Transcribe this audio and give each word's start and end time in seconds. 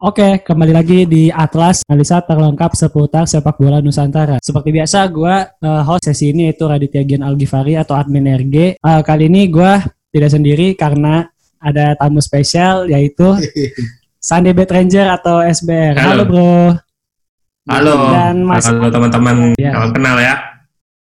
Oke, 0.00 0.40
kembali 0.40 0.72
lagi 0.72 1.04
di 1.04 1.28
Atlas 1.28 1.84
Analisa 1.84 2.24
terlengkap 2.24 2.72
seputar 2.72 3.28
sepak 3.28 3.60
bola 3.60 3.84
Nusantara. 3.84 4.40
Seperti 4.40 4.72
biasa, 4.72 5.04
gue 5.12 5.36
uh, 5.60 5.82
host 5.84 6.08
sesi 6.08 6.32
ini 6.32 6.48
yaitu 6.48 6.64
Raditya 6.64 7.04
Gian 7.04 7.20
Algifari 7.20 7.76
atau 7.76 8.00
admin 8.00 8.24
RG. 8.24 8.80
Uh, 8.80 9.04
kali 9.04 9.28
ini 9.28 9.52
gue 9.52 9.68
tidak 10.08 10.32
sendiri 10.32 10.72
karena 10.72 11.28
ada 11.60 11.92
tamu 12.00 12.16
spesial 12.24 12.88
yaitu 12.88 13.28
Sunday 14.24 14.56
Bad 14.56 14.72
Ranger 14.72 15.20
atau 15.20 15.44
SBR. 15.44 16.00
Halo, 16.00 16.08
Halo 16.08 16.22
bro. 16.24 16.56
Halo. 17.68 17.94
Dan 18.16 18.36
Mas 18.48 18.64
Halo 18.64 18.88
teman-teman. 18.88 19.52
Ya. 19.60 19.76
Salam 19.76 19.92
kenal 19.92 20.16
ya. 20.16 20.34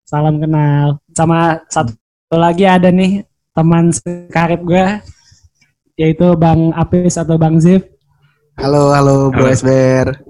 Salam 0.03 0.35
kenal. 0.43 0.87
Sama 1.15 1.63
satu 1.71 1.95
lagi 2.35 2.67
ada 2.67 2.91
nih 2.91 3.23
teman 3.55 3.95
sekarib 3.95 4.67
gue 4.67 4.99
yaitu 5.95 6.27
Bang 6.35 6.75
Apis 6.75 7.15
atau 7.15 7.39
Bang 7.39 7.63
Zif. 7.63 7.87
Halo, 8.61 8.93
halo 8.93 9.33
Bro 9.33 9.49
Esber. 9.49 10.21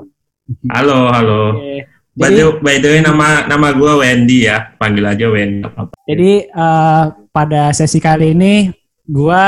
Halo, 0.70 1.10
halo. 1.10 1.58
By 2.14 2.30
the, 2.30 2.46
by 2.62 2.78
the 2.78 2.88
way 2.94 3.02
nama 3.02 3.42
nama 3.50 3.74
gue 3.74 3.90
Wendy 3.98 4.46
ya, 4.46 4.70
panggil 4.78 5.02
aja 5.02 5.26
Wendy. 5.26 5.66
Jadi 6.06 6.46
uh, 6.54 7.10
pada 7.34 7.74
sesi 7.74 7.98
kali 7.98 8.30
ini 8.30 8.70
gue 9.02 9.44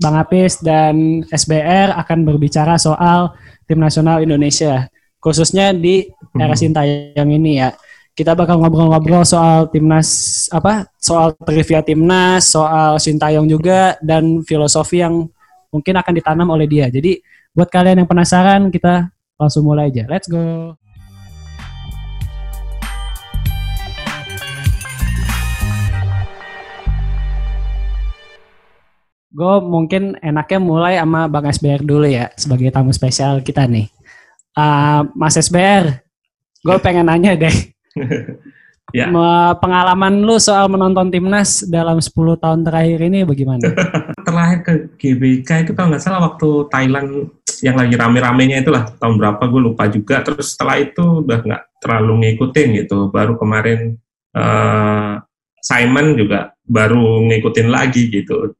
Bang 0.00 0.16
Apis 0.16 0.64
dan 0.64 1.20
SBR 1.28 1.92
akan 2.00 2.24
berbicara 2.24 2.80
soal 2.80 3.36
tim 3.68 3.76
nasional 3.76 4.24
Indonesia, 4.24 4.88
khususnya 5.20 5.76
di 5.76 6.08
era 6.40 6.56
Sintayong 6.56 7.28
ini 7.28 7.60
ya. 7.60 7.76
Kita 8.16 8.32
bakal 8.32 8.56
ngobrol-ngobrol 8.56 9.28
soal 9.28 9.68
timnas 9.68 10.48
apa? 10.48 10.88
Soal 10.96 11.36
trivia 11.44 11.84
timnas, 11.84 12.48
soal 12.48 12.96
Sintayong 12.96 13.44
juga 13.52 14.00
dan 14.00 14.40
filosofi 14.48 15.04
yang 15.04 15.28
mungkin 15.68 15.94
akan 16.00 16.12
ditanam 16.16 16.48
oleh 16.56 16.64
dia. 16.64 16.88
Jadi 16.88 17.20
Buat 17.54 17.70
kalian 17.70 18.02
yang 18.02 18.10
penasaran, 18.10 18.66
kita 18.74 19.14
langsung 19.38 19.62
mulai 19.62 19.86
aja. 19.86 20.10
Let's 20.10 20.26
go. 20.26 20.74
Gue 29.30 29.54
mungkin 29.62 30.18
enaknya 30.18 30.58
mulai 30.58 30.94
sama 30.98 31.30
Bang 31.30 31.46
SBR 31.46 31.86
dulu 31.86 32.10
ya, 32.10 32.34
sebagai 32.34 32.74
tamu 32.74 32.90
spesial 32.90 33.38
kita 33.46 33.70
nih. 33.70 33.86
Uh, 34.58 35.06
Mas 35.14 35.38
SBR, 35.38 36.02
gue 36.58 36.76
pengen 36.82 37.06
nanya 37.06 37.38
deh. 37.38 37.54
ya. 38.92 39.08
Pengalaman 39.62 40.22
lu 40.22 40.36
soal 40.36 40.68
menonton 40.68 41.08
timnas 41.08 41.64
dalam 41.64 42.02
10 42.02 42.12
tahun 42.36 42.60
terakhir 42.66 43.00
ini 43.06 43.24
bagaimana? 43.24 43.64
Terakhir 44.26 44.58
ke 44.66 44.72
GBK 44.98 45.50
itu 45.64 45.72
kalau 45.72 45.94
nggak 45.94 46.02
salah 46.02 46.20
waktu 46.32 46.48
Thailand 46.68 47.32
yang 47.62 47.76
lagi 47.78 47.94
rame-ramenya 47.96 48.60
itulah 48.60 48.84
tahun 48.98 49.16
berapa 49.16 49.42
gue 49.46 49.60
lupa 49.72 49.84
juga. 49.88 50.20
Terus 50.20 50.52
setelah 50.52 50.76
itu 50.82 51.24
udah 51.24 51.38
nggak 51.40 51.62
terlalu 51.80 52.12
ngikutin 52.28 52.68
gitu. 52.84 53.08
Baru 53.08 53.40
kemarin 53.40 53.96
uh, 54.36 55.22
Simon 55.64 56.18
juga 56.18 56.52
baru 56.66 57.24
ngikutin 57.24 57.68
lagi 57.72 58.12
gitu. 58.12 58.52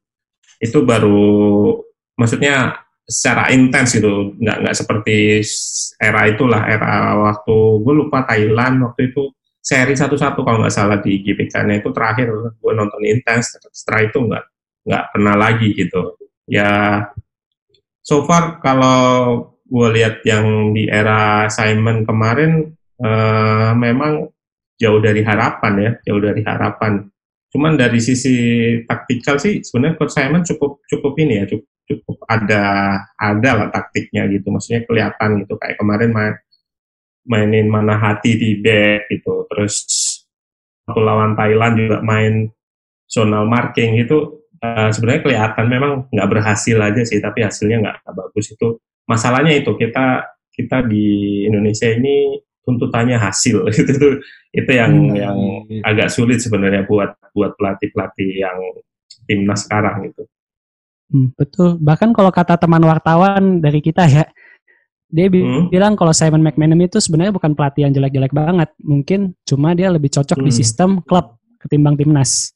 Itu 0.57 0.81
baru 0.87 1.75
maksudnya 2.17 2.81
secara 3.05 3.53
intens 3.53 3.93
gitu. 3.93 4.33
Nggak 4.41 4.57
nggak 4.65 4.75
seperti 4.77 5.41
era 6.01 6.25
itulah 6.25 6.61
era 6.65 7.13
waktu 7.19 7.55
gue 7.81 7.93
lupa 7.93 8.25
Thailand 8.25 8.81
waktu 8.89 9.13
itu 9.13 9.29
seri 9.65 9.97
satu-satu 9.97 10.45
kalau 10.45 10.61
nggak 10.61 10.75
salah 10.75 11.01
di 11.01 11.25
GBK-nya 11.25 11.81
itu 11.81 11.89
terakhir 11.89 12.29
gue 12.29 12.73
nonton 12.77 13.01
intens 13.01 13.57
setelah 13.73 14.01
itu 14.05 14.17
nggak 14.21 14.43
nggak 14.85 15.03
pernah 15.09 15.33
lagi 15.33 15.73
gitu 15.73 16.13
ya 16.45 17.01
so 18.05 18.21
far 18.29 18.61
kalau 18.61 19.41
gue 19.65 19.87
lihat 19.97 20.21
yang 20.21 20.77
di 20.77 20.85
era 20.85 21.49
Simon 21.49 22.05
kemarin 22.05 22.69
uh, 23.01 23.73
memang 23.73 24.29
jauh 24.75 24.99
dari 24.99 25.23
harapan 25.23 25.73
ya, 25.79 25.91
jauh 26.05 26.21
dari 26.21 26.41
harapan. 26.43 27.01
Cuman 27.49 27.79
dari 27.79 28.03
sisi 28.03 28.35
taktikal 28.83 29.39
sih 29.39 29.63
sebenarnya 29.63 29.95
Coach 29.95 30.13
Simon 30.13 30.43
cukup 30.43 30.83
cukup 30.85 31.13
ini 31.23 31.33
ya, 31.41 31.45
cukup, 31.47 31.67
cukup 31.87 32.17
ada 32.27 32.63
ada 33.15 33.49
lah 33.57 33.67
taktiknya 33.71 34.27
gitu. 34.29 34.51
Maksudnya 34.51 34.83
kelihatan 34.83 35.43
gitu 35.43 35.55
kayak 35.55 35.79
kemarin 35.79 36.11
main 36.11 36.33
mainin 37.25 37.67
mana 37.67 37.97
hati 37.97 38.37
di 38.37 38.61
back 38.61 39.09
gitu. 39.09 39.45
Terus 39.49 39.75
waktu 40.85 41.01
lawan 41.01 41.33
Thailand 41.33 41.73
juga 41.77 41.97
main 42.05 42.49
zonal 43.05 43.45
marking 43.45 44.01
itu 44.01 44.45
uh, 44.61 44.89
sebenarnya 44.89 45.21
kelihatan 45.25 45.65
memang 45.69 45.91
nggak 46.09 46.29
berhasil 46.29 46.77
aja 46.77 47.01
sih, 47.01 47.19
tapi 47.21 47.45
hasilnya 47.45 47.81
nggak 47.81 47.97
bagus 48.13 48.53
itu. 48.53 48.77
Masalahnya 49.05 49.53
itu 49.57 49.73
kita 49.77 50.25
kita 50.55 50.87
di 50.87 51.43
Indonesia 51.45 51.91
ini 51.91 52.39
tuntutannya 52.65 53.21
hasil 53.21 53.67
itu 53.69 53.91
tuh 53.93 54.13
itu 54.49 54.71
yang 54.73 54.93
hmm. 54.93 55.15
yang 55.15 55.37
agak 55.85 56.09
sulit 56.09 56.41
sebenarnya 56.41 56.87
buat 56.89 57.13
buat 57.35 57.53
pelatih 57.59 57.93
pelatih 57.93 58.29
yang 58.41 58.57
timnas 59.29 59.69
sekarang 59.69 60.09
gitu. 60.09 60.25
Hmm, 61.13 61.29
betul. 61.37 61.77
Bahkan 61.77 62.17
kalau 62.17 62.33
kata 62.33 62.57
teman 62.57 62.81
wartawan 62.81 63.61
dari 63.61 63.77
kita 63.77 64.09
ya, 64.09 64.25
dia 65.15 65.31
hmm. 65.31 65.71
bilang 65.71 65.95
kalau 65.95 66.11
Simon 66.11 66.43
McManamy 66.43 66.91
itu 66.91 66.99
sebenarnya 66.99 67.31
bukan 67.31 67.55
pelatih 67.55 67.87
yang 67.87 67.95
jelek-jelek 67.95 68.35
banget. 68.35 68.69
Mungkin 68.83 69.31
cuma 69.47 69.71
dia 69.71 69.87
lebih 69.87 70.11
cocok 70.11 70.43
hmm. 70.43 70.45
di 70.45 70.51
sistem 70.51 70.99
klub 70.99 71.39
ketimbang 71.63 71.95
timnas. 71.95 72.51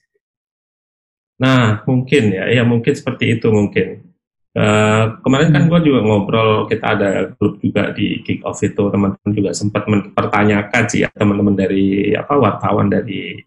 Nah, 1.39 1.87
mungkin 1.87 2.35
ya, 2.35 2.51
ya 2.51 2.67
mungkin 2.67 2.91
seperti 2.91 3.39
itu 3.39 3.47
mungkin. 3.47 4.11
Uh, 4.49 5.15
kemarin 5.23 5.55
kan 5.55 5.63
hmm. 5.63 5.71
gue 5.71 5.79
juga 5.87 5.99
ngobrol, 6.03 6.67
kita 6.67 6.99
ada 6.99 7.09
grup 7.39 7.63
juga 7.63 7.95
di 7.95 8.19
kick 8.27 8.43
off 8.43 8.59
itu, 8.59 8.91
teman-teman 8.91 9.31
juga 9.31 9.55
sempat 9.55 9.87
mempertanyakan 9.87 10.83
sih 10.91 11.07
ya 11.07 11.09
teman-teman 11.15 11.55
dari 11.55 12.11
apa 12.11 12.35
wartawan 12.35 12.91
dari 12.91 13.39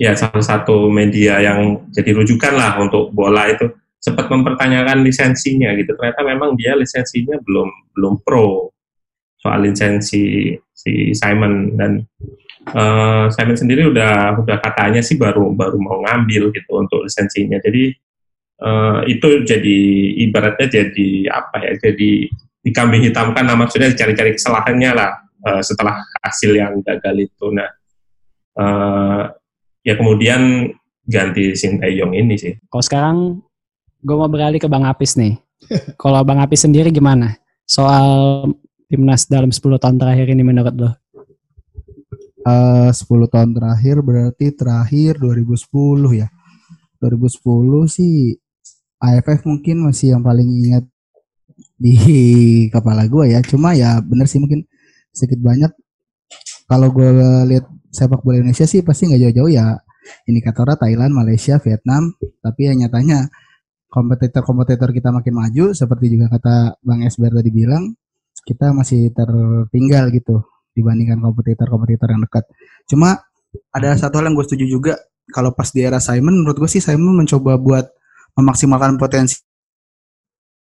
ya 0.00 0.16
salah 0.16 0.40
satu 0.40 0.88
media 0.88 1.36
yang 1.42 1.84
jadi 1.92 2.16
rujukan 2.16 2.54
lah 2.56 2.80
untuk 2.80 3.12
bola 3.12 3.44
itu 3.50 3.70
sempat 4.02 4.26
mempertanyakan 4.26 5.06
lisensinya 5.06 5.70
gitu. 5.78 5.94
Ternyata 5.94 6.26
memang 6.26 6.58
dia 6.58 6.74
lisensinya 6.74 7.38
belum 7.38 7.70
belum 7.94 8.14
pro 8.26 8.74
soal 9.38 9.62
lisensi 9.62 10.54
si 10.74 11.14
Simon 11.14 11.78
dan 11.78 12.02
uh, 12.74 13.30
Simon 13.30 13.54
sendiri 13.54 13.86
udah 13.86 14.42
udah 14.42 14.58
katanya 14.58 14.98
sih 15.02 15.14
baru 15.14 15.54
baru 15.54 15.78
mau 15.78 16.02
ngambil 16.02 16.50
gitu 16.50 16.70
untuk 16.74 17.06
lisensinya. 17.06 17.62
Jadi 17.62 17.94
uh, 18.66 19.06
itu 19.06 19.46
jadi 19.46 19.78
ibaratnya 20.26 20.66
jadi 20.66 21.08
apa 21.30 21.62
ya? 21.62 21.72
Jadi 21.78 22.26
dikambing 22.62 23.06
hitamkan 23.06 23.46
nama 23.46 23.70
sudah 23.70 23.90
cari-cari 23.94 24.34
kesalahannya 24.34 24.90
lah 24.94 25.10
uh, 25.46 25.62
setelah 25.62 26.02
hasil 26.26 26.58
yang 26.58 26.82
gagal 26.82 27.30
itu. 27.30 27.46
Nah, 27.54 27.70
uh, 28.58 29.30
ya 29.86 29.94
kemudian 29.94 30.70
ganti 31.06 31.54
Sintayong 31.54 32.14
ini 32.14 32.34
sih. 32.34 32.54
Kalau 32.70 32.82
sekarang 32.82 33.18
gue 34.02 34.16
mau 34.18 34.26
beralih 34.26 34.58
ke 34.58 34.66
Bang 34.66 34.84
Apis 34.84 35.14
nih. 35.14 35.38
Kalau 36.02 36.20
Bang 36.26 36.42
Apis 36.42 36.66
sendiri 36.66 36.90
gimana 36.90 37.38
soal 37.64 38.50
timnas 38.90 39.24
dalam 39.30 39.48
10 39.48 39.62
tahun 39.78 39.96
terakhir 39.96 40.26
ini 40.28 40.42
menurut 40.44 40.74
lo? 40.74 40.90
uh, 42.46 42.90
10 42.90 43.32
tahun 43.32 43.50
terakhir 43.54 43.96
berarti 44.02 44.46
terakhir 44.54 45.18
2010 45.18 46.18
ya. 46.18 46.28
2010 47.02 47.42
sih 47.90 48.38
AFF 49.02 49.42
mungkin 49.46 49.90
masih 49.90 50.14
yang 50.14 50.22
paling 50.22 50.46
ingat 50.46 50.84
di 51.78 51.94
kepala 52.74 53.06
gue 53.06 53.34
ya. 53.34 53.40
Cuma 53.42 53.74
ya 53.74 53.98
bener 54.02 54.26
sih 54.30 54.38
mungkin 54.38 54.66
sedikit 55.10 55.42
banyak 55.42 55.72
kalau 56.70 56.88
gue 56.88 57.08
lihat 57.52 57.68
sepak 57.92 58.24
bola 58.24 58.40
Indonesia 58.40 58.64
sih 58.64 58.80
pasti 58.80 59.10
nggak 59.10 59.20
jauh-jauh 59.28 59.50
ya 59.52 59.76
indikatornya 60.24 60.78
Thailand, 60.78 61.12
Malaysia, 61.14 61.58
Vietnam. 61.62 62.14
Tapi 62.42 62.60
ya 62.70 62.72
nyatanya 62.74 63.28
kompetitor-kompetitor 63.92 64.88
kita 64.96 65.12
makin 65.12 65.36
maju 65.36 65.64
seperti 65.76 66.16
juga 66.16 66.32
kata 66.32 66.80
Bang 66.80 67.04
Esber 67.04 67.28
tadi 67.28 67.52
bilang 67.52 67.92
kita 68.48 68.72
masih 68.72 69.12
tertinggal 69.12 70.08
gitu 70.16 70.40
dibandingkan 70.72 71.20
kompetitor-kompetitor 71.20 72.08
yang 72.08 72.24
dekat. 72.24 72.48
Cuma 72.88 73.20
ada 73.68 73.92
satu 74.00 74.16
hal 74.16 74.32
yang 74.32 74.34
gue 74.34 74.48
setuju 74.48 74.64
juga 74.64 74.94
kalau 75.28 75.52
pas 75.52 75.68
di 75.68 75.84
era 75.84 76.00
Simon 76.00 76.40
menurut 76.40 76.56
gue 76.56 76.70
sih 76.72 76.80
Simon 76.80 77.20
mencoba 77.20 77.60
buat 77.60 77.86
memaksimalkan 78.32 78.96
potensi 78.96 79.44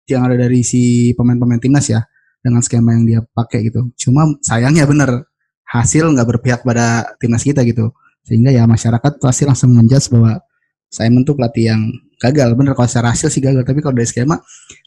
yang 0.06 0.24
ada 0.24 0.38
dari 0.38 0.62
si 0.62 1.12
pemain-pemain 1.18 1.58
timnas 1.58 1.90
ya 1.90 2.00
dengan 2.38 2.62
skema 2.62 2.94
yang 2.94 3.04
dia 3.04 3.20
pakai 3.34 3.66
gitu. 3.66 3.90
Cuma 3.98 4.24
sayangnya 4.40 4.86
bener 4.86 5.26
hasil 5.68 6.06
nggak 6.14 6.38
berpihak 6.38 6.60
pada 6.62 7.18
timnas 7.18 7.42
kita 7.42 7.66
gitu. 7.66 7.90
Sehingga 8.22 8.54
ya 8.54 8.64
masyarakat 8.64 9.18
pasti 9.18 9.42
langsung 9.44 9.74
menjudge 9.74 10.08
bahwa 10.14 10.38
Simon 10.88 11.26
tuh 11.26 11.36
pelatih 11.36 11.74
yang 11.74 11.82
gagal. 12.18 12.48
Bener 12.58 12.74
kalau 12.74 12.88
secara 12.90 13.14
hasil 13.14 13.30
sih 13.30 13.42
gagal, 13.42 13.62
tapi 13.62 13.80
kalau 13.80 13.94
dari 13.94 14.08
skema 14.10 14.36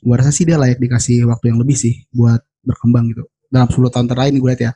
gue 0.04 0.16
rasa 0.16 0.32
sih 0.32 0.44
dia 0.44 0.60
layak 0.60 0.78
dikasih 0.78 1.26
waktu 1.26 1.56
yang 1.56 1.60
lebih 1.64 1.76
sih 1.80 2.04
buat 2.12 2.44
berkembang 2.62 3.10
gitu. 3.12 3.24
Dalam 3.52 3.68
10 3.68 3.92
tahun 3.92 4.08
terakhir 4.08 4.32
gue 4.36 4.50
lihat 4.52 4.62
ya 4.64 4.72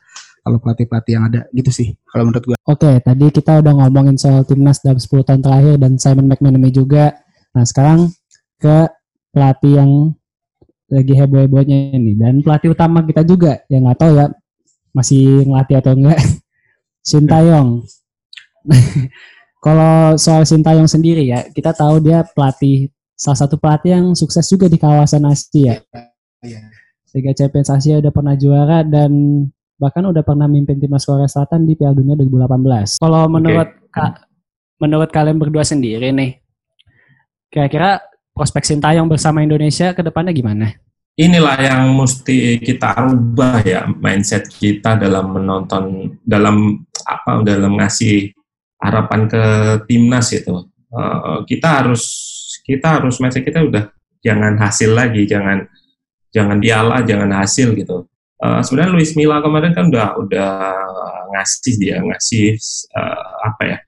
kalau 0.46 0.58
pelatih-pelatih 0.62 1.12
yang 1.16 1.24
ada 1.26 1.40
gitu 1.52 1.70
sih 1.70 1.88
kalau 2.08 2.28
menurut 2.28 2.44
gue. 2.44 2.56
Oke, 2.66 2.90
tadi 3.00 3.26
kita 3.30 3.62
udah 3.62 3.72
ngomongin 3.84 4.16
soal 4.16 4.42
timnas 4.42 4.80
dalam 4.82 5.00
10 5.00 5.26
tahun 5.26 5.40
terakhir 5.44 5.74
dan 5.80 5.92
Simon 5.96 6.26
McManamy 6.28 6.70
juga. 6.72 7.16
Nah, 7.56 7.64
sekarang 7.64 8.12
ke 8.60 8.88
pelatih 9.32 9.72
yang 9.80 9.90
lagi 10.86 11.14
heboh-hebohnya 11.18 11.98
ini 11.98 12.14
dan 12.14 12.40
pelatih 12.46 12.70
utama 12.70 13.02
kita 13.02 13.26
juga 13.26 13.58
yang 13.66 13.90
nggak 13.90 13.98
tahu 13.98 14.12
ya 14.14 14.26
masih 14.94 15.42
ngelatih 15.44 15.76
atau 15.82 15.92
enggak 15.98 16.18
Sintayong 17.02 17.82
kalau 19.66 20.14
soal 20.14 20.46
Sintayong 20.46 20.86
sendiri 20.86 21.26
ya 21.26 21.50
kita 21.50 21.74
tahu 21.74 21.98
dia 21.98 22.22
pelatih 22.22 22.86
salah 23.18 23.34
satu 23.42 23.58
pelatih 23.58 23.98
yang 23.98 24.06
sukses 24.14 24.46
juga 24.46 24.70
di 24.70 24.78
kawasan 24.78 25.26
Asia 25.26 25.82
Iya. 26.46 26.62
Liga 27.16 27.32
Champions 27.32 27.72
Asia 27.72 27.98
udah 27.98 28.12
pernah 28.14 28.38
juara 28.38 28.86
dan 28.86 29.10
bahkan 29.80 30.04
udah 30.06 30.22
pernah 30.22 30.46
mimpin 30.46 30.78
timnas 30.78 31.02
Korea 31.02 31.26
Selatan 31.26 31.66
di 31.66 31.74
Piala 31.74 31.96
Dunia 31.98 32.14
2018 32.14 33.02
kalau 33.02 33.26
menurut 33.26 33.68
Kak 33.90 34.28
menurut 34.78 35.10
kalian 35.10 35.40
berdua 35.40 35.66
sendiri 35.66 36.12
nih 36.14 36.38
kira-kira 37.50 37.98
prospek 38.36 38.68
Sintayong 38.68 39.08
bersama 39.08 39.40
Indonesia 39.40 39.96
ke 39.96 40.04
depannya 40.04 40.36
gimana? 40.36 40.76
inilah 41.16 41.56
yang 41.56 41.96
mesti 41.96 42.60
kita 42.60 42.92
rubah 43.08 43.64
ya 43.64 43.88
mindset 43.88 44.52
kita 44.52 45.00
dalam 45.00 45.32
menonton 45.32 46.12
dalam 46.20 46.84
apa 47.08 47.40
dalam 47.40 47.80
ngasih 47.80 48.36
harapan 48.80 49.28
ke 49.28 49.44
timnas 49.88 50.32
itu. 50.32 50.68
Eh, 50.96 51.38
kita 51.50 51.82
harus 51.82 52.04
kita 52.62 53.00
harus 53.00 53.18
mindset 53.18 53.44
kita 53.44 53.62
udah 53.62 53.90
jangan 54.22 54.58
hasil 54.58 54.90
lagi 54.96 55.28
jangan 55.28 55.66
jangan 56.30 56.58
piala 56.62 57.02
jangan 57.04 57.30
hasil 57.42 57.74
gitu. 57.74 58.06
Eh, 58.40 58.60
sebenarnya 58.62 58.92
Luis 58.94 59.12
Milla 59.18 59.42
kemarin 59.42 59.72
kan 59.76 59.88
udah 59.90 60.16
udah 60.20 60.52
ngasih 61.36 61.74
dia 61.76 61.98
ngasih 62.00 62.56
eh, 62.96 63.24
apa 63.44 63.62
ya 63.66 63.78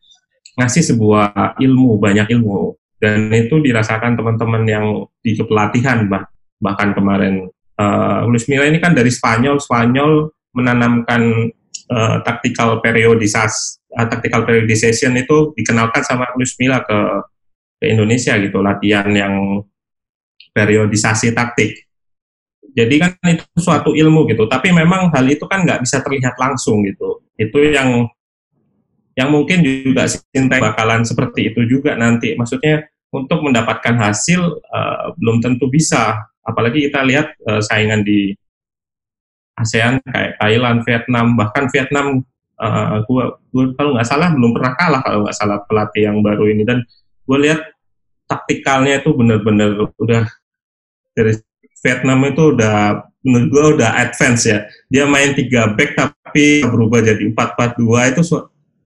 ngasih 0.58 0.82
sebuah 0.94 1.56
ilmu 1.62 2.02
banyak 2.02 2.28
ilmu. 2.34 2.74
Dan 2.98 3.30
itu 3.30 3.62
dirasakan 3.62 4.18
teman-teman 4.18 4.66
yang 4.66 5.06
di 5.22 5.38
kepelatihan 5.38 6.10
bah 6.10 6.26
bahkan 6.58 6.90
kemarin. 6.98 7.46
Uh, 7.78 8.26
Luis 8.26 8.50
Milla 8.50 8.66
ini 8.66 8.82
kan 8.82 8.90
dari 8.90 9.06
Spanyol 9.06 9.62
Spanyol 9.62 10.34
menanamkan 10.50 11.46
uh, 11.94 12.18
tactical 12.26 12.82
periodisasi 12.82 13.77
uh, 13.94 14.06
tactical 14.08 14.44
periodization 14.44 15.16
itu 15.16 15.52
dikenalkan 15.56 16.04
sama 16.04 16.28
Luis 16.36 16.56
Milla 16.60 16.84
ke 16.84 16.98
ke 17.78 17.84
Indonesia 17.94 18.34
gitu 18.36 18.58
latihan 18.58 19.06
yang 19.14 19.62
periodisasi 20.50 21.30
taktik. 21.30 21.86
Jadi 22.74 22.94
kan 23.00 23.14
itu 23.24 23.46
suatu 23.58 23.94
ilmu 23.94 24.26
gitu 24.28 24.46
tapi 24.46 24.70
memang 24.70 25.10
hal 25.14 25.26
itu 25.26 25.46
kan 25.46 25.62
nggak 25.64 25.82
bisa 25.86 26.02
terlihat 26.02 26.34
langsung 26.36 26.82
gitu. 26.84 27.22
Itu 27.38 27.58
yang 27.62 28.10
yang 29.18 29.34
mungkin 29.34 29.66
juga 29.66 30.06
Sintayong 30.06 30.62
bakalan 30.62 31.02
seperti 31.02 31.50
itu 31.50 31.66
juga 31.66 31.98
nanti. 31.98 32.38
Maksudnya 32.38 32.86
untuk 33.10 33.42
mendapatkan 33.42 33.98
hasil 33.98 34.40
uh, 34.62 35.10
belum 35.18 35.42
tentu 35.42 35.66
bisa. 35.66 36.22
Apalagi 36.46 36.86
kita 36.86 37.02
lihat 37.02 37.34
uh, 37.44 37.58
saingan 37.58 38.06
di 38.06 38.32
ASEAN 39.58 39.98
kayak 40.06 40.38
Thailand, 40.38 40.78
Vietnam, 40.86 41.26
bahkan 41.34 41.66
Vietnam 41.74 42.22
uh, 42.58 43.02
gua, 43.06 43.38
gua 43.54 43.64
kalau 43.78 43.90
nggak 43.96 44.08
salah 44.08 44.28
belum 44.34 44.50
pernah 44.54 44.72
kalah 44.74 45.00
kalau 45.02 45.18
nggak 45.26 45.36
salah 45.36 45.58
pelatih 45.64 46.02
yang 46.10 46.18
baru 46.20 46.50
ini. 46.50 46.62
Dan 46.66 46.82
gue 47.28 47.38
lihat 47.38 47.60
taktikalnya 48.28 49.00
itu 49.00 49.10
benar-benar 49.16 49.74
udah 49.96 50.24
dari 51.16 51.34
Vietnam 51.78 52.18
itu 52.28 52.42
udah 52.54 53.06
menurut 53.22 53.48
gue 53.50 53.64
udah 53.80 53.90
advance 53.98 54.46
ya. 54.46 54.66
Dia 54.90 55.04
main 55.06 55.34
tiga 55.34 55.72
back 55.74 55.94
tapi 55.94 56.62
berubah 56.62 57.02
jadi 57.02 57.24
4-4-2 57.32 58.12
itu 58.14 58.22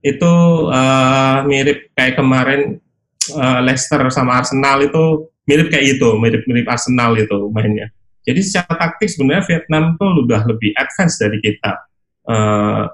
itu 0.03 0.33
uh, 0.67 1.47
mirip 1.47 1.95
kayak 1.95 2.19
kemarin 2.19 2.83
uh, 3.31 3.59
Leicester 3.63 4.03
sama 4.11 4.43
Arsenal 4.43 4.83
itu 4.83 5.31
mirip 5.47 5.71
kayak 5.71 5.97
itu, 5.99 6.09
mirip-mirip 6.19 6.67
Arsenal 6.67 7.15
itu 7.15 7.47
mainnya. 7.51 7.87
Jadi 8.23 8.39
secara 8.39 8.79
taktik 8.79 9.11
sebenarnya 9.11 9.43
Vietnam 9.47 9.99
tuh 9.99 10.23
udah 10.23 10.47
lebih 10.47 10.71
advance 10.75 11.19
dari 11.19 11.39
kita. 11.43 11.83
Uh, 12.23 12.87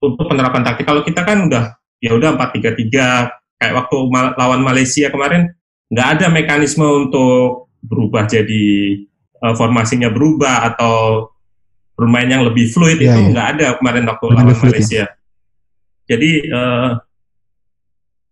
untuk 0.00 0.24
penerapan 0.26 0.64
taktik. 0.64 0.88
Kalau 0.88 1.04
kita 1.04 1.22
kan 1.22 1.46
udah 1.46 1.76
ya 2.00 2.16
udah 2.16 2.34
4-3-3 2.36 3.60
kayak 3.60 3.74
waktu 3.76 3.96
mal 4.08 4.32
lawan 4.40 4.64
Malaysia 4.64 5.12
kemarin 5.12 5.52
nggak 5.92 6.08
ada 6.16 6.26
mekanisme 6.32 6.86
untuk 6.88 7.68
berubah 7.84 8.24
jadi 8.24 8.64
uh, 9.44 9.52
formasinya 9.52 10.08
berubah 10.08 10.72
atau 10.72 11.28
bermain 11.92 12.28
yang 12.28 12.48
lebih 12.48 12.72
fluid 12.72 12.96
Iya, 12.96 13.12
itu 13.12 13.20
iya. 13.20 13.30
nggak 13.36 13.48
ada 13.56 13.66
kemarin 13.76 14.08
waktu 14.08 14.24
Lebih 14.24 14.36
lawan 14.40 14.56
fluid, 14.56 14.72
Malaysia. 14.72 15.04
Jadi 16.08 16.30
uh, 16.48 16.90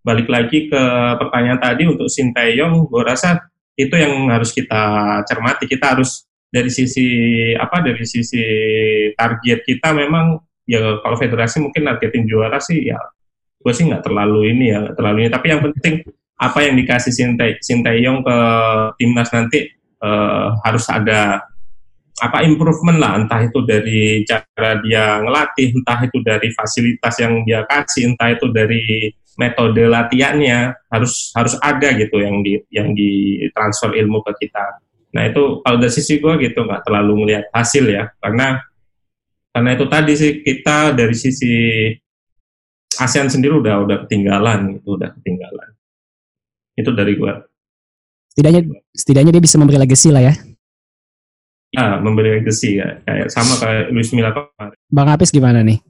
balik 0.00 0.28
lagi 0.32 0.72
ke 0.72 0.82
pertanyaan 1.20 1.60
tadi 1.60 1.84
untuk 1.84 2.08
Sinteyong, 2.08 2.88
gue 2.88 3.02
rasa 3.04 3.44
itu 3.76 3.92
yang 3.92 4.32
harus 4.32 4.56
kita 4.56 4.82
cermati. 5.28 5.68
Kita 5.68 5.92
harus 5.92 6.24
dari 6.48 6.72
sisi 6.72 7.06
apa? 7.54 7.84
Dari 7.84 8.02
sisi 8.08 8.42
target 9.12 9.68
kita 9.68 9.92
memang 9.92 10.47
ya 10.68 11.00
kalau 11.00 11.16
federasi 11.16 11.64
mungkin 11.64 11.88
targetin 11.88 12.28
juara 12.28 12.60
sih 12.60 12.84
ya 12.84 13.00
gue 13.58 13.72
sih 13.74 13.84
nggak 13.90 14.06
terlalu 14.06 14.54
ini 14.54 14.64
ya 14.70 14.80
terlalu 14.94 15.26
ini. 15.26 15.30
Tapi 15.32 15.46
yang 15.50 15.60
penting 15.60 15.94
apa 16.38 16.58
yang 16.62 16.74
dikasih 16.78 17.10
Sinte 17.10 17.58
Sinteyong 17.58 18.22
ke 18.22 18.38
timnas 19.02 19.30
nanti 19.34 19.66
eh, 19.98 20.46
harus 20.62 20.86
ada 20.88 21.42
apa 22.18 22.38
improvement 22.46 22.98
lah. 22.98 23.18
Entah 23.18 23.40
itu 23.42 23.58
dari 23.66 24.22
cara 24.22 24.78
dia 24.82 25.22
ngelatih 25.22 25.74
entah 25.74 25.98
itu 26.06 26.18
dari 26.22 26.48
fasilitas 26.54 27.14
yang 27.18 27.42
dia 27.42 27.66
kasih 27.66 28.14
entah 28.14 28.30
itu 28.30 28.46
dari 28.50 29.10
metode 29.38 29.86
latihannya 29.86 30.74
harus 30.90 31.30
harus 31.34 31.54
ada 31.62 31.94
gitu 31.94 32.18
yang 32.18 32.42
di 32.42 32.58
yang 32.74 32.90
ditransfer 32.94 33.94
ilmu 33.94 34.22
ke 34.26 34.46
kita. 34.46 34.82
Nah 35.14 35.30
itu 35.30 35.62
kalau 35.62 35.78
dari 35.78 35.94
sisi 35.94 36.18
gue 36.18 36.34
gitu 36.42 36.66
nggak 36.66 36.86
terlalu 36.86 37.26
melihat 37.26 37.46
hasil 37.54 37.86
ya. 37.86 38.10
Karena 38.18 38.58
karena 39.54 39.70
itu 39.74 39.84
tadi 39.88 40.12
sih 40.14 40.32
kita 40.44 40.92
dari 40.94 41.16
sisi 41.16 41.54
ASEAN 42.98 43.30
sendiri 43.30 43.58
udah 43.58 43.74
udah 43.86 43.96
ketinggalan 44.06 44.80
itu 44.80 44.88
udah 44.94 45.10
ketinggalan 45.20 45.70
itu 46.78 46.90
dari 46.94 47.14
gue 47.14 47.34
Setidaknya 48.28 48.62
setidaknya 48.94 49.32
dia 49.34 49.42
bisa 49.42 49.58
memberi 49.58 49.82
legacy 49.82 50.14
lah 50.14 50.22
ya. 50.22 50.34
ya 51.74 51.98
memberi 51.98 52.38
legacy 52.38 52.78
ya 52.78 53.02
kayak 53.02 53.34
sama 53.34 53.58
kayak 53.58 53.90
Luis 53.90 54.14
Milla 54.14 54.30
kemarin 54.30 54.78
Bang 54.88 55.10
Apis 55.10 55.34
gimana 55.34 55.60
nih? 55.66 55.82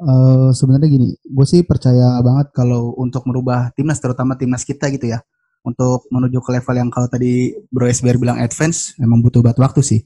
Eh, 0.00 0.48
sebenarnya 0.56 0.88
gini, 0.88 1.12
gue 1.12 1.46
sih 1.46 1.60
percaya 1.60 2.16
banget 2.24 2.56
kalau 2.56 2.96
untuk 2.96 3.28
merubah 3.28 3.68
timnas, 3.76 4.00
terutama 4.00 4.32
timnas 4.32 4.64
kita 4.64 4.88
gitu 4.88 5.12
ya, 5.12 5.20
untuk 5.60 6.08
menuju 6.08 6.40
ke 6.40 6.50
level 6.56 6.74
yang 6.80 6.88
kalau 6.88 7.04
tadi 7.04 7.52
Bro 7.68 7.84
SBR 7.84 8.16
bilang 8.16 8.40
advance, 8.40 8.96
memang 8.96 9.20
butuh 9.20 9.44
banget 9.44 9.60
waktu 9.60 9.84
sih. 9.84 10.00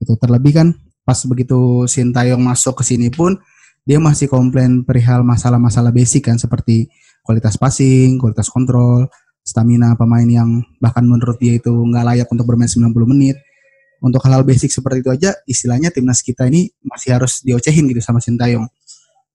Itu 0.00 0.16
terlebih 0.16 0.52
kan 0.56 0.72
pas 1.04 1.20
begitu 1.28 1.84
Sintayong 1.84 2.40
masuk 2.40 2.80
ke 2.80 2.84
sini 2.84 3.12
pun 3.12 3.36
dia 3.84 4.00
masih 4.00 4.32
komplain 4.32 4.80
perihal 4.82 5.20
masalah-masalah 5.20 5.92
basic 5.92 6.24
kan 6.32 6.40
seperti 6.40 6.88
kualitas 7.20 7.60
passing, 7.60 8.16
kualitas 8.16 8.48
kontrol, 8.48 9.08
stamina 9.44 9.92
pemain 9.92 10.24
yang 10.24 10.64
bahkan 10.80 11.04
menurut 11.04 11.36
dia 11.36 11.60
itu 11.60 11.68
nggak 11.68 12.04
layak 12.04 12.28
untuk 12.32 12.48
bermain 12.48 12.68
90 12.68 12.92
menit. 13.04 13.36
Untuk 14.04 14.20
hal-hal 14.24 14.44
basic 14.44 14.68
seperti 14.68 15.00
itu 15.00 15.08
aja, 15.12 15.32
istilahnya 15.48 15.88
timnas 15.88 16.20
kita 16.20 16.44
ini 16.48 16.68
masih 16.84 17.16
harus 17.16 17.40
diocehin 17.40 17.88
gitu 17.88 18.04
sama 18.04 18.20
Sintayong. 18.20 18.68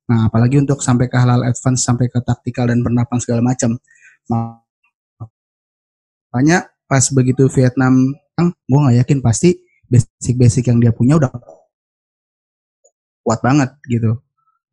Nah, 0.09 0.29
apalagi 0.29 0.61
untuk 0.61 0.81
sampai 0.85 1.09
ke 1.09 1.17
hal-hal 1.17 1.41
advance, 1.41 1.85
sampai 1.85 2.05
ke 2.05 2.21
taktikal 2.21 2.69
dan 2.69 2.85
penerapan 2.85 3.17
segala 3.17 3.41
macam. 3.41 3.81
Makanya 6.33 6.69
pas 6.85 7.05
begitu 7.13 7.49
Vietnam, 7.49 8.13
gue 8.38 8.77
nggak 8.77 8.97
yakin 9.05 9.25
pasti 9.25 9.57
basic-basic 9.89 10.69
yang 10.69 10.77
dia 10.77 10.93
punya 10.93 11.17
udah 11.17 11.33
kuat 13.29 13.45
banget 13.45 13.69
gitu. 13.86 14.17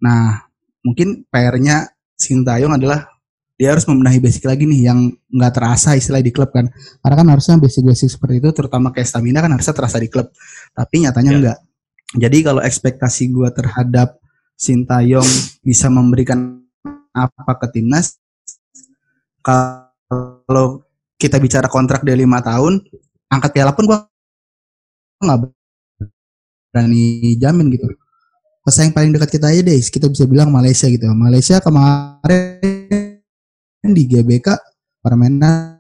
Nah, 0.01 0.49
mungkin 0.81 1.29
PR-nya 1.29 1.93
Sintayong 2.17 2.81
adalah 2.81 3.13
dia 3.61 3.77
harus 3.77 3.85
membenahi 3.85 4.25
basic 4.25 4.49
lagi 4.49 4.65
nih 4.65 4.89
yang 4.89 5.13
nggak 5.29 5.53
terasa 5.53 5.93
istilah 5.93 6.25
di 6.25 6.33
klub 6.33 6.49
kan. 6.49 6.73
Karena 7.05 7.17
kan 7.21 7.29
harusnya 7.37 7.61
basic-basic 7.61 8.17
seperti 8.17 8.41
itu, 8.41 8.49
terutama 8.57 8.89
kayak 8.97 9.05
stamina 9.05 9.45
kan 9.45 9.53
harusnya 9.53 9.77
terasa 9.77 10.01
di 10.01 10.09
klub. 10.09 10.33
Tapi 10.73 11.05
nyatanya 11.05 11.33
Ya. 11.33 11.37
enggak. 11.37 11.59
Jadi 12.17 12.39
kalau 12.41 12.61
ekspektasi 12.65 13.29
gue 13.29 13.49
terhadap 13.53 14.17
Sintayong 14.57 15.61
bisa 15.61 15.93
memberikan 15.93 16.65
apa 17.13 17.53
ke 17.61 17.77
timnas, 17.77 18.17
kalau 19.45 20.81
kita 21.21 21.37
bicara 21.37 21.69
kontrak 21.69 22.01
dia 22.01 22.17
lima 22.17 22.41
tahun, 22.41 22.81
angkat 23.29 23.53
piala 23.53 23.77
pun 23.77 23.85
gue 23.85 23.99
nggak 25.21 25.39
berani 26.73 27.37
jamin 27.37 27.69
gitu. 27.73 27.85
Pesaing 28.67 28.91
paling 28.91 29.15
dekat 29.15 29.39
kita 29.39 29.47
aja 29.47 29.63
deh, 29.63 29.79
kita 29.79 30.11
bisa 30.11 30.27
bilang 30.27 30.51
Malaysia 30.51 30.91
gitu. 30.91 31.07
Malaysia 31.15 31.63
kemarin 31.63 33.23
di 33.87 34.03
GBK 34.11 34.59
permainan 34.99 35.79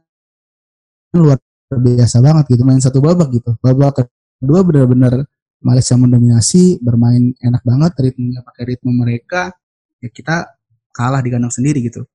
luar 1.10 1.34
biasa 1.66 2.22
banget 2.22 2.54
gitu, 2.54 2.62
main 2.62 2.78
satu 2.78 3.02
babak 3.02 3.34
gitu. 3.34 3.58
Babak 3.58 4.06
kedua 4.38 4.62
benar-benar 4.62 5.26
Malaysia 5.66 5.98
mendominasi, 5.98 6.78
bermain 6.78 7.34
enak 7.42 7.66
banget, 7.66 7.90
ritmenya 7.98 8.46
pakai 8.46 8.62
ritme 8.70 8.94
mereka, 8.94 9.50
ya 9.98 10.06
kita 10.06 10.46
kalah 10.94 11.18
di 11.18 11.34
kandang 11.34 11.50
sendiri 11.50 11.82
gitu. 11.82 12.06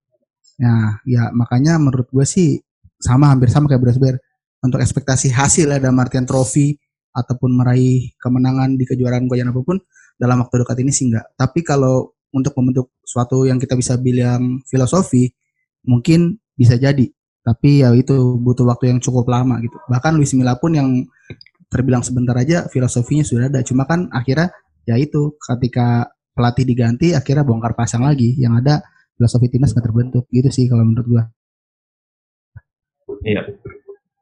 Nah, 0.63 1.03
ya 1.03 1.35
makanya 1.35 1.83
menurut 1.83 2.07
gue 2.07 2.23
sih 2.23 2.63
sama 2.95 3.27
hampir 3.27 3.51
sama 3.51 3.67
kayak 3.67 3.83
Brasber. 3.83 4.15
untuk 4.61 4.77
ekspektasi 4.77 5.33
hasil 5.33 5.73
ya 5.73 5.81
dalam 5.81 5.97
artian 5.97 6.21
trofi 6.21 6.77
ataupun 7.11 7.49
meraih 7.49 8.13
kemenangan 8.21 8.77
di 8.77 8.85
kejuaraan 8.85 9.25
goyang 9.25 9.49
apa 9.49 9.61
pun 9.65 9.81
dalam 10.21 10.45
waktu 10.45 10.61
dekat 10.61 10.77
ini 10.85 10.93
sih 10.93 11.09
enggak. 11.09 11.33
Tapi 11.33 11.65
kalau 11.65 12.13
untuk 12.29 12.53
membentuk 12.61 12.93
suatu 13.01 13.49
yang 13.49 13.57
kita 13.57 13.73
bisa 13.73 13.97
bilang 13.97 14.61
filosofi 14.69 15.33
mungkin 15.89 16.37
bisa 16.53 16.77
jadi. 16.77 17.09
Tapi 17.41 17.81
ya 17.81 17.89
itu 17.97 18.37
butuh 18.37 18.69
waktu 18.69 18.93
yang 18.93 19.01
cukup 19.01 19.25
lama 19.25 19.57
gitu. 19.65 19.73
Bahkan 19.89 20.13
Luis 20.13 20.37
Milla 20.37 20.61
pun 20.61 20.77
yang 20.77 21.09
terbilang 21.73 22.05
sebentar 22.05 22.37
aja 22.37 22.69
filosofinya 22.69 23.25
sudah 23.25 23.49
ada. 23.49 23.65
Cuma 23.65 23.89
kan 23.89 24.05
akhirnya 24.13 24.53
ya 24.85 25.01
itu 25.01 25.33
ketika 25.41 26.13
pelatih 26.37 26.69
diganti 26.69 27.17
akhirnya 27.17 27.41
bongkar 27.41 27.73
pasang 27.73 28.05
lagi 28.05 28.37
yang 28.37 28.61
ada 28.61 28.85
filosofi 29.17 29.49
timnas 29.49 29.73
nggak 29.73 29.85
terbentuk 29.89 30.23
gitu 30.29 30.49
sih 30.53 30.69
kalau 30.69 30.85
menurut 30.85 31.07
gua. 31.09 31.23
Iya. 33.25 33.41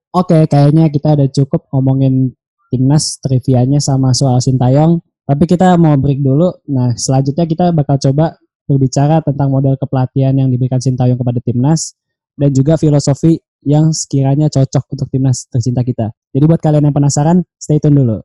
Oke, 0.09 0.49
kayaknya 0.49 0.89
kita 0.89 1.13
udah 1.13 1.29
cukup 1.29 1.69
ngomongin 1.69 2.33
timnas 2.73 3.21
trivianya 3.21 3.77
sama 3.77 4.15
soal 4.15 4.41
Sintayong. 4.41 5.03
Tapi 5.29 5.45
kita 5.45 5.77
mau 5.77 5.93
break 5.93 6.25
dulu. 6.25 6.49
Nah, 6.73 6.97
selanjutnya 6.97 7.45
kita 7.45 7.69
bakal 7.69 8.01
coba 8.01 8.33
berbicara 8.65 9.21
tentang 9.21 9.53
model 9.53 9.77
kepelatihan 9.77 10.33
yang 10.33 10.49
diberikan 10.49 10.81
Sintayong 10.81 11.21
kepada 11.21 11.37
timnas 11.37 11.93
dan 12.33 12.49
juga 12.49 12.81
filosofi 12.81 13.37
yang 13.61 13.93
sekiranya 13.93 14.49
cocok 14.49 14.89
untuk 14.89 15.05
timnas 15.13 15.45
tercinta 15.45 15.85
kita. 15.85 16.17
Jadi 16.33 16.43
buat 16.49 16.57
kalian 16.57 16.89
yang 16.89 16.97
penasaran, 16.97 17.45
stay 17.61 17.77
tune 17.77 18.01
dulu. 18.01 18.17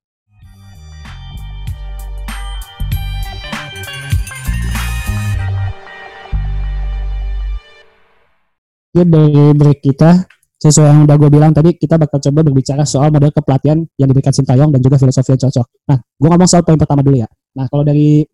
Ya 8.97 9.05
dari 9.05 9.53
break 9.53 9.85
kita 9.85 10.25
sesuai 10.65 10.89
yang 10.89 11.01
udah 11.05 11.17
gue 11.21 11.29
bilang 11.29 11.53
tadi 11.53 11.77
kita 11.77 12.01
bakal 12.01 12.17
coba 12.17 12.41
berbicara 12.41 12.89
soal 12.89 13.13
model 13.13 13.29
kepelatihan 13.29 13.85
yang 14.01 14.09
diberikan 14.09 14.33
Sintayong 14.33 14.73
dan 14.73 14.81
juga 14.81 14.97
filosofi 14.97 15.37
yang 15.37 15.43
cocok. 15.45 15.67
Nah, 15.93 15.99
gue 16.01 16.29
ngomong 16.33 16.49
soal 16.49 16.65
poin 16.65 16.81
pertama 16.81 17.05
dulu 17.05 17.21
ya. 17.21 17.29
Nah, 17.53 17.69
kalau 17.69 17.85
dari 17.85 18.25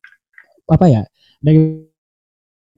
apa 0.71 0.87
ya? 0.87 1.03
Dari 1.43 1.59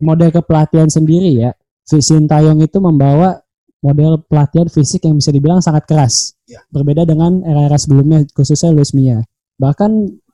model 0.00 0.32
kepelatihan 0.32 0.88
sendiri 0.88 1.36
ya, 1.36 1.52
Sintayong 1.84 2.64
itu 2.64 2.80
membawa 2.80 3.36
model 3.84 4.24
pelatihan 4.24 4.72
fisik 4.72 5.04
yang 5.04 5.20
bisa 5.20 5.28
dibilang 5.28 5.60
sangat 5.60 5.84
keras. 5.84 6.32
Ya. 6.48 6.64
Berbeda 6.72 7.04
dengan 7.04 7.44
era-era 7.44 7.76
sebelumnya 7.76 8.24
khususnya 8.32 8.72
Luis 8.72 8.96
Milla. 8.96 9.20
Bahkan 9.60 9.90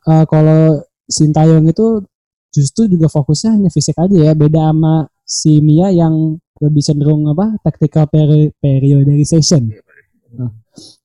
uh, 0.07 0.25
kalau 0.31 0.87
Sintayong 1.11 1.67
itu 1.67 2.07
justru 2.55 2.87
juga 2.87 3.11
fokusnya 3.11 3.59
hanya 3.59 3.71
fisik 3.75 3.99
aja 3.99 4.15
ya, 4.15 4.33
beda 4.39 4.71
sama 4.71 5.11
si 5.27 5.61
Mia 5.61 5.91
yang 5.91 6.39
lebih 6.59 6.83
cenderung 6.83 7.27
apa 7.31 7.59
tactical 7.63 8.11
peri 8.11 8.51
periodization. 8.59 9.71
Nah, 10.35 10.51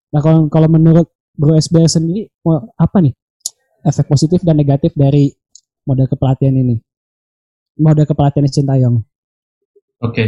nah 0.10 0.22
kalau 0.22 0.50
kalau 0.50 0.68
menurut 0.70 1.08
Bro 1.34 1.58
SBR 1.58 1.90
sendiri 1.90 2.30
apa 2.78 2.98
nih 3.02 3.14
efek 3.86 4.06
positif 4.06 4.40
dan 4.46 4.58
negatif 4.58 4.94
dari 4.94 5.34
model 5.86 6.06
kepelatihan 6.06 6.54
ini? 6.54 6.78
Model 7.78 8.06
kepelatihan 8.06 8.46
Sintayong. 8.46 9.02
Oke. 9.02 10.14
Okay. 10.14 10.28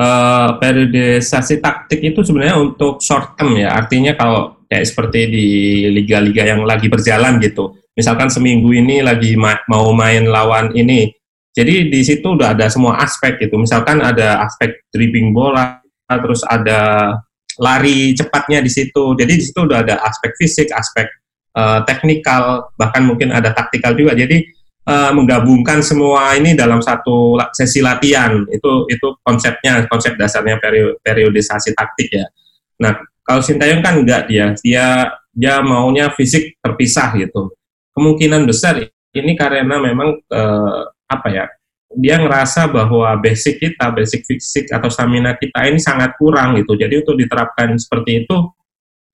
Uh, 0.00 0.56
periodisasi 0.56 1.60
taktik 1.60 2.00
itu 2.00 2.24
sebenarnya 2.24 2.56
untuk 2.56 3.04
short 3.04 3.36
term 3.36 3.52
ya. 3.60 3.76
Artinya 3.76 4.16
kalau 4.16 4.64
kayak 4.64 4.86
seperti 4.86 5.20
di 5.28 5.46
liga-liga 5.92 6.46
yang 6.46 6.64
lagi 6.64 6.86
berjalan 6.88 7.36
gitu. 7.42 7.76
Misalkan 7.92 8.30
seminggu 8.32 8.70
ini 8.70 9.02
lagi 9.04 9.34
ma 9.36 9.58
mau 9.68 9.92
main 9.92 10.24
lawan 10.24 10.72
ini, 10.72 11.10
jadi 11.50 11.90
di 11.90 12.00
situ 12.06 12.38
udah 12.38 12.54
ada 12.54 12.70
semua 12.70 13.02
aspek 13.02 13.42
gitu. 13.42 13.58
Misalkan 13.58 13.98
ada 13.98 14.46
aspek 14.46 14.86
dribbling 14.94 15.34
bola, 15.34 15.82
terus 16.06 16.46
ada 16.46 17.14
lari 17.58 18.14
cepatnya 18.14 18.62
di 18.62 18.70
situ. 18.70 19.18
Jadi 19.18 19.32
di 19.34 19.42
situ 19.42 19.66
udah 19.66 19.82
ada 19.82 19.98
aspek 20.06 20.30
fisik, 20.38 20.70
aspek 20.70 21.10
uh, 21.58 21.82
teknikal, 21.82 22.70
bahkan 22.78 23.02
mungkin 23.02 23.34
ada 23.34 23.50
taktikal 23.50 23.98
juga. 23.98 24.14
Jadi 24.14 24.46
uh, 24.86 25.10
menggabungkan 25.10 25.82
semua 25.82 26.38
ini 26.38 26.54
dalam 26.54 26.78
satu 26.78 27.34
sesi 27.50 27.82
latihan. 27.82 28.46
Itu 28.46 28.86
itu 28.86 29.18
konsepnya, 29.26 29.90
konsep 29.90 30.14
dasarnya 30.14 30.62
periodisasi 31.02 31.74
taktik 31.74 32.14
ya. 32.14 32.30
Nah, 32.78 32.94
kalau 33.26 33.42
Sintayong 33.42 33.82
kan 33.82 34.06
enggak 34.06 34.30
dia. 34.30 34.54
Dia 34.62 35.10
dia 35.34 35.58
maunya 35.66 36.14
fisik 36.14 36.62
terpisah 36.62 37.10
gitu. 37.18 37.50
Kemungkinan 37.90 38.46
besar 38.46 38.86
ini 39.10 39.34
karena 39.34 39.82
memang 39.82 40.14
uh, 40.30 40.86
apa 41.10 41.28
ya 41.28 41.44
dia 41.90 42.22
ngerasa 42.22 42.70
bahwa 42.70 43.10
basic 43.18 43.58
kita, 43.58 43.90
basic 43.90 44.22
fisik 44.22 44.70
atau 44.70 44.86
stamina 44.86 45.34
kita 45.34 45.66
ini 45.66 45.82
sangat 45.82 46.14
kurang 46.14 46.54
gitu. 46.54 46.78
Jadi 46.78 47.02
untuk 47.02 47.18
diterapkan 47.18 47.74
seperti 47.74 48.22
itu 48.22 48.36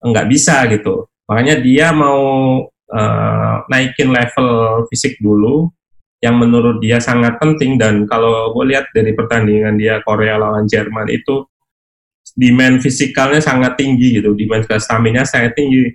nggak 0.05 0.29
bisa 0.29 0.69
gitu. 0.69 1.09
Makanya 1.25 1.57
dia 1.65 1.89
mau 1.97 2.21
uh, 2.69 3.55
naikin 3.73 4.13
level 4.13 4.85
fisik 4.93 5.17
dulu 5.25 5.73
yang 6.21 6.37
menurut 6.37 6.77
dia 6.85 7.01
sangat 7.01 7.41
penting 7.41 7.81
dan 7.81 8.05
kalau 8.05 8.53
gue 8.53 8.77
lihat 8.77 8.93
dari 8.93 9.17
pertandingan 9.17 9.81
dia 9.81 10.05
Korea 10.05 10.37
lawan 10.37 10.69
Jerman 10.69 11.09
itu 11.09 11.49
demand 12.37 12.85
fisikalnya 12.85 13.41
sangat 13.41 13.81
tinggi 13.81 14.21
gitu, 14.21 14.37
demand 14.37 14.69
stamina 14.77 15.25
sangat 15.25 15.57
tinggi 15.57 15.89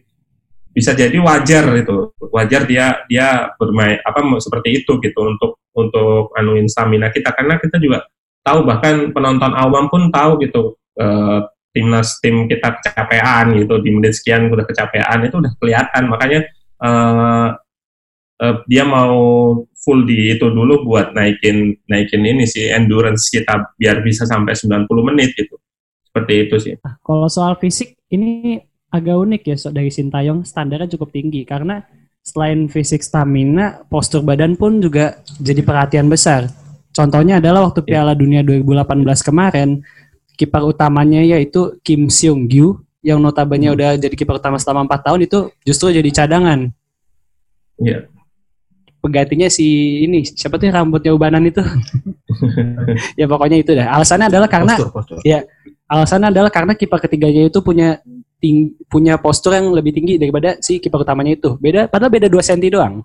bisa 0.71 0.95
jadi 0.95 1.19
wajar 1.19 1.67
itu 1.75 2.15
wajar 2.31 2.63
dia 2.63 3.03
dia 3.11 3.51
bermain 3.59 3.99
apa 4.07 4.23
seperti 4.39 4.81
itu 4.81 5.03
gitu 5.03 5.19
untuk 5.19 5.60
untuk 5.75 6.35
anuin 6.35 6.67
stamina 6.67 7.09
kita 7.09 7.31
karena 7.31 7.57
kita 7.59 7.79
juga 7.79 8.05
tahu 8.41 8.65
bahkan 8.65 9.13
penonton 9.13 9.53
awam 9.53 9.87
pun 9.87 10.09
tahu 10.09 10.41
gitu 10.43 10.75
uh, 10.99 11.45
timnas 11.71 12.19
tim 12.19 12.49
kita 12.51 12.79
kecapean 12.79 13.55
gitu 13.55 13.79
di 13.79 13.89
menit 13.95 14.17
sekian 14.17 14.51
udah 14.51 14.67
kecapean 14.67 15.23
itu 15.23 15.35
udah 15.39 15.53
kelihatan 15.55 16.03
makanya 16.11 16.39
uh, 16.83 17.55
uh, 18.43 18.55
dia 18.67 18.83
mau 18.83 19.15
full 19.81 20.03
di 20.03 20.35
itu 20.35 20.51
dulu 20.51 20.85
buat 20.85 21.15
naikin 21.15 21.79
naikin 21.87 22.21
ini 22.21 22.43
sih 22.45 22.69
endurance 22.69 23.31
kita 23.31 23.73
biar 23.79 24.03
bisa 24.03 24.27
sampai 24.27 24.53
90 24.53 24.85
menit 25.07 25.33
gitu 25.33 25.57
seperti 26.11 26.33
itu 26.43 26.55
sih. 26.59 26.73
Nah, 26.83 26.99
kalau 26.99 27.31
soal 27.31 27.55
fisik 27.55 27.95
ini 28.11 28.59
agak 28.91 29.15
unik 29.15 29.41
ya 29.47 29.55
dari 29.71 29.87
Sintayong 29.87 30.43
standarnya 30.43 30.91
cukup 30.91 31.15
tinggi 31.15 31.47
karena 31.47 31.79
selain 32.21 32.69
fisik 32.69 33.01
stamina, 33.01 33.81
postur 33.89 34.21
badan 34.21 34.53
pun 34.53 34.77
juga 34.77 35.21
jadi 35.41 35.61
perhatian 35.65 36.07
besar. 36.07 36.49
Contohnya 36.91 37.41
adalah 37.41 37.65
waktu 37.69 37.81
iya. 37.87 38.03
Piala 38.03 38.13
Dunia 38.13 38.41
2018 38.45 39.25
kemarin, 39.25 39.81
kiper 40.37 40.63
utamanya 40.65 41.21
yaitu 41.23 41.77
Kim 41.81 42.11
Seung 42.11 42.45
Gyu 42.45 42.81
yang 43.01 43.17
notabene 43.17 43.71
hmm. 43.71 43.75
udah 43.75 43.91
jadi 43.97 44.13
kiper 44.13 44.37
utama 44.37 44.61
selama 44.61 44.85
4 44.85 45.07
tahun 45.09 45.19
itu 45.25 45.39
justru 45.65 45.89
jadi 45.89 46.09
cadangan. 46.13 46.69
Iya. 47.81 47.91
Yeah. 47.91 48.01
Penggantinya 49.01 49.49
si 49.49 49.65
ini, 50.05 50.21
siapa 50.21 50.61
tuh 50.61 50.69
rambutnya 50.69 51.09
ubanan 51.09 51.41
itu? 51.41 51.57
ya 53.19 53.25
pokoknya 53.25 53.57
itu 53.57 53.73
dah. 53.73 53.97
Alasannya 53.97 54.29
adalah 54.29 54.45
karena 54.45 54.77
postur, 54.77 54.93
postur. 54.93 55.17
ya 55.25 55.41
alasannya 55.91 56.31
adalah 56.31 56.47
karena 56.53 56.77
kiper 56.77 57.01
ketiganya 57.03 57.51
itu 57.51 57.59
punya 57.59 57.99
ting 58.41 58.73
punya 58.89 59.21
postur 59.21 59.53
yang 59.53 59.69
lebih 59.69 59.93
tinggi 59.93 60.17
daripada 60.17 60.57
si 60.59 60.81
kiper 60.81 61.05
utamanya 61.05 61.37
itu. 61.37 61.55
Beda 61.61 61.85
padahal 61.85 62.11
beda 62.11 62.27
2 62.27 62.41
cm 62.41 62.73
doang. 62.73 62.95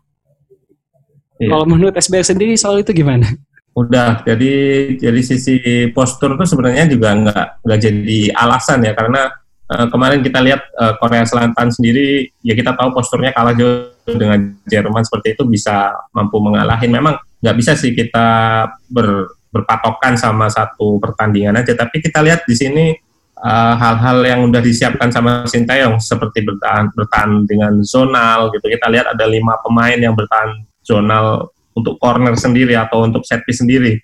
Iya. 1.37 1.53
Kalau 1.53 1.65
menurut 1.69 1.93
SBR 1.93 2.25
sendiri 2.25 2.57
soal 2.57 2.81
itu 2.81 2.97
gimana? 2.97 3.29
Udah, 3.77 4.25
jadi 4.25 4.55
jadi 4.97 5.21
sisi 5.21 5.61
postur 5.93 6.33
itu 6.41 6.49
sebenarnya 6.49 6.89
juga 6.89 7.13
nggak 7.13 7.47
nggak 7.61 7.81
jadi 7.85 8.21
alasan 8.33 8.89
ya 8.89 8.97
karena 8.97 9.29
uh, 9.69 9.87
kemarin 9.93 10.25
kita 10.25 10.41
lihat 10.41 10.65
uh, 10.81 10.97
Korea 10.97 11.29
Selatan 11.29 11.69
sendiri 11.69 12.33
ya 12.41 12.57
kita 12.57 12.73
tahu 12.73 12.97
posturnya 12.97 13.37
kalah 13.37 13.53
jauh 13.53 13.93
dengan 14.09 14.57
Jerman 14.65 15.05
seperti 15.05 15.37
itu 15.37 15.45
bisa 15.45 15.93
mampu 16.17 16.41
mengalahin. 16.41 16.89
Memang 16.89 17.21
nggak 17.45 17.57
bisa 17.61 17.77
sih 17.77 17.93
kita 17.93 18.65
ber, 18.89 19.29
berpatokan 19.53 20.17
sama 20.17 20.49
satu 20.49 20.97
pertandingan 20.97 21.61
aja, 21.61 21.77
tapi 21.77 22.01
kita 22.01 22.25
lihat 22.25 22.49
di 22.49 22.57
sini 22.57 22.97
hal-hal 23.45 24.25
uh, 24.25 24.29
yang 24.29 24.41
udah 24.49 24.65
disiapkan 24.65 25.13
sama 25.13 25.45
Sintayong 25.45 26.01
seperti 26.01 26.41
bertahan 26.41 26.89
bertahan 26.97 27.45
dengan 27.45 27.85
zonal 27.85 28.49
gitu. 28.57 28.65
Kita 28.65 28.89
lihat 28.89 29.13
ada 29.13 29.29
lima 29.29 29.61
pemain 29.61 29.97
yang 29.97 30.17
bertahan 30.17 30.65
zonal 30.81 31.53
untuk 31.77 32.01
corner 32.01 32.33
sendiri 32.33 32.73
atau 32.73 33.05
untuk 33.05 33.29
set 33.29 33.45
piece 33.45 33.61
sendiri. 33.61 34.01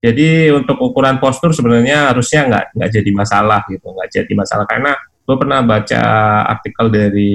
Jadi 0.00 0.52
untuk 0.52 0.80
ukuran 0.80 1.20
postur 1.20 1.52
sebenarnya 1.52 2.12
harusnya 2.12 2.48
nggak 2.48 2.64
nggak 2.76 2.90
jadi 2.92 3.10
masalah 3.12 3.60
gitu 3.68 3.84
nggak 3.84 4.10
jadi 4.12 4.32
masalah. 4.32 4.64
Karena 4.64 4.92
gue 5.24 5.36
pernah 5.36 5.60
baca 5.64 6.02
artikel 6.48 6.86
dari 6.92 7.32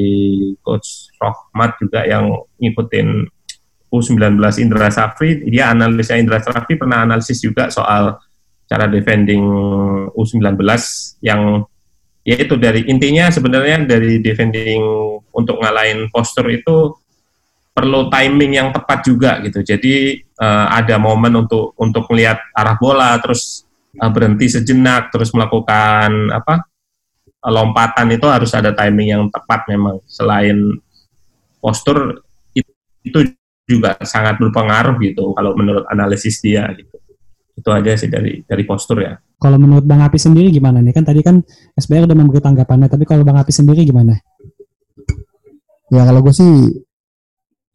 coach 0.65 1.13
Rohmat 1.17 1.77
juga 1.81 2.05
yang 2.05 2.29
ngikutin 2.62 3.25
U19 3.89 4.38
Indra 4.62 4.89
Safri. 4.93 5.45
Dia 5.50 5.74
analisnya 5.74 6.21
Indra 6.21 6.41
Safri 6.41 6.77
pernah 6.77 7.05
analisis 7.05 7.41
juga 7.41 7.74
soal 7.74 8.17
cara 8.69 8.85
defending 8.85 9.41
U19 10.13 10.61
yang 11.25 11.65
yaitu 12.21 12.53
dari 12.61 12.85
intinya 12.85 13.33
sebenarnya 13.33 13.89
dari 13.89 14.21
defending 14.21 14.79
untuk 15.33 15.57
ngalahin 15.57 16.05
postur 16.13 16.45
itu 16.53 16.93
perlu 17.73 18.11
timing 18.13 18.59
yang 18.61 18.69
tepat 18.69 19.01
juga 19.01 19.41
gitu. 19.41 19.65
Jadi 19.65 20.21
uh, 20.38 20.67
ada 20.69 21.01
momen 21.01 21.47
untuk 21.47 21.73
untuk 21.81 22.05
melihat 22.13 22.38
arah 22.53 22.77
bola 22.77 23.17
terus 23.17 23.65
uh, 23.97 24.11
berhenti 24.13 24.45
sejenak 24.51 25.09
terus 25.09 25.33
melakukan 25.33 26.29
apa? 26.29 26.69
lompatan 27.39 28.11
itu 28.11 28.27
harus 28.27 28.51
ada 28.51 28.75
timing 28.75 29.15
yang 29.15 29.23
tepat 29.31 29.63
memang 29.71 30.03
selain 30.03 30.75
postur 31.63 32.19
itu 32.99 33.19
juga 33.63 33.95
sangat 34.03 34.35
berpengaruh 34.43 34.99
gitu 34.99 35.31
kalau 35.31 35.55
menurut 35.55 35.88
analisis 35.88 36.43
dia 36.43 36.67
gitu 36.75 36.99
itu 37.60 37.70
aja 37.70 37.92
sih 38.00 38.08
dari 38.08 38.42
dari 38.48 38.63
postur 38.63 39.04
ya. 39.04 39.20
Kalau 39.39 39.60
menurut 39.60 39.84
Bang 39.84 40.00
Api 40.00 40.16
sendiri 40.16 40.48
gimana 40.51 40.80
nih? 40.80 40.96
Kan 40.96 41.04
tadi 41.04 41.20
kan 41.20 41.44
SBR 41.75 42.08
udah 42.08 42.18
memberi 42.18 42.39
tanggapannya 42.39 42.88
tapi 42.88 43.04
kalau 43.04 43.28
Bang 43.28 43.39
Api 43.39 43.51
sendiri 43.51 43.84
gimana? 43.84 44.16
Ya 45.92 46.08
kalau 46.08 46.24
gue 46.24 46.36
sih 46.36 46.51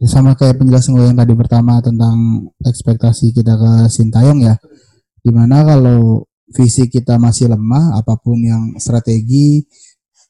sama 0.05 0.37
kayak 0.37 0.61
penjelasan 0.61 0.97
gue 0.97 1.07
yang 1.09 1.19
tadi 1.19 1.33
pertama 1.33 1.81
tentang 1.81 2.49
ekspektasi 2.61 3.33
kita 3.33 3.57
ke 3.57 3.73
Sintayong 3.93 4.41
ya. 4.45 4.57
Di 5.25 5.33
mana 5.33 5.64
kalau 5.64 6.29
visi 6.53 6.87
kita 6.93 7.17
masih 7.17 7.49
lemah 7.49 7.97
apa 7.97 8.21
pun 8.21 8.37
yang 8.37 8.76
strategi 8.76 9.64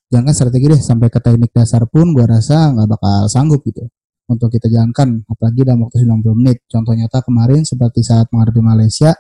jangan 0.09 0.31
strategi 0.31 0.71
deh 0.71 0.79
sampai 0.79 1.11
ke 1.11 1.19
teknik 1.19 1.51
dasar 1.51 1.91
pun 1.91 2.15
gua 2.15 2.31
rasa 2.39 2.71
nggak 2.71 2.87
bakal 2.87 3.27
sanggup 3.27 3.67
gitu 3.67 3.91
untuk 4.31 4.49
kita 4.55 4.71
jalankan 4.71 5.27
apalagi 5.27 5.67
dalam 5.67 5.85
waktu 5.85 6.01
90 6.07 6.41
menit. 6.41 6.65
Contoh 6.71 6.95
nyata 6.97 7.21
kemarin 7.21 7.67
seperti 7.67 8.01
saat 8.07 8.31
menghadapi 8.33 8.63
Malaysia 8.63 9.13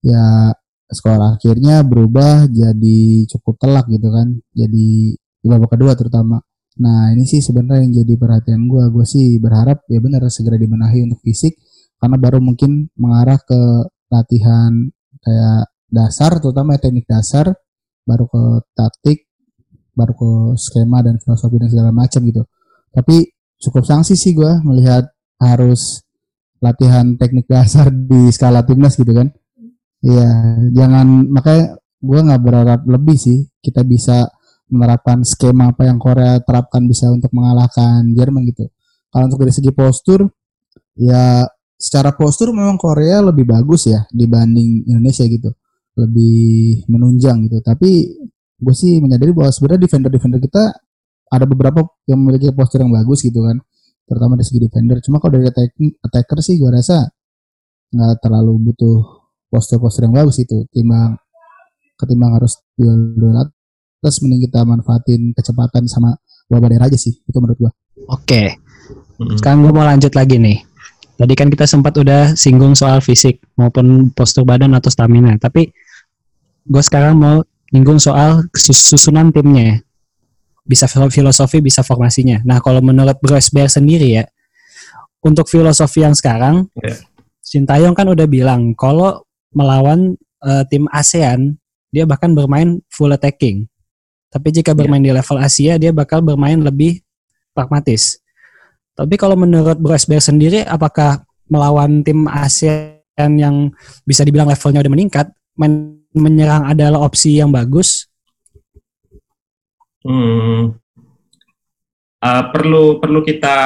ya 0.00 0.54
skor 0.90 1.20
akhirnya 1.22 1.86
berubah 1.86 2.50
jadi 2.50 3.24
cukup 3.30 3.54
telak 3.62 3.86
gitu 3.88 4.08
kan. 4.10 4.28
Jadi 4.52 5.14
di 5.16 5.46
babak 5.48 5.78
kedua 5.78 5.94
terutama. 5.96 6.42
Nah 6.80 7.12
ini 7.14 7.24
sih 7.28 7.40
sebenarnya 7.44 7.86
yang 7.86 7.94
jadi 8.04 8.14
perhatian 8.18 8.66
gue 8.66 8.84
gue 8.92 9.06
sih 9.06 9.38
berharap 9.38 9.84
ya 9.90 9.98
benar 10.02 10.26
segera 10.32 10.56
dibenahi 10.56 11.04
untuk 11.06 11.20
fisik 11.22 11.56
karena 12.00 12.16
baru 12.16 12.38
mungkin 12.40 12.88
mengarah 12.96 13.36
ke 13.40 13.60
latihan 14.08 14.72
kayak 15.20 15.68
dasar 15.90 16.40
terutama 16.40 16.78
teknik 16.80 17.04
dasar 17.04 17.52
baru 18.08 18.24
ke 18.30 18.42
taktik 18.72 19.28
baru 19.92 20.14
ke 20.16 20.30
skema 20.56 21.04
dan 21.04 21.20
filosofi 21.20 21.60
dan 21.60 21.68
segala 21.68 21.90
macam 21.92 22.20
gitu. 22.24 22.42
Tapi 22.90 23.28
cukup 23.60 23.84
sanksi 23.84 24.16
sih 24.16 24.32
gue 24.32 24.52
melihat 24.64 25.04
harus 25.36 26.00
latihan 26.60 27.16
teknik 27.16 27.48
dasar 27.48 27.92
di 27.92 28.32
skala 28.32 28.64
timnas 28.64 28.96
gitu 28.96 29.12
kan 29.12 29.32
iya 30.04 30.28
jangan 30.72 31.28
makanya 31.28 31.76
gue 32.00 32.20
nggak 32.20 32.42
berharap 32.42 32.80
lebih 32.88 33.16
sih 33.20 33.44
kita 33.60 33.84
bisa 33.84 34.24
menerapkan 34.70 35.20
skema 35.26 35.74
apa 35.74 35.84
yang 35.88 35.98
Korea 35.98 36.40
terapkan 36.40 36.86
bisa 36.86 37.10
untuk 37.10 37.30
mengalahkan 37.34 38.06
Jerman 38.14 38.46
gitu 38.48 38.70
kalau 39.10 39.28
untuk 39.28 39.44
dari 39.44 39.52
segi 39.52 39.72
postur 39.74 40.24
ya 40.96 41.44
secara 41.80 42.12
postur 42.14 42.52
memang 42.52 42.76
Korea 42.76 43.24
lebih 43.24 43.48
bagus 43.48 43.88
ya 43.88 44.04
dibanding 44.12 44.88
Indonesia 44.88 45.24
gitu 45.26 45.50
lebih 45.98 46.86
menunjang 46.88 47.44
gitu. 47.48 47.58
Tapi 47.60 47.90
gue 48.60 48.74
sih 48.76 49.00
menyadari 49.00 49.32
bahwa 49.36 49.50
sebenarnya 49.52 49.88
defender-defender 49.88 50.40
kita 50.40 50.64
ada 51.30 51.44
beberapa 51.46 51.86
yang 52.10 52.20
memiliki 52.24 52.50
postur 52.52 52.82
yang 52.82 52.92
bagus 52.92 53.22
gitu 53.22 53.44
kan, 53.46 53.60
terutama 54.08 54.34
dari 54.36 54.46
segi 54.48 54.60
defender. 54.64 54.98
Cuma 55.04 55.22
kalau 55.22 55.38
dari 55.38 55.46
attacker 56.00 56.38
sih 56.42 56.58
gue 56.58 56.70
rasa 56.70 57.06
nggak 57.90 58.22
terlalu 58.22 58.70
butuh 58.70 59.19
postur-postur 59.50 60.06
yang 60.06 60.14
bagus 60.14 60.40
itu, 60.40 60.64
timbang 60.70 61.18
ketimbang 62.00 62.32
harus 62.38 62.56
duel-duel 62.80 63.52
terus 64.00 64.16
mending 64.24 64.48
kita 64.48 64.64
manfaatin 64.64 65.36
kecepatan 65.36 65.84
sama 65.84 66.16
wabah 66.48 66.72
daerah 66.72 66.88
aja 66.88 66.96
sih 66.96 67.20
itu 67.20 67.36
menurut 67.36 67.68
gua. 67.68 67.72
Oke. 68.08 68.56
Sekarang 69.36 69.60
gue 69.60 69.72
mau 69.76 69.84
lanjut 69.84 70.08
lagi 70.16 70.40
nih. 70.40 70.64
Tadi 71.20 71.34
kan 71.36 71.52
kita 71.52 71.68
sempat 71.68 71.92
udah 72.00 72.32
singgung 72.32 72.72
soal 72.72 73.04
fisik 73.04 73.44
maupun 73.60 74.08
postur 74.16 74.48
badan 74.48 74.72
atau 74.72 74.88
stamina, 74.88 75.36
tapi 75.36 75.68
gue 76.64 76.80
sekarang 76.80 77.20
mau 77.20 77.44
nyinggung 77.68 78.00
soal 78.00 78.48
susunan 78.56 79.28
timnya. 79.28 79.84
Bisa 80.64 80.88
filosofi, 80.88 81.60
bisa 81.60 81.84
formasinya. 81.84 82.40
Nah, 82.48 82.64
kalau 82.64 82.80
menurut 82.80 83.20
Bro 83.20 83.36
SBR 83.36 83.68
sendiri 83.68 84.16
ya, 84.16 84.24
untuk 85.20 85.44
filosofi 85.44 86.00
yang 86.00 86.16
sekarang, 86.16 86.72
yeah. 86.80 86.96
Sintayong 87.40 87.98
kan 87.98 88.06
udah 88.06 88.30
bilang 88.30 88.78
kalau 88.78 89.26
melawan 89.54 90.14
uh, 90.42 90.62
tim 90.66 90.86
ASEAN, 90.90 91.58
dia 91.90 92.06
bahkan 92.06 92.32
bermain 92.32 92.78
full 92.90 93.10
attacking. 93.10 93.66
Tapi 94.30 94.48
jika 94.54 94.72
bermain 94.78 95.02
yeah. 95.02 95.10
di 95.10 95.18
level 95.18 95.38
Asia, 95.42 95.74
dia 95.74 95.90
bakal 95.90 96.22
bermain 96.22 96.58
lebih 96.58 97.02
pragmatis. 97.50 98.22
Tapi 98.94 99.18
kalau 99.18 99.34
menurut 99.34 99.74
Bro 99.78 99.98
SBR 99.98 100.22
sendiri, 100.22 100.60
apakah 100.62 101.26
melawan 101.50 102.06
tim 102.06 102.30
ASEAN 102.30 103.32
yang 103.34 103.74
bisa 104.06 104.22
dibilang 104.22 104.46
levelnya 104.46 104.86
udah 104.86 104.92
meningkat, 104.92 105.26
men 105.58 105.98
menyerang 106.10 106.66
adalah 106.66 107.06
opsi 107.06 107.38
yang 107.38 107.54
bagus? 107.54 108.10
Hmm, 110.02 110.74
uh, 112.18 112.42
perlu 112.50 112.98
perlu 112.98 113.20
kita 113.22 113.56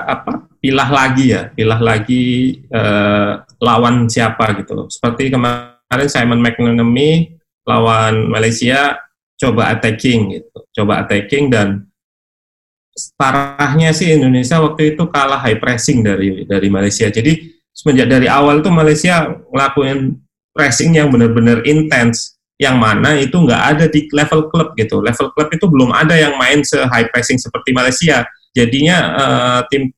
apa 0.00 0.48
pilah 0.64 0.88
lagi 0.88 1.36
ya, 1.36 1.52
pilah 1.52 1.80
lagi 1.80 2.56
uh, 2.72 3.43
lawan 3.64 4.04
siapa 4.06 4.52
gitu. 4.60 4.86
Seperti 4.92 5.32
kemarin 5.32 6.08
Simon 6.12 6.44
McManamy 6.44 7.40
lawan 7.64 8.28
Malaysia 8.28 9.00
coba 9.40 9.72
attacking 9.72 10.36
gitu, 10.36 10.58
coba 10.76 11.02
attacking 11.02 11.48
dan 11.48 11.88
parahnya 13.18 13.90
sih 13.90 14.14
Indonesia 14.14 14.62
waktu 14.62 14.94
itu 14.94 15.02
kalah 15.10 15.40
high 15.42 15.58
pressing 15.58 16.04
dari 16.04 16.46
dari 16.46 16.68
Malaysia. 16.70 17.10
Jadi 17.10 17.50
semenjak 17.74 18.06
dari 18.06 18.30
awal 18.30 18.62
tuh 18.62 18.70
Malaysia 18.70 19.26
ngelakuin 19.50 20.14
pressing 20.54 20.94
yang 20.94 21.10
benar-benar 21.10 21.66
intens 21.66 22.38
yang 22.54 22.78
mana 22.78 23.18
itu 23.18 23.34
nggak 23.34 23.62
ada 23.74 23.84
di 23.90 24.06
level 24.14 24.46
klub 24.46 24.78
gitu. 24.78 25.02
Level 25.02 25.34
klub 25.34 25.48
itu 25.50 25.66
belum 25.66 25.90
ada 25.90 26.14
yang 26.14 26.38
main 26.38 26.62
se 26.62 26.78
high 26.86 27.10
pressing 27.10 27.40
seperti 27.40 27.74
Malaysia. 27.74 28.22
Jadinya 28.54 28.98
uh, 29.18 29.60
tim 29.66 29.90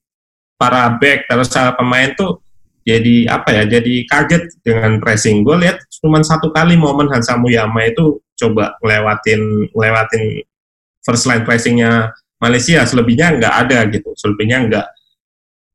para 0.56 0.96
back 0.96 1.28
terus 1.28 1.52
pemain 1.52 2.16
tuh 2.16 2.40
jadi 2.86 3.26
apa 3.26 3.50
ya? 3.50 3.62
Jadi 3.66 4.06
kaget 4.06 4.62
dengan 4.62 5.02
pressing. 5.02 5.42
Gue 5.42 5.58
lihat 5.58 5.82
cuma 5.98 6.22
satu 6.22 6.54
kali 6.54 6.78
momen 6.78 7.10
Hansa 7.10 7.34
Muyama 7.34 7.82
itu 7.82 8.22
coba 8.38 8.78
ngelewatin 8.78 9.74
ngelewatin 9.74 10.22
first 11.02 11.26
line 11.26 11.42
pressingnya 11.42 12.14
Malaysia. 12.38 12.86
Selebihnya 12.86 13.42
nggak 13.42 13.54
ada 13.66 13.78
gitu. 13.90 14.14
Selebihnya 14.14 14.70
nggak. 14.70 14.86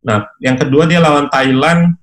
Nah 0.07 0.23
yang 0.39 0.55
kedua 0.55 0.87
dia 0.87 1.03
lawan 1.03 1.27
Thailand. 1.27 1.99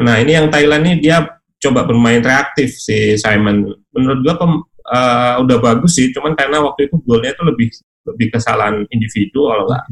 Nah 0.00 0.16
ini 0.16 0.32
yang 0.32 0.48
Thailand 0.48 0.82
ini 0.88 1.04
dia 1.04 1.20
coba 1.60 1.84
bermain 1.84 2.24
reaktif 2.24 2.72
si 2.80 3.20
Simon. 3.20 3.68
Menurut 3.92 4.24
gua 4.24 4.34
pem, 4.40 4.64
uh, 4.64 5.34
udah 5.44 5.58
bagus 5.60 6.00
sih. 6.00 6.08
Cuman 6.08 6.32
karena 6.32 6.64
waktu 6.64 6.88
itu 6.88 6.96
golnya 7.04 7.36
itu 7.36 7.44
lebih 7.44 7.68
lebih 8.08 8.32
kesalahan 8.32 8.80
individu 8.88 9.44
kalau 9.44 9.68
nggak 9.68 9.84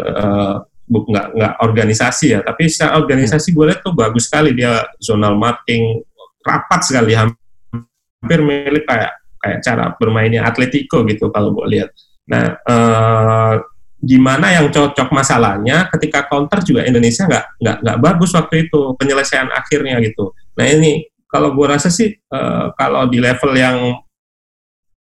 uh, 0.00 0.64
nggak 0.90 1.26
nggak 1.38 1.52
organisasi 1.62 2.26
ya. 2.34 2.40
Tapi 2.42 2.66
secara 2.66 2.98
organisasi 2.98 3.54
gue 3.54 3.64
lihat 3.70 3.80
tuh 3.86 3.94
bagus 3.94 4.26
sekali 4.26 4.50
dia 4.52 4.82
zonal 4.98 5.38
marking 5.38 6.02
rapat 6.42 6.80
sekali 6.82 7.14
hampir 7.14 8.40
mirip 8.42 8.84
kayak 8.84 9.12
kayak 9.40 9.58
cara 9.64 9.94
bermainnya 9.96 10.44
Atletico 10.44 11.06
gitu 11.06 11.30
kalau 11.30 11.54
gue 11.54 11.66
lihat. 11.78 11.90
Nah, 12.28 12.44
eh, 12.60 13.54
gimana 14.00 14.56
yang 14.56 14.72
cocok 14.72 15.12
masalahnya 15.12 15.92
ketika 15.92 16.24
counter 16.24 16.64
juga 16.64 16.88
Indonesia 16.88 17.28
nggak 17.28 17.46
nggak 17.60 17.76
nggak 17.84 17.98
bagus 18.00 18.32
waktu 18.32 18.68
itu 18.68 18.96
penyelesaian 18.96 19.52
akhirnya 19.52 20.00
gitu. 20.00 20.32
Nah 20.56 20.66
ini 20.66 21.04
kalau 21.28 21.52
gue 21.52 21.66
rasa 21.68 21.92
sih 21.92 22.16
eh, 22.16 22.66
kalau 22.74 23.06
di 23.06 23.20
level 23.20 23.52
yang 23.54 24.00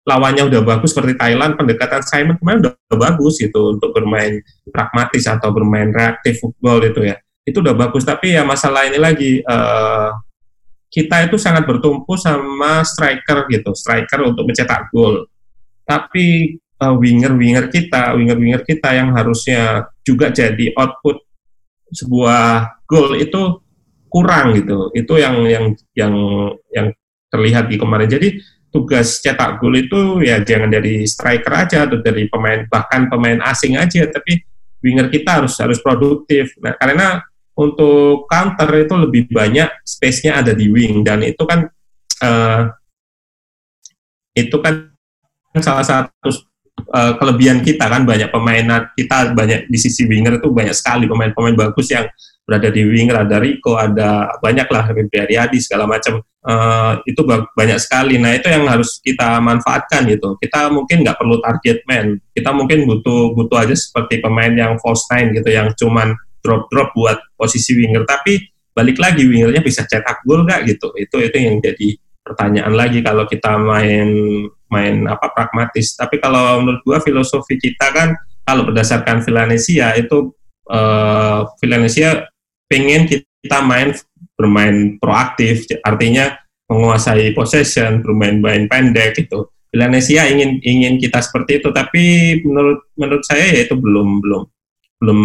lawannya 0.05 0.45
udah 0.53 0.61
bagus 0.62 0.93
seperti 0.93 1.17
Thailand, 1.17 1.57
pendekatan 1.57 2.05
Simon 2.05 2.37
kemarin 2.37 2.61
udah, 2.61 2.73
udah 2.77 2.99
bagus 3.09 3.40
gitu 3.40 3.73
untuk 3.73 3.90
bermain 3.97 4.45
pragmatis 4.69 5.25
atau 5.25 5.49
bermain 5.51 5.88
reaktif 5.90 6.45
football 6.45 6.85
itu 6.85 7.09
ya. 7.09 7.17
Itu 7.45 7.64
udah 7.64 7.77
bagus, 7.77 8.05
tapi 8.05 8.37
ya 8.37 8.45
masalah 8.45 8.88
ini 8.88 9.01
lagi 9.01 9.40
uh, 9.45 10.12
kita 10.93 11.27
itu 11.27 11.40
sangat 11.40 11.64
bertumpu 11.64 12.14
sama 12.21 12.85
striker 12.85 13.49
gitu, 13.49 13.73
striker 13.73 14.29
untuk 14.29 14.45
mencetak 14.45 14.93
gol. 14.93 15.25
Tapi 15.85 16.57
uh, 16.85 16.95
winger-winger 16.97 17.73
kita, 17.73 18.14
winger-winger 18.14 18.62
kita 18.62 18.95
yang 18.95 19.12
harusnya 19.17 19.88
juga 20.05 20.29
jadi 20.31 20.73
output 20.77 21.25
sebuah 21.90 22.81
gol 22.85 23.17
itu 23.17 23.61
kurang 24.12 24.55
gitu. 24.55 24.93
Itu 24.95 25.17
yang 25.17 25.43
yang 25.49 25.64
yang 25.97 26.14
yang 26.71 26.87
terlihat 27.33 27.67
di 27.67 27.77
kemarin. 27.81 28.07
Jadi 28.07 28.38
tugas 28.75 29.23
cetak 29.23 29.63
gol 29.63 29.79
itu 29.79 30.19
ya 30.27 30.43
jangan 30.43 30.67
dari 30.67 31.07
striker 31.07 31.55
aja 31.55 31.87
atau 31.87 32.03
dari 32.03 32.27
pemain 32.27 32.67
bahkan 32.67 33.07
pemain 33.07 33.39
asing 33.47 33.79
aja, 33.79 34.03
tapi 34.11 34.43
winger 34.83 35.07
kita 35.15 35.39
harus 35.39 35.55
harus 35.63 35.79
produktif. 35.79 36.59
Nah, 36.59 36.75
karena 36.75 37.23
untuk 37.55 38.27
counter 38.27 38.67
itu 38.83 38.95
lebih 38.99 39.23
banyak 39.31 39.71
space-nya 39.87 40.43
ada 40.43 40.51
di 40.51 40.67
wing 40.67 41.07
dan 41.07 41.23
itu 41.23 41.39
kan 41.47 41.71
uh, 42.27 42.63
itu 44.35 44.57
kan 44.59 44.91
salah 45.63 45.87
satu 45.87 46.35
uh, 46.91 47.15
kelebihan 47.15 47.63
kita 47.63 47.87
kan 47.87 48.03
banyak 48.03 48.27
pemain 48.35 48.91
kita 48.99 49.31
banyak 49.39 49.71
di 49.71 49.79
sisi 49.79 50.03
winger 50.11 50.43
itu 50.43 50.51
banyak 50.51 50.75
sekali 50.75 51.07
pemain-pemain 51.07 51.55
bagus 51.55 51.95
yang 51.95 52.11
berada 52.45 52.69
di 52.69 52.85
winger 52.85 53.25
ada 53.25 53.41
Rico 53.41 53.75
ada 53.75 54.37
banyak 54.39 54.69
lah 54.69 54.85
Ariadi 54.93 55.59
segala 55.59 55.89
macam. 55.89 56.21
Uh, 56.45 57.01
itu 57.09 57.25
banyak 57.57 57.81
sekali. 57.81 58.21
Nah 58.21 58.37
itu 58.37 58.53
yang 58.53 58.69
harus 58.69 59.01
kita 59.01 59.41
manfaatkan 59.41 60.05
gitu. 60.05 60.37
Kita 60.37 60.69
mungkin 60.69 61.01
nggak 61.01 61.17
perlu 61.17 61.41
target 61.41 61.81
man. 61.89 62.21
Kita 62.37 62.53
mungkin 62.53 62.85
butuh 62.85 63.33
butuh 63.33 63.65
aja 63.65 63.73
seperti 63.73 64.21
pemain 64.21 64.53
yang 64.53 64.77
false 64.77 65.09
nine 65.09 65.33
gitu 65.33 65.49
yang 65.49 65.73
cuman 65.73 66.13
drop 66.45 66.69
drop 66.69 66.93
buat 66.93 67.17
posisi 67.41 67.73
winger. 67.73 68.05
Tapi 68.05 68.45
balik 68.77 69.01
lagi 69.01 69.25
wingernya 69.25 69.65
bisa 69.65 69.89
cetak 69.89 70.21
gol 70.29 70.45
nggak 70.45 70.69
gitu. 70.69 70.93
Itu 71.01 71.17
itu 71.25 71.37
yang 71.41 71.65
jadi 71.65 71.97
pertanyaan 72.21 72.77
lagi 72.77 73.01
kalau 73.01 73.25
kita 73.25 73.57
main 73.57 74.09
main 74.69 75.09
apa 75.09 75.33
pragmatis. 75.33 75.97
Tapi 75.97 76.21
kalau 76.21 76.61
menurut 76.61 76.85
gua 76.85 77.01
filosofi 77.01 77.57
kita 77.57 77.89
kan 77.89 78.13
kalau 78.45 78.69
berdasarkan 78.69 79.25
Villanesia 79.25 79.97
itu 79.97 80.37
uh, 80.69 81.49
Villanesia 81.57 82.29
pengen 82.75 83.07
kita 83.07 83.59
main 83.63 83.95
bermain 84.35 84.99
proaktif, 84.99 85.63
artinya 85.87 86.35
menguasai 86.67 87.31
possession, 87.39 88.03
bermain 88.03 88.43
main 88.43 88.67
pendek 88.67 89.15
gitu. 89.15 89.47
Villanesia 89.71 90.27
ingin 90.27 90.59
ingin 90.63 90.99
kita 90.99 91.23
seperti 91.23 91.63
itu, 91.63 91.71
tapi 91.71 92.03
menurut 92.43 92.83
menurut 92.99 93.23
saya 93.23 93.47
ya 93.47 93.63
itu 93.63 93.79
belum 93.79 94.19
belum 94.19 94.43
belum 94.99 95.21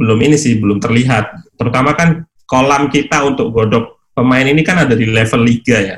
belum 0.00 0.18
ini 0.24 0.36
sih 0.40 0.56
belum 0.56 0.80
terlihat. 0.80 1.52
Terutama 1.60 1.92
kan 1.92 2.24
kolam 2.48 2.88
kita 2.88 3.28
untuk 3.28 3.52
godok 3.52 4.08
pemain 4.16 4.44
ini 4.44 4.64
kan 4.64 4.88
ada 4.88 4.96
di 4.96 5.04
level 5.04 5.44
liga 5.44 5.76
ya. 5.76 5.96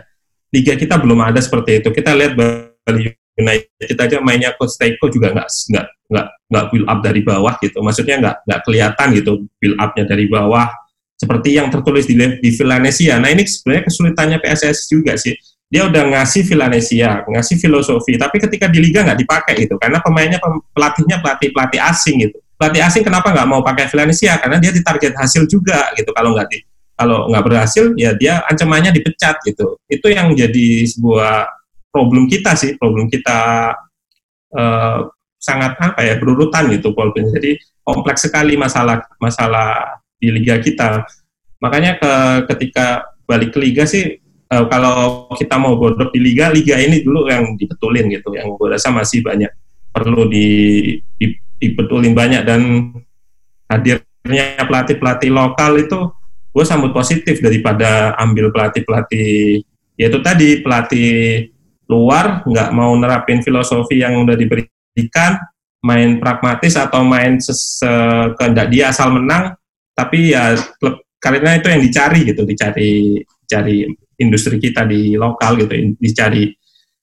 Liga 0.51 0.75
kita 0.75 0.99
belum 0.99 1.23
ada 1.23 1.39
seperti 1.39 1.79
itu. 1.79 1.95
Kita 1.95 2.11
lihat 2.11 2.35
Bali 2.35 3.22
United 3.33 3.97
aja 3.97 4.17
mainnya 4.21 4.53
Coach 4.57 4.77
Teiko 4.77 5.09
juga 5.09 5.33
nggak 5.33 5.49
nggak 5.49 5.87
nggak 6.13 6.27
nggak 6.53 6.65
build 6.69 6.87
up 6.89 6.99
dari 7.01 7.21
bawah 7.25 7.55
gitu. 7.65 7.79
Maksudnya 7.81 8.17
nggak 8.21 8.37
nggak 8.45 8.61
kelihatan 8.69 9.07
gitu 9.17 9.33
build 9.57 9.77
upnya 9.81 10.05
dari 10.05 10.29
bawah 10.29 10.69
seperti 11.17 11.57
yang 11.57 11.71
tertulis 11.71 12.05
di 12.05 12.19
di 12.19 12.51
Villanesia. 12.53 13.17
Nah 13.23 13.31
ini 13.31 13.47
sebenarnya 13.47 13.89
kesulitannya 13.89 14.39
PSS 14.43 14.91
juga 14.91 15.15
sih. 15.17 15.33
Dia 15.73 15.89
udah 15.89 16.05
ngasih 16.05 16.45
Villanesia, 16.45 17.25
ngasih 17.25 17.57
filosofi, 17.57 18.21
tapi 18.21 18.37
ketika 18.37 18.69
di 18.69 18.77
liga 18.77 19.01
nggak 19.09 19.25
dipakai 19.25 19.65
itu 19.65 19.81
karena 19.81 20.05
pemainnya 20.05 20.37
pelatihnya 20.77 21.25
pelatih 21.25 21.49
pelatih 21.49 21.81
asing 21.81 22.29
gitu. 22.29 22.37
Pelatih 22.61 22.85
asing 22.85 23.01
kenapa 23.01 23.33
nggak 23.33 23.49
mau 23.49 23.65
pakai 23.65 23.89
Villanesia? 23.89 24.37
Karena 24.37 24.61
dia 24.61 24.69
ditarget 24.69 25.17
hasil 25.17 25.49
juga 25.49 25.89
gitu. 25.97 26.13
Kalau 26.13 26.37
nggak 26.37 26.49
kalau 26.93 27.25
nggak 27.33 27.45
berhasil 27.49 27.97
ya 27.97 28.13
dia 28.13 28.45
ancamannya 28.45 28.93
dipecat 28.93 29.41
gitu. 29.49 29.81
Itu 29.89 30.13
yang 30.13 30.37
jadi 30.37 30.85
sebuah 30.85 31.62
problem 31.93 32.25
kita 32.27 32.57
sih, 32.57 32.75
problem 32.81 33.07
kita 33.07 33.71
uh, 34.57 34.99
sangat 35.37 35.77
apa 35.79 36.01
ya 36.01 36.17
berurutan 36.17 36.73
gitu 36.73 36.97
Paul 36.97 37.13
Jadi 37.13 37.61
kompleks 37.85 38.25
sekali 38.27 38.57
masalah 38.57 39.05
masalah 39.21 40.01
di 40.17 40.33
liga 40.33 40.57
kita. 40.59 41.05
Makanya 41.61 42.01
ke 42.01 42.13
ketika 42.51 43.07
balik 43.29 43.55
ke 43.55 43.59
liga 43.61 43.85
sih 43.85 44.19
uh, 44.51 44.67
kalau 44.67 45.29
kita 45.37 45.61
mau 45.61 45.77
godok 45.77 46.11
di 46.11 46.21
liga, 46.25 46.49
liga 46.49 46.81
ini 46.81 47.05
dulu 47.05 47.29
yang 47.29 47.55
dibetulin 47.55 48.09
gitu. 48.11 48.33
Yang 48.33 48.57
gue 48.57 48.69
rasa 48.73 48.89
masih 48.91 49.21
banyak 49.21 49.53
perlu 49.93 50.25
di, 50.27 50.49
di 51.21 51.37
dibetulin 51.63 52.11
banyak 52.11 52.43
dan 52.43 52.91
hadirnya 53.71 54.67
pelatih-pelatih 54.67 55.31
lokal 55.31 55.79
itu 55.79 56.11
gue 56.53 56.65
sambut 56.67 56.91
positif 56.91 57.39
daripada 57.39 58.19
ambil 58.19 58.51
pelatih-pelatih 58.51 59.63
yaitu 59.95 60.19
tadi 60.19 60.59
pelatih 60.59 61.11
luar 61.91 62.47
nggak 62.47 62.71
mau 62.75 62.95
nerapin 62.95 63.43
filosofi 63.43 64.01
yang 64.01 64.23
udah 64.23 64.37
diberikan 64.39 65.39
main 65.83 66.23
pragmatis 66.23 66.79
atau 66.79 67.03
main 67.03 67.43
kehendak 68.39 68.71
dia 68.71 68.95
asal 68.95 69.11
menang 69.11 69.59
tapi 69.93 70.33
ya 70.33 70.55
klub 70.79 71.03
karena 71.19 71.59
itu 71.59 71.69
yang 71.71 71.83
dicari 71.83 72.21
gitu 72.27 72.43
dicari 72.47 73.19
cari 73.47 73.87
industri 74.19 74.57
kita 74.63 74.87
di 74.87 75.19
lokal 75.19 75.59
gitu 75.59 75.75
dicari 75.99 76.55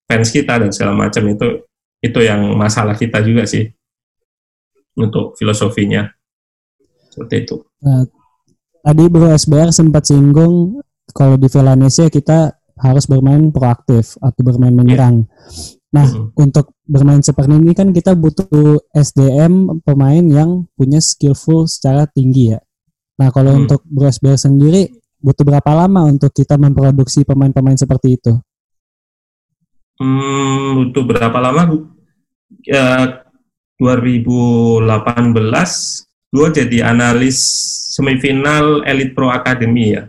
fans 0.08 0.32
kita 0.32 0.58
dan 0.58 0.72
segala 0.72 0.96
macam 0.96 1.28
itu 1.28 1.70
itu 2.00 2.20
yang 2.24 2.56
masalah 2.56 2.96
kita 2.96 3.20
juga 3.20 3.44
sih 3.44 3.68
untuk 4.96 5.36
filosofinya 5.36 6.08
seperti 7.12 7.36
itu. 7.48 7.56
Nah, 7.84 8.04
tadi 8.84 9.04
Bro 9.12 9.36
SBR 9.36 9.72
sempat 9.76 10.08
singgung 10.08 10.80
kalau 11.12 11.36
di 11.36 11.48
Villanesia 11.52 12.08
kita 12.08 12.59
harus 12.80 13.06
bermain 13.06 13.52
proaktif 13.52 14.16
atau 14.24 14.42
bermain 14.42 14.74
menyerang. 14.74 15.28
Yeah. 15.28 15.80
Nah, 15.90 16.06
mm-hmm. 16.06 16.38
untuk 16.38 16.78
bermain 16.86 17.22
seperti 17.26 17.58
ini 17.58 17.74
kan 17.74 17.90
kita 17.90 18.14
butuh 18.14 18.78
SDM 18.94 19.82
pemain 19.82 20.22
yang 20.22 20.70
punya 20.78 21.02
skillful 21.02 21.66
secara 21.66 22.06
tinggi 22.06 22.54
ya. 22.54 22.62
Nah, 23.18 23.34
kalau 23.34 23.58
mm. 23.58 23.60
untuk 23.66 23.82
Brosber 23.90 24.38
sendiri 24.38 24.94
butuh 25.20 25.44
berapa 25.44 25.72
lama 25.74 26.08
untuk 26.08 26.30
kita 26.32 26.56
memproduksi 26.62 27.26
pemain-pemain 27.26 27.76
seperti 27.76 28.22
itu? 28.22 28.34
Hmm, 30.00 30.94
butuh 30.94 31.04
berapa 31.04 31.38
lama? 31.42 31.90
Ya, 32.64 33.26
2018 33.82 34.86
gue 36.30 36.48
jadi 36.54 36.86
analis 36.86 37.38
semifinal 37.98 38.86
Elite 38.86 39.18
Pro 39.18 39.34
Academy 39.34 39.98
ya. 39.98 40.08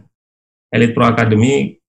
Elite 0.70 0.92
Pro 0.92 1.08
Academy 1.08 1.79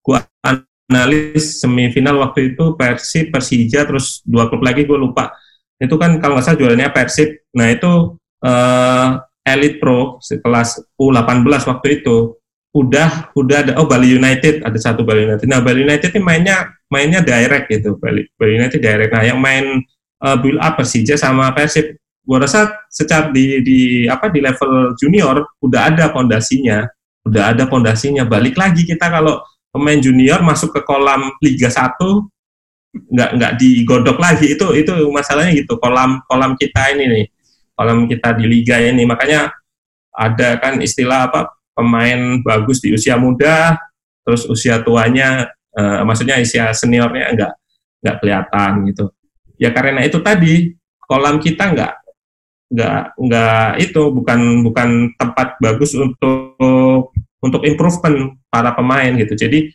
gue 0.92 1.00
analis 1.00 1.64
semifinal 1.64 2.20
waktu 2.20 2.52
itu 2.52 2.76
Persib, 2.76 3.32
Persija, 3.32 3.88
terus 3.88 4.20
dua 4.28 4.52
klub 4.52 4.60
lagi 4.60 4.84
gue 4.84 4.98
lupa. 5.00 5.32
Itu 5.80 5.96
kan 5.96 6.20
kalau 6.20 6.36
nggak 6.36 6.44
salah 6.44 6.58
juaranya 6.60 6.92
Persib. 6.92 7.48
Nah 7.56 7.72
itu 7.72 8.20
uh, 8.44 9.08
Elite 9.42 9.80
Pro 9.80 10.20
sekelas 10.20 10.92
U18 11.00 11.64
waktu 11.64 11.88
itu 12.04 12.36
udah 12.72 13.36
udah 13.36 13.56
ada 13.68 13.72
oh 13.76 13.84
Bali 13.84 14.16
United 14.16 14.64
ada 14.64 14.76
satu 14.76 15.00
Bali 15.00 15.24
United. 15.24 15.48
Nah 15.48 15.64
Bali 15.64 15.80
United 15.88 16.12
ini 16.12 16.20
mainnya 16.20 16.68
mainnya 16.92 17.24
direct 17.24 17.72
gitu 17.72 17.96
Bali, 17.96 18.28
Bali 18.36 18.60
United 18.60 18.80
direct. 18.80 19.12
Nah 19.16 19.24
yang 19.24 19.40
main 19.40 19.80
uh, 20.20 20.36
build 20.36 20.60
up 20.60 20.76
Persija 20.76 21.16
sama 21.16 21.56
Persib 21.56 21.96
gue 22.22 22.38
rasa 22.38 22.70
secara 22.86 23.34
di, 23.34 23.58
di 23.66 23.78
apa 24.06 24.30
di 24.30 24.38
level 24.38 24.94
junior 24.94 25.42
udah 25.58 25.90
ada 25.90 26.14
pondasinya 26.14 26.86
udah 27.26 27.50
ada 27.50 27.66
pondasinya 27.66 28.22
balik 28.22 28.54
lagi 28.54 28.86
kita 28.86 29.10
kalau 29.10 29.42
pemain 29.72 29.98
junior 29.98 30.44
masuk 30.44 30.70
ke 30.76 30.80
kolam 30.84 31.32
Liga 31.40 31.72
1 31.72 31.96
nggak 32.92 33.30
nggak 33.40 33.52
digodok 33.56 34.20
lagi. 34.20 34.52
Itu 34.52 34.76
itu 34.76 34.92
masalahnya 35.08 35.56
gitu. 35.56 35.80
Kolam 35.80 36.20
kolam 36.28 36.54
kita 36.54 36.92
ini 36.92 37.04
nih. 37.08 37.24
Kolam 37.72 38.04
kita 38.04 38.36
di 38.36 38.44
liga 38.44 38.76
ini. 38.78 39.02
Makanya 39.08 39.48
ada 40.12 40.60
kan 40.60 40.78
istilah 40.84 41.32
apa? 41.32 41.48
Pemain 41.72 42.44
bagus 42.44 42.84
di 42.84 42.92
usia 42.92 43.16
muda 43.16 43.80
terus 44.22 44.44
usia 44.44 44.78
tuanya 44.84 45.50
uh, 45.72 46.04
maksudnya 46.04 46.36
usia 46.38 46.70
seniornya 46.76 47.32
nggak 47.32 47.52
nggak 48.04 48.16
kelihatan 48.20 48.72
gitu. 48.92 49.04
Ya 49.56 49.72
karena 49.72 50.04
itu 50.04 50.20
tadi 50.20 50.76
kolam 51.08 51.40
kita 51.40 51.72
nggak 51.72 51.92
nggak 52.72 53.00
nggak 53.16 53.68
itu 53.80 54.02
bukan 54.12 54.40
bukan 54.68 54.88
tempat 55.16 55.56
bagus 55.64 55.96
untuk 55.96 57.12
untuk 57.42 57.66
improvement 57.66 58.38
para 58.48 58.72
pemain 58.72 59.12
gitu. 59.18 59.34
Jadi 59.34 59.74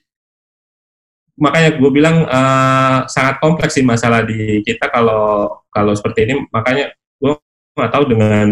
makanya 1.37 1.77
gue 1.77 1.91
bilang 1.93 2.25
uh, 2.25 3.05
sangat 3.05 3.37
kompleks 3.37 3.77
sih 3.77 3.85
masalah 3.85 4.25
di 4.25 4.65
kita 4.65 4.89
kalau 4.89 5.51
kalau 5.69 5.93
seperti 5.93 6.25
ini. 6.25 6.33
Makanya 6.49 6.95
gue 7.19 7.33
nggak 7.77 7.91
tahu 7.93 8.03
dengan 8.09 8.47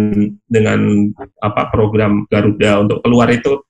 dengan 0.45 0.79
apa 1.41 1.73
program 1.73 2.29
Garuda 2.29 2.85
untuk 2.85 3.01
keluar 3.01 3.31
itu 3.33 3.63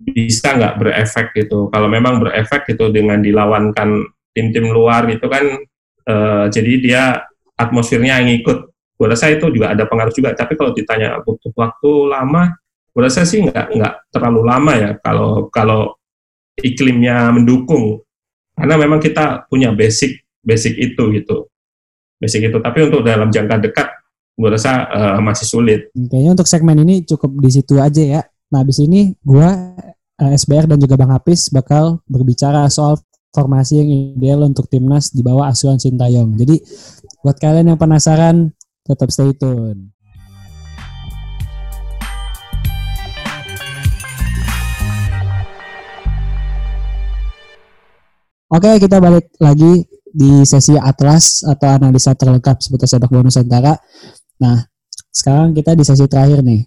bisa 0.00 0.58
nggak 0.58 0.76
berefek 0.76 1.26
gitu. 1.38 1.70
Kalau 1.72 1.88
memang 1.88 2.20
berefek 2.20 2.68
gitu 2.68 2.92
dengan 2.92 3.24
dilawankan 3.24 4.04
tim-tim 4.36 4.68
luar 4.68 5.08
itu 5.08 5.24
kan 5.24 5.44
uh, 6.08 6.44
jadi 6.52 6.72
dia 6.82 7.02
atmosfernya 7.56 8.20
yang 8.24 8.32
ikut. 8.42 8.58
Gue 9.00 9.08
rasa 9.08 9.32
itu 9.32 9.48
juga 9.48 9.72
ada 9.72 9.88
pengaruh 9.88 10.12
juga. 10.12 10.36
Tapi 10.36 10.60
kalau 10.60 10.76
ditanya 10.76 11.24
butuh 11.24 11.48
waktu 11.56 11.92
lama, 12.12 12.52
gue 12.90 13.02
rasa 13.02 13.22
sih 13.22 13.46
nggak 13.46 13.66
nggak 13.78 13.94
terlalu 14.10 14.40
lama 14.42 14.72
ya 14.74 14.90
kalau 14.98 15.46
kalau 15.50 15.94
iklimnya 16.60 17.32
mendukung. 17.32 18.02
Karena 18.54 18.76
memang 18.76 19.00
kita 19.00 19.48
punya 19.48 19.72
basic 19.72 20.20
basic 20.44 20.76
itu 20.76 21.02
gitu. 21.16 21.48
Basic 22.20 22.52
itu. 22.52 22.58
Tapi 22.60 22.78
untuk 22.84 23.00
dalam 23.00 23.32
jangka 23.32 23.56
dekat 23.62 23.88
gue 24.36 24.48
rasa 24.48 24.88
uh, 24.88 25.18
masih 25.20 25.46
sulit. 25.48 25.80
Kayaknya 25.92 26.30
untuk 26.36 26.48
segmen 26.48 26.76
ini 26.84 27.04
cukup 27.04 27.30
di 27.40 27.50
situ 27.52 27.80
aja 27.80 28.02
ya. 28.02 28.22
Nah 28.52 28.64
habis 28.64 28.80
ini 28.82 29.16
gue 29.16 29.48
uh, 30.20 30.30
SBR 30.36 30.68
dan 30.68 30.78
juga 30.80 31.00
Bang 31.00 31.12
Hafiz 31.12 31.48
bakal 31.48 32.04
berbicara 32.04 32.68
soal 32.68 33.00
formasi 33.30 33.78
yang 33.78 33.88
ideal 34.18 34.42
untuk 34.42 34.66
timnas 34.66 35.14
di 35.14 35.22
bawah 35.22 35.48
asuhan 35.48 35.78
Sintayong. 35.78 36.34
Jadi 36.36 36.58
buat 37.22 37.38
kalian 37.38 37.72
yang 37.72 37.78
penasaran 37.80 38.50
tetap 38.84 39.08
stay 39.12 39.30
tune 39.36 39.92
Oke, 48.50 48.82
kita 48.82 48.98
balik 48.98 49.30
lagi 49.38 49.86
di 50.10 50.42
sesi 50.42 50.74
Atlas 50.74 51.46
atau 51.46 51.70
analisa 51.70 52.18
terlengkap 52.18 52.58
seputar 52.58 52.90
sepak 52.90 53.06
bola 53.06 53.30
Nusantara. 53.30 53.78
Nah, 54.42 54.58
sekarang 55.14 55.54
kita 55.54 55.78
di 55.78 55.86
sesi 55.86 56.02
terakhir 56.10 56.42
nih. 56.42 56.66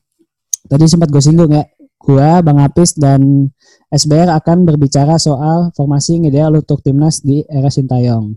Tadi 0.64 0.88
sempat 0.88 1.12
gue 1.12 1.20
singgung 1.20 1.52
ya, 1.52 1.68
gua, 2.00 2.40
Bang 2.40 2.64
Apis 2.64 2.96
dan 2.96 3.52
SBR 3.92 4.32
akan 4.32 4.64
berbicara 4.64 5.20
soal 5.20 5.76
formasi 5.76 6.24
yang 6.24 6.32
ideal 6.32 6.56
untuk 6.56 6.80
timnas 6.80 7.20
di 7.20 7.44
era 7.52 7.68
Sintayong. 7.68 8.32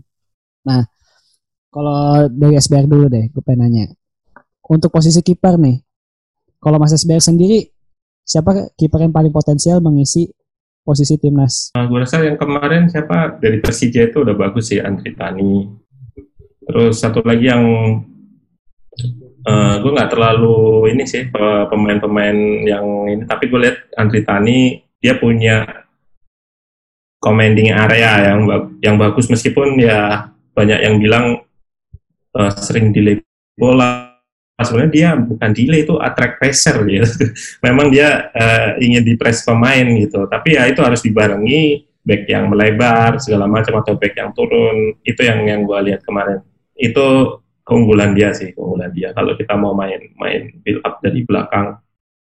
Nah, 0.67 0.83
kalau 1.71 2.27
dari 2.27 2.59
SBR 2.59 2.83
dulu 2.83 3.07
deh, 3.07 3.31
gue 3.31 3.43
pengen 3.47 3.63
nanya. 3.63 3.87
Untuk 4.67 4.91
posisi 4.91 5.23
kiper 5.23 5.55
nih, 5.55 5.79
kalau 6.59 6.83
Mas 6.83 6.91
SBR 6.91 7.23
sendiri, 7.23 7.63
siapa 8.27 8.75
kiper 8.75 9.07
yang 9.07 9.15
paling 9.15 9.31
potensial 9.31 9.79
mengisi 9.79 10.27
posisi 10.87 11.19
timnas? 11.19 11.75
Nah, 11.75 11.83
gue 11.83 11.99
rasa 11.99 12.23
yang 12.23 12.39
kemarin 12.39 12.87
siapa 12.87 13.35
dari 13.43 13.59
Persija 13.59 14.07
itu 14.07 14.23
udah 14.23 14.31
bagus 14.31 14.71
sih 14.71 14.79
Andri 14.79 15.11
Tani. 15.11 15.67
Terus 16.63 17.03
satu 17.03 17.19
lagi 17.27 17.51
yang 17.51 17.63
uh, 19.43 19.75
gue 19.83 19.91
nggak 19.91 20.11
terlalu 20.15 20.87
ini 20.95 21.03
sih 21.03 21.27
pe- 21.27 21.67
pemain-pemain 21.67 22.37
yang 22.63 22.87
ini, 23.11 23.23
tapi 23.27 23.51
gue 23.51 23.59
lihat 23.59 23.77
Andri 23.99 24.23
Tani 24.23 24.79
dia 25.03 25.19
punya 25.19 25.67
commanding 27.19 27.75
area 27.75 28.31
yang 28.31 28.47
yang 28.79 28.95
bagus 28.95 29.27
meskipun 29.27 29.75
ya 29.75 30.31
banyak 30.55 30.79
yang 30.87 30.95
bilang 31.03 31.25
uh, 32.31 32.51
sering 32.55 32.95
delay 32.95 33.19
bola. 33.59 34.06
Sebenarnya 34.57 34.91
dia 34.91 35.09
bukan 35.13 35.49
delay 35.53 35.85
itu 35.85 36.01
attract 36.01 36.41
pressure 36.41 36.81
gitu. 36.89 37.29
Memang 37.65 37.93
dia 37.93 38.33
uh, 38.33 38.73
ingin 38.81 39.05
di 39.05 39.13
press 39.13 39.45
pemain 39.45 39.85
gitu. 39.85 40.25
Tapi 40.25 40.57
ya 40.57 40.65
itu 40.65 40.81
harus 40.81 41.05
dibarengi 41.05 41.85
back 42.01 42.25
yang 42.25 42.49
melebar 42.49 43.21
segala 43.21 43.45
macam 43.45 43.77
atau 43.85 43.93
back 43.93 44.17
yang 44.17 44.33
turun. 44.33 44.97
Itu 45.05 45.21
yang 45.21 45.45
yang 45.45 45.61
gue 45.61 45.77
lihat 45.93 46.01
kemarin. 46.01 46.41
Itu 46.73 47.37
keunggulan 47.61 48.17
dia 48.17 48.33
sih, 48.33 48.49
keunggulan 48.57 48.89
dia. 48.97 49.13
Kalau 49.13 49.37
kita 49.37 49.53
mau 49.53 49.77
main 49.77 50.01
main 50.17 50.49
build 50.65 50.81
up 50.81 51.05
dari 51.05 51.21
belakang, 51.21 51.77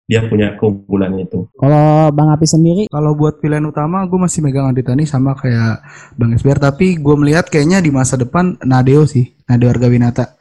dia 0.03 0.19
punya 0.27 0.59
keunggulan 0.59 1.15
itu. 1.23 1.47
Kalau 1.55 2.11
Bang 2.11 2.35
Apis 2.35 2.51
sendiri, 2.51 2.91
Kalau 2.91 3.15
buat 3.15 3.39
pilihan 3.39 3.63
utama 3.63 4.03
gue 4.03 4.19
masih 4.19 4.43
megang 4.43 4.67
Andi 4.67 4.83
Tani 4.83 5.07
sama 5.07 5.39
kayak 5.39 5.85
Bang 6.19 6.35
Esber 6.35 6.59
tapi 6.59 6.99
gue 6.99 7.15
melihat 7.15 7.47
kayaknya 7.47 7.79
di 7.79 7.95
masa 7.95 8.19
depan 8.19 8.59
Nadeo 8.65 9.07
sih, 9.07 9.23
Nadeo 9.47 9.71
Argawinata 9.71 10.38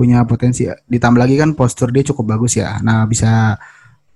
punya 0.00 0.24
potensi. 0.24 0.64
Ditambah 0.64 1.20
lagi 1.20 1.36
kan 1.36 1.52
postur 1.52 1.92
dia 1.92 2.00
cukup 2.00 2.40
bagus 2.40 2.56
ya. 2.56 2.80
Nah, 2.80 3.04
bisa 3.04 3.60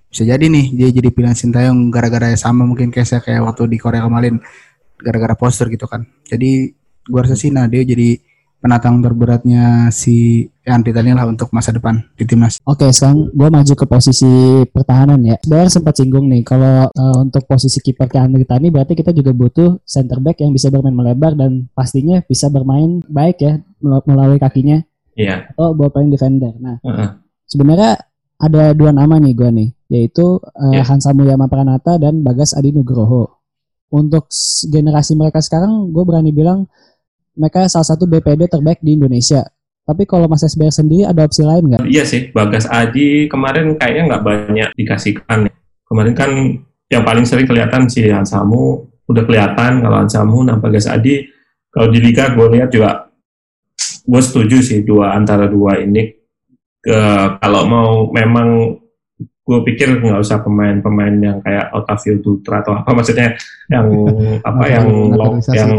bisa 0.09 0.25
jadi 0.25 0.47
nih 0.49 0.73
dia 0.73 0.89
jadi 0.89 1.13
pilihan 1.13 1.37
Sintayong 1.37 1.93
gara-gara 1.93 2.33
sama 2.41 2.65
mungkin 2.65 2.89
kayak 2.89 3.05
saya 3.05 3.21
kayak 3.21 3.45
waktu 3.45 3.69
di 3.69 3.77
Korea 3.77 4.01
kemarin 4.01 4.41
gara-gara 4.97 5.37
postur 5.37 5.69
gitu 5.69 5.85
kan. 5.85 6.09
Jadi 6.25 6.73
gue 7.05 7.21
rasa 7.21 7.37
sih 7.37 7.53
Nadeo 7.53 7.85
jadi 7.85 8.17
penantang 8.65 9.05
terberatnya 9.05 9.93
si 9.93 10.49
Andi 10.65 10.89
Tani 10.89 11.13
lah 11.13 11.29
untuk 11.29 11.53
masa 11.53 11.69
depan 11.69 12.01
di 12.17 12.25
timnas. 12.25 12.65
Oke, 12.65 12.89
sekarang 12.89 13.29
gue 13.37 13.49
maju 13.53 13.75
ke 13.77 13.85
posisi 13.85 14.65
pertahanan 14.73 15.21
ya. 15.21 15.37
Sebenarnya 15.45 15.69
sempat 15.69 16.01
singgung 16.01 16.33
nih, 16.33 16.41
kalau 16.41 16.89
uh, 16.89 17.17
untuk 17.21 17.45
posisi 17.45 17.85
kiper 17.85 18.09
ke 18.09 18.17
Andri 18.17 18.49
Tani 18.49 18.73
berarti 18.73 18.97
kita 18.97 19.13
juga 19.13 19.37
butuh 19.37 19.85
center 19.85 20.17
back 20.25 20.41
yang 20.41 20.57
bisa 20.57 20.73
bermain 20.73 20.97
melebar 20.97 21.37
dan 21.37 21.69
pastinya 21.77 22.25
bisa 22.25 22.49
bermain 22.49 23.05
baik 23.05 23.37
ya 23.45 23.61
mel- 23.85 24.07
melalui 24.09 24.41
kakinya 24.41 24.81
Iya. 25.15 25.51
atau 25.55 25.73
ball 25.75 25.91
playing 25.95 26.13
defender. 26.13 26.53
Nah, 26.59 26.83
Heeh. 26.83 27.09
sebenarnya 27.47 27.99
ada 28.39 28.75
dua 28.75 28.91
nama 28.91 29.17
nih 29.23 29.35
gue 29.35 29.51
nih, 29.51 29.69
yaitu 29.89 30.39
uh, 30.43 30.75
Ya. 30.75 30.83
Hansa 30.83 31.15
Mulyama 31.15 31.47
Pranata 31.47 31.97
dan 31.97 32.21
Bagas 32.21 32.53
Adi 32.53 32.75
Nugroho. 32.75 33.31
Untuk 33.95 34.27
generasi 34.67 35.15
mereka 35.15 35.39
sekarang, 35.39 35.95
gue 35.95 36.03
berani 36.03 36.35
bilang 36.35 36.67
mereka 37.39 37.67
salah 37.71 37.87
satu 37.87 38.11
BPD 38.11 38.51
terbaik 38.51 38.83
di 38.83 38.99
Indonesia. 38.99 39.47
Tapi 39.85 40.09
kalau 40.09 40.27
Mas 40.27 40.43
SBR 40.43 40.73
sendiri 40.73 41.05
ada 41.05 41.29
opsi 41.29 41.45
lain 41.45 41.69
nggak? 41.69 41.85
Iya 41.85 42.03
sih, 42.09 42.33
Bagas 42.33 42.65
Adi 42.67 43.29
kemarin 43.29 43.77
kayaknya 43.77 44.17
nggak 44.17 44.25
banyak 44.25 44.69
dikasihkan. 44.75 45.47
Kemarin 45.85 46.15
kan 46.17 46.31
yang 46.89 47.05
paling 47.05 47.29
sering 47.29 47.45
kelihatan 47.45 47.87
si 47.87 48.09
Hansamu, 48.09 48.89
udah 49.07 49.23
kelihatan 49.29 49.85
kalau 49.85 49.97
Hansamu, 50.01 50.41
nah 50.43 50.57
Bagas 50.57 50.89
Adi, 50.89 51.29
kalau 51.69 51.93
di 51.93 52.01
Liga 52.01 52.33
gue 52.33 52.47
lihat 52.57 52.73
juga, 52.73 53.13
gue 54.05 54.21
setuju 54.21 54.61
sih 54.61 54.85
dua 54.85 55.17
antara 55.17 55.49
dua 55.49 55.81
ini. 55.81 56.13
Ke, 56.85 56.97
kalau 57.41 57.65
mau 57.65 57.91
memang 58.13 58.77
gue 59.45 59.59
pikir 59.69 60.01
nggak 60.01 60.21
usah 60.25 60.41
pemain-pemain 60.41 61.17
yang 61.21 61.39
kayak 61.45 61.73
Otavio 61.77 62.21
Dutra 62.21 62.65
atau 62.65 62.77
apa 62.81 62.97
maksudnya 62.97 63.37
yang 63.69 63.89
apa 64.49 64.65
yang 64.69 64.87
yang 65.53 65.73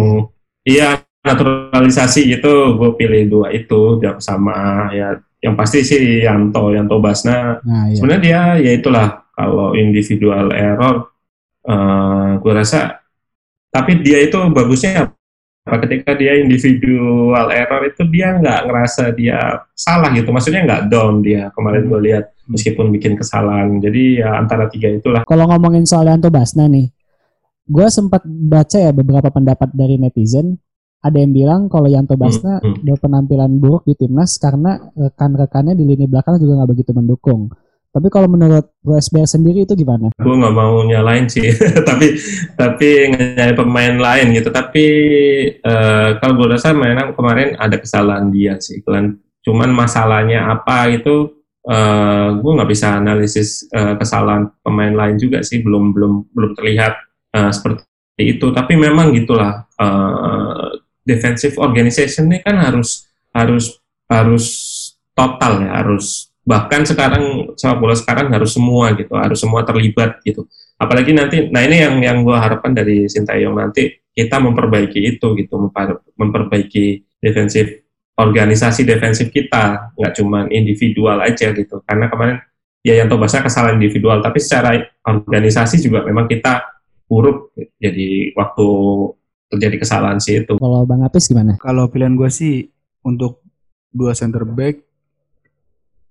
iya 0.66 1.02
naturalisasi 1.26 2.30
itu 2.30 2.54
gue 2.78 2.90
pilih 2.94 3.22
dua 3.26 3.48
itu 3.50 3.98
yang 4.06 4.22
sama 4.22 4.90
ya 4.94 5.18
yang 5.42 5.58
pasti 5.58 5.82
sih 5.82 6.22
Yanto 6.22 6.70
Yanto 6.74 7.02
Basna 7.02 7.58
Nah, 7.66 7.90
iya. 7.90 7.98
sebenarnya 7.98 8.22
dia 8.22 8.42
ya 8.62 8.72
itulah 8.78 9.08
kalau 9.34 9.74
individual 9.74 10.54
error 10.54 11.10
eh 11.66 12.32
gue 12.38 12.54
rasa 12.54 13.02
tapi 13.74 14.06
dia 14.06 14.22
itu 14.22 14.38
bagusnya 14.54 15.15
ketika 15.66 16.14
dia 16.14 16.38
individual 16.38 17.50
error 17.50 17.82
itu 17.90 18.06
dia 18.14 18.38
nggak 18.38 18.70
ngerasa 18.70 19.04
dia 19.18 19.66
salah 19.74 20.14
gitu 20.14 20.30
maksudnya 20.30 20.62
nggak 20.62 20.84
down 20.94 21.26
dia 21.26 21.50
kemarin 21.58 21.90
gue 21.90 22.00
lihat 22.06 22.26
meskipun 22.46 22.94
bikin 22.94 23.18
kesalahan 23.18 23.82
jadi 23.82 24.22
ya 24.22 24.30
antara 24.38 24.70
tiga 24.70 24.94
itulah 24.94 25.26
Kalau 25.26 25.50
ngomongin 25.50 25.90
soal 25.90 26.06
Yanto 26.06 26.30
Basna 26.30 26.70
nih, 26.70 26.94
gue 27.66 27.88
sempat 27.90 28.22
baca 28.26 28.78
ya 28.78 28.94
beberapa 28.94 29.34
pendapat 29.34 29.74
dari 29.74 29.98
netizen. 29.98 30.62
Ada 31.02 31.22
yang 31.22 31.34
bilang 31.34 31.62
kalau 31.70 31.86
Yanto 31.86 32.18
Basna 32.18 32.62
Hmm, 32.62 32.78
hmm. 32.78 32.86
berpenampilan 32.86 33.52
buruk 33.62 33.86
di 33.86 33.94
timnas 33.98 34.38
karena 34.42 34.78
rekan-rekannya 34.94 35.78
di 35.78 35.86
lini 35.86 36.06
belakang 36.10 36.38
juga 36.42 36.62
nggak 36.62 36.72
begitu 36.74 36.92
mendukung. 36.94 37.50
Tapi 37.96 38.12
kalau 38.12 38.28
menurut 38.28 38.76
Bro 38.84 39.00
SBR 39.00 39.24
sendiri 39.26 39.64
itu 39.64 39.72
gimana? 39.72 40.12
gue 40.12 40.36
nggak 40.36 40.52
mau 40.52 40.84
nyalain 40.84 41.32
sih 41.32 41.48
tapi 41.88 42.20
tapi 42.54 42.88
nyalain 43.08 43.56
pemain 43.56 43.96
lain 43.96 44.36
gitu 44.36 44.52
tapi 44.52 44.86
eh, 45.56 46.10
kalau 46.20 46.34
gue 46.36 46.48
rasa 46.52 46.76
memang 46.76 47.16
kemarin 47.16 47.56
ada 47.56 47.80
kesalahan 47.80 48.28
dia 48.28 48.60
sih 48.60 48.84
Cuman- 48.84 49.16
cuman 49.40 49.70
masalahnya 49.72 50.52
apa 50.52 50.92
itu 50.92 51.40
eh, 51.64 52.28
gue 52.36 52.52
nggak 52.52 52.68
bisa 52.68 53.00
analisis 53.00 53.64
eh, 53.72 53.96
kesalahan 53.96 54.52
pemain 54.60 54.92
lain 54.92 55.16
juga 55.16 55.40
sih 55.40 55.64
belum 55.64 55.96
belum 55.96 56.14
belum 56.36 56.52
terlihat 56.52 56.94
eh, 57.32 57.52
seperti 57.56 57.88
itu 58.20 58.52
tapi 58.52 58.76
memang 58.76 59.16
gitulah 59.16 59.64
eh, 59.80 60.68
defensive 61.06 61.56
organization 61.62 62.28
ini 62.28 62.44
kan 62.44 62.60
harus 62.60 63.08
harus 63.32 63.78
harus 64.12 64.46
total 65.14 65.64
ya 65.64 65.80
harus 65.80 66.35
bahkan 66.46 66.86
sekarang 66.86 67.58
sepak 67.58 67.78
bola 67.82 67.98
sekarang 67.98 68.30
harus 68.30 68.54
semua 68.54 68.94
gitu 68.94 69.12
harus 69.18 69.42
semua 69.42 69.66
terlibat 69.66 70.22
gitu. 70.22 70.46
Apalagi 70.78 71.12
nanti 71.12 71.50
nah 71.50 71.66
ini 71.66 71.82
yang 71.82 71.96
yang 72.06 72.18
gue 72.22 72.38
harapkan 72.38 72.72
dari 72.72 73.10
Sintayong 73.10 73.58
nanti 73.58 73.98
kita 74.14 74.38
memperbaiki 74.38 75.18
itu 75.18 75.28
gitu 75.36 75.54
memper- 75.58 76.06
memperbaiki 76.16 77.18
defensif 77.18 77.82
organisasi 78.16 78.86
defensif 78.86 79.34
kita 79.34 79.92
nggak 79.98 80.14
cuma 80.22 80.46
individual 80.54 81.18
aja 81.26 81.50
gitu. 81.52 81.82
Karena 81.82 82.08
kemarin 82.08 82.38
ya 82.86 82.94
yang 83.02 83.10
Tobasa 83.10 83.42
kesalahan 83.42 83.82
individual 83.82 84.22
tapi 84.22 84.38
secara 84.38 84.78
organisasi 85.02 85.82
juga 85.82 86.06
memang 86.06 86.30
kita 86.30 86.62
buruk 87.10 87.58
jadi 87.82 88.38
waktu 88.38 88.68
terjadi 89.50 89.76
kesalahan 89.82 90.22
sih 90.22 90.46
itu. 90.46 90.62
Kalau 90.62 90.86
Bang 90.86 91.02
Apis 91.02 91.26
gimana? 91.26 91.58
Kalau 91.58 91.90
pilihan 91.90 92.14
gue 92.14 92.30
sih 92.30 92.70
untuk 93.02 93.42
dua 93.90 94.14
center 94.14 94.46
back 94.46 94.85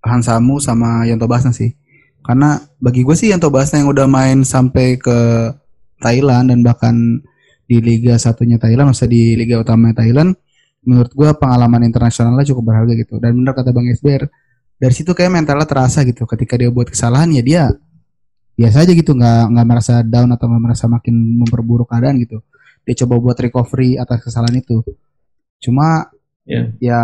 Hansamu 0.04 0.60
sama 0.60 1.08
Yanto 1.08 1.24
Basna 1.24 1.50
sih. 1.50 1.72
Karena 2.24 2.56
bagi 2.80 3.04
gue 3.04 3.16
sih 3.16 3.32
Yanto 3.32 3.48
Basna 3.48 3.80
yang 3.80 3.90
udah 3.92 4.06
main 4.08 4.44
sampai 4.44 4.96
ke 5.00 5.50
Thailand 6.00 6.52
dan 6.52 6.60
bahkan 6.60 6.94
di 7.64 7.80
Liga 7.80 8.20
satunya 8.20 8.60
Thailand, 8.60 8.92
masa 8.92 9.08
di 9.08 9.32
Liga 9.36 9.60
utama 9.60 9.92
Thailand, 9.96 10.36
menurut 10.84 11.12
gue 11.16 11.30
pengalaman 11.40 11.80
internasionalnya 11.88 12.44
cukup 12.52 12.72
berharga 12.72 12.92
gitu. 12.96 13.16
Dan 13.16 13.40
benar 13.40 13.56
kata 13.56 13.72
Bang 13.72 13.88
Esber, 13.88 14.28
dari 14.76 14.94
situ 14.94 15.16
kayak 15.16 15.32
mentalnya 15.32 15.64
terasa 15.64 16.04
gitu. 16.04 16.28
Ketika 16.28 16.60
dia 16.60 16.68
buat 16.68 16.92
kesalahan 16.92 17.32
ya 17.32 17.40
dia 17.40 17.62
biasa 18.54 18.84
aja 18.84 18.92
gitu, 18.92 19.16
nggak 19.16 19.42
nggak 19.56 19.66
merasa 19.66 20.04
down 20.04 20.28
atau 20.32 20.46
nggak 20.48 20.62
merasa 20.62 20.84
makin 20.86 21.40
memperburuk 21.40 21.88
keadaan 21.88 22.20
gitu. 22.20 22.44
Dia 22.84 22.94
coba 23.04 23.14
buat 23.16 23.36
recovery 23.40 23.96
atas 23.96 24.20
kesalahan 24.28 24.60
itu. 24.60 24.84
Cuma 25.60 26.12
Ya. 26.44 26.68
ya 26.76 27.00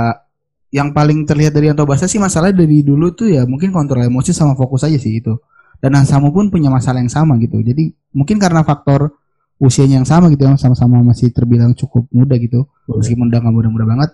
yang 0.70 0.94
paling 0.94 1.26
terlihat 1.26 1.50
dari 1.50 1.70
Anto 1.70 1.82
Basa 1.82 2.06
sih 2.06 2.22
masalah 2.22 2.54
dari 2.54 2.86
dulu 2.86 3.10
tuh 3.10 3.34
ya 3.34 3.42
mungkin 3.42 3.74
kontrol 3.74 4.06
emosi 4.06 4.30
sama 4.30 4.54
fokus 4.54 4.86
aja 4.86 4.98
sih 4.98 5.18
itu. 5.18 5.34
Dan 5.80 5.96
Hansamu 5.96 6.30
pun 6.30 6.52
punya 6.52 6.68
masalah 6.70 7.00
yang 7.02 7.10
sama 7.10 7.40
gitu. 7.40 7.58
Jadi 7.58 7.90
mungkin 8.14 8.36
karena 8.38 8.62
faktor 8.62 9.16
usianya 9.60 10.00
yang 10.00 10.08
sama 10.08 10.28
gitu 10.30 10.46
yang 10.46 10.60
sama-sama 10.60 11.00
masih 11.02 11.32
terbilang 11.34 11.74
cukup 11.74 12.06
muda 12.14 12.38
gitu. 12.38 12.70
Meskipun 12.86 13.28
udah 13.32 13.40
nggak 13.42 13.54
muda-muda 13.54 13.84
banget. 13.88 14.10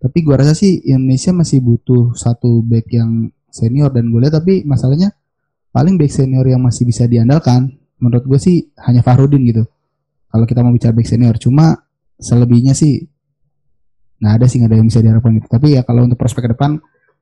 Tapi 0.00 0.18
gua 0.24 0.40
rasa 0.40 0.56
sih 0.56 0.80
Indonesia 0.88 1.30
masih 1.36 1.60
butuh 1.60 2.16
satu 2.16 2.64
back 2.64 2.88
yang 2.90 3.28
senior 3.52 3.90
dan 3.90 4.08
gue 4.08 4.20
lihat 4.22 4.40
tapi 4.40 4.62
masalahnya 4.62 5.12
paling 5.74 5.98
back 5.98 6.14
senior 6.14 6.46
yang 6.46 6.62
masih 6.62 6.86
bisa 6.86 7.04
diandalkan 7.10 7.74
menurut 7.98 8.24
gue 8.24 8.38
sih 8.40 8.70
hanya 8.80 9.02
Fahrudin 9.04 9.42
gitu. 9.44 9.66
Kalau 10.30 10.46
kita 10.46 10.62
mau 10.62 10.72
bicara 10.72 10.94
back 10.94 11.06
senior 11.10 11.36
cuma 11.36 11.84
selebihnya 12.16 12.72
sih 12.72 13.09
nggak 14.20 14.32
ada 14.36 14.44
sih 14.46 14.60
nggak 14.60 14.70
ada 14.70 14.76
yang 14.76 14.88
bisa 14.88 15.00
diharapkan 15.00 15.32
gitu. 15.40 15.48
Tapi 15.48 15.66
ya 15.74 15.82
kalau 15.82 16.04
untuk 16.04 16.20
prospek 16.20 16.46
ke 16.46 16.50
depan 16.52 16.76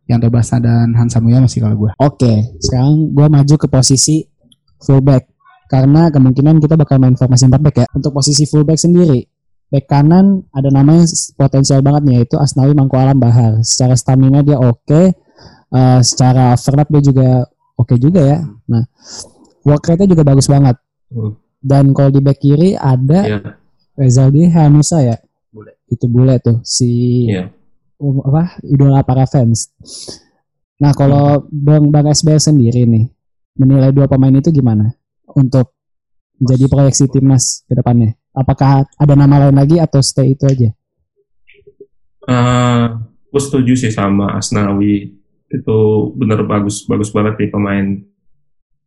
yang 0.09 0.19
Basna 0.33 0.59
dan 0.59 0.97
Hansa 0.97 1.21
Muya 1.21 1.39
masih 1.39 1.61
kalau 1.61 1.77
gue. 1.77 1.91
Oke, 2.01 2.57
sekarang 2.59 3.13
gue 3.13 3.27
maju 3.29 3.55
ke 3.61 3.69
posisi 3.69 4.25
fullback 4.81 5.29
karena 5.69 6.09
kemungkinan 6.09 6.65
kita 6.65 6.81
bakal 6.81 6.97
main 6.97 7.13
formasi 7.13 7.45
4 7.45 7.61
back 7.61 7.77
ya. 7.85 7.87
Untuk 7.93 8.17
posisi 8.17 8.49
fullback 8.49 8.81
sendiri, 8.81 9.21
back 9.69 9.85
kanan 9.85 10.49
ada 10.57 10.73
namanya 10.73 11.05
potensial 11.37 11.85
banget 11.85 12.03
nih 12.09 12.15
yaitu 12.25 12.41
Asnawi 12.41 12.73
Mangku 12.73 12.97
Alam 12.97 13.21
Bahar. 13.21 13.61
Secara 13.61 13.93
stamina 14.01 14.41
dia 14.41 14.57
oke, 14.57 15.13
uh, 15.77 16.01
secara 16.01 16.57
overlap 16.57 16.89
dia 16.89 17.03
juga 17.05 17.29
oke 17.77 17.95
juga 18.01 18.21
ya. 18.25 18.39
Nah, 18.65 18.89
work 19.69 19.85
rate-nya 19.85 20.09
juga 20.17 20.25
bagus 20.25 20.49
banget. 20.49 20.81
Hmm. 21.13 21.37
Dan 21.61 21.93
kalau 21.93 22.09
di 22.09 22.25
back 22.25 22.41
kiri 22.41 22.81
ada 22.81 23.21
Iya. 23.29 23.39
Rezaldi 23.99 24.49
Hanusa 24.49 25.05
ya. 25.05 25.21
Itu 25.89 26.05
bule 26.07 26.37
tuh 26.41 26.61
si 26.65 27.25
Iya. 27.33 27.49
um, 28.01 28.21
apa 28.29 28.61
idola 28.65 29.01
para 29.03 29.25
fans. 29.25 29.73
Nah 30.79 30.95
kalau 30.95 31.49
Bang 31.51 31.91
Bang 31.91 32.07
SBR 32.07 32.39
sendiri 32.39 32.87
nih 32.87 33.09
menilai 33.59 33.91
dua 33.91 34.07
pemain 34.07 34.31
itu 34.31 34.55
gimana 34.55 34.95
untuk 35.35 35.75
menjadi 36.39 36.71
proyeksi 36.71 37.11
timnas 37.11 37.67
ke 37.67 37.75
depannya? 37.75 38.15
Apakah 38.31 38.87
ada 38.87 39.15
nama 39.19 39.49
lain 39.49 39.59
lagi 39.59 39.83
atau 39.83 39.99
stay 39.99 40.39
itu 40.39 40.47
aja? 40.47 40.71
Eh, 42.29 42.85
gue 43.33 43.43
setuju 43.43 43.73
sih 43.75 43.91
sama 43.91 44.37
Asnawi 44.39 45.17
itu 45.49 45.79
bener 46.13 46.45
bagus 46.45 46.85
bagus 46.85 47.09
banget 47.09 47.41
nih 47.41 47.51
pemain 47.51 47.87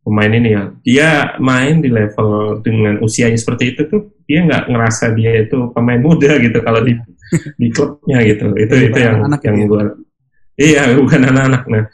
pemain 0.02 0.32
ini 0.34 0.48
ya. 0.52 0.62
Dia 0.82 1.10
main 1.38 1.78
di 1.78 1.88
level 1.88 2.60
dengan 2.60 2.98
usianya 3.00 3.38
seperti 3.38 3.74
itu 3.74 3.82
tuh 3.86 4.02
dia 4.26 4.42
nggak 4.42 4.68
ngerasa 4.68 5.14
dia 5.14 5.46
itu 5.46 5.70
pemain 5.70 6.02
muda 6.02 6.38
gitu 6.42 6.58
kalau 6.60 6.82
di 6.82 6.98
di 7.60 7.68
klubnya 7.70 8.18
gitu. 8.26 8.52
Itu 8.58 8.74
itu 8.76 8.98
yang 8.98 9.22
anak-anak 9.22 9.40
yang 9.46 9.56
ya. 9.56 9.66
gua 9.70 9.82
iya 10.58 10.82
bukan 11.00 11.20
anak-anak. 11.30 11.62
Nah 11.70 11.84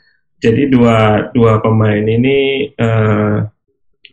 jadi 0.41 0.63
dua 0.71 1.29
dua 1.37 1.61
pemain 1.61 2.03
ini 2.03 2.69
eh, 2.73 3.37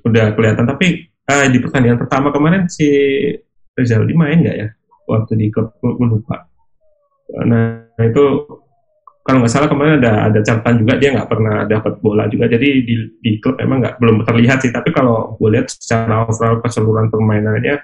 udah 0.06 0.26
kelihatan. 0.36 0.68
Tapi 0.68 0.88
eh, 1.08 1.48
di 1.50 1.58
pertandingan 1.64 2.00
pertama 2.00 2.30
kemarin 2.36 2.68
si 2.68 2.88
Rezaldi 3.76 4.14
main 4.14 4.44
nggak 4.44 4.58
ya? 4.60 4.70
Waktu 5.06 5.34
di 5.40 5.48
klub 5.54 5.76
gue 5.80 6.08
lupa. 6.08 6.50
Nah 7.46 7.86
itu 8.02 8.26
kalau 9.26 9.42
nggak 9.42 9.54
salah 9.58 9.66
kemarin 9.66 9.98
ada 10.06 10.30
ada 10.30 10.40
catatan 10.46 10.86
juga 10.86 11.02
dia 11.02 11.10
nggak 11.18 11.26
pernah 11.26 11.66
dapat 11.66 11.98
bola 11.98 12.30
juga. 12.30 12.46
Jadi 12.46 12.86
di 12.86 12.94
di 13.18 13.42
klub 13.42 13.58
memang 13.58 13.82
nggak 13.82 13.96
belum 13.98 14.22
terlihat 14.22 14.62
sih. 14.62 14.70
Tapi 14.70 14.94
kalau 14.94 15.34
gue 15.42 15.50
lihat 15.50 15.66
secara 15.66 16.30
overall 16.30 16.62
keseluruhan 16.62 17.10
permainannya 17.10 17.82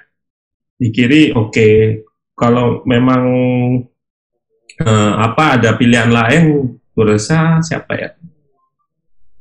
di 0.78 0.88
kiri 0.94 1.34
oke. 1.34 1.70
Kalau 2.38 2.86
memang 2.86 3.24
eh, 4.86 5.14
apa 5.18 5.58
ada 5.58 5.74
pilihan 5.82 6.14
lain, 6.14 6.78
gue 6.78 7.06
rasa 7.10 7.58
siapa 7.66 7.98
ya? 7.98 8.14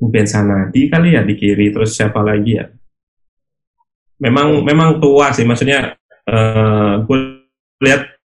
Mungkin 0.01 0.25
Sanadi 0.25 0.89
kali 0.89 1.13
ya 1.13 1.21
di 1.21 1.37
kiri. 1.37 1.69
Terus 1.69 1.93
siapa 1.93 2.25
lagi 2.25 2.57
ya? 2.57 2.65
Memang 4.25 4.65
memang 4.65 4.97
tua 4.97 5.37
sih. 5.37 5.45
Maksudnya 5.45 6.01
eh 6.25 6.93
gue 7.05 7.19
lihat 7.85 8.20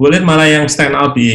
gue 0.00 0.08
lihat 0.08 0.24
malah 0.24 0.48
yang 0.48 0.64
stand 0.64 0.96
out 0.96 1.12
di 1.12 1.28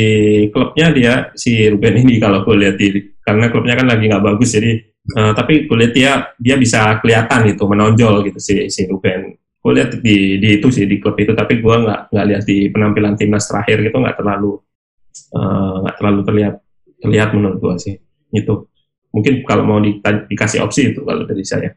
klubnya 0.50 0.90
dia 0.90 1.14
si 1.38 1.70
Ruben 1.70 2.02
ini 2.02 2.18
kalau 2.18 2.42
gue 2.42 2.58
lihat 2.58 2.82
di 2.82 3.14
karena 3.22 3.54
klubnya 3.54 3.78
kan 3.78 3.86
lagi 3.86 4.10
nggak 4.10 4.26
bagus 4.26 4.58
jadi 4.58 4.82
eh, 5.06 5.32
tapi 5.38 5.70
gue 5.70 5.78
lihat 5.78 5.94
dia 5.94 6.12
dia 6.42 6.56
bisa 6.58 6.98
kelihatan 6.98 7.46
gitu 7.54 7.70
menonjol 7.70 8.26
gitu 8.26 8.42
si 8.42 8.66
si 8.74 8.90
Ruben. 8.90 9.38
Gue 9.38 9.72
lihat 9.78 10.02
di 10.02 10.42
di 10.42 10.58
itu 10.58 10.74
sih 10.74 10.90
di 10.90 10.98
klub 10.98 11.14
itu 11.14 11.38
tapi 11.38 11.62
gue 11.62 11.76
nggak 11.78 12.10
nggak 12.10 12.26
lihat 12.26 12.44
di 12.50 12.58
penampilan 12.74 13.14
timnas 13.14 13.46
terakhir 13.46 13.86
gitu 13.86 14.02
nggak 14.02 14.18
terlalu 14.18 14.58
eh, 15.14 15.76
nggak 15.86 15.96
terlalu 16.02 16.20
terlihat 16.26 16.56
terlihat 17.06 17.30
menurut 17.38 17.58
gue 17.62 17.74
sih 17.78 17.96
itu 18.34 18.54
mungkin 19.14 19.46
kalau 19.46 19.64
mau 19.64 19.78
di, 19.78 20.02
dikasih 20.02 20.66
opsi 20.66 20.90
itu 20.90 21.06
kalau 21.06 21.22
dari 21.22 21.46
saya. 21.46 21.70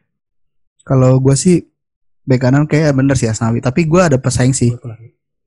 Kalau 0.81 1.21
gue 1.21 1.37
sih 1.37 1.61
bek 2.25 2.41
kanan 2.41 2.65
kayak 2.65 2.97
bener 2.97 3.13
sih 3.13 3.29
Asnawi, 3.29 3.61
tapi 3.61 3.85
gue 3.85 4.01
ada 4.01 4.17
pesaing 4.17 4.57
sih. 4.57 4.73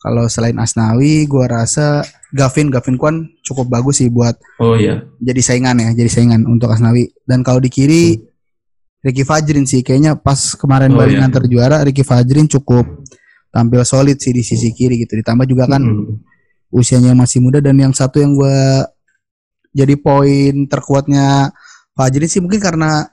Kalau 0.02 0.26
selain 0.26 0.58
Asnawi, 0.58 1.30
gue 1.30 1.44
rasa 1.46 2.02
Gavin 2.34 2.74
Gavin 2.74 2.98
Kwan 2.98 3.16
cukup 3.46 3.70
bagus 3.70 4.02
sih 4.02 4.10
buat 4.10 4.34
oh 4.58 4.74
iya 4.74 5.06
jadi 5.22 5.38
saingan 5.38 5.78
ya, 5.78 5.90
jadi 5.94 6.10
saingan 6.10 6.42
untuk 6.44 6.74
Asnawi. 6.74 7.06
Dan 7.22 7.46
kalau 7.46 7.62
di 7.62 7.70
kiri 7.70 8.18
Ricky 8.98 9.22
Fajrin 9.22 9.62
sih 9.62 9.82
kayaknya 9.82 10.18
pas 10.18 10.58
kemarin 10.58 10.90
Oh, 10.94 10.98
Bali 10.98 11.14
iya. 11.14 11.22
nganter 11.22 11.46
juara 11.46 11.82
Ricky 11.82 12.02
Fajrin 12.02 12.50
cukup 12.50 12.82
tampil 13.50 13.82
solid 13.82 14.18
sih 14.18 14.34
di 14.34 14.42
sisi 14.42 14.74
kiri 14.74 14.98
gitu. 14.98 15.14
Ditambah 15.14 15.46
juga 15.46 15.70
kan 15.70 15.82
Mm. 15.82 16.18
usianya 16.72 17.12
masih 17.12 17.38
muda 17.38 17.60
dan 17.60 17.76
yang 17.76 17.92
satu 17.92 18.18
yang 18.18 18.32
gue 18.32 18.58
jadi 19.70 19.94
poin 19.96 20.66
terkuatnya 20.66 21.52
Fajrin 21.92 22.26
sih 22.26 22.40
mungkin 22.40 22.58
karena 22.58 23.06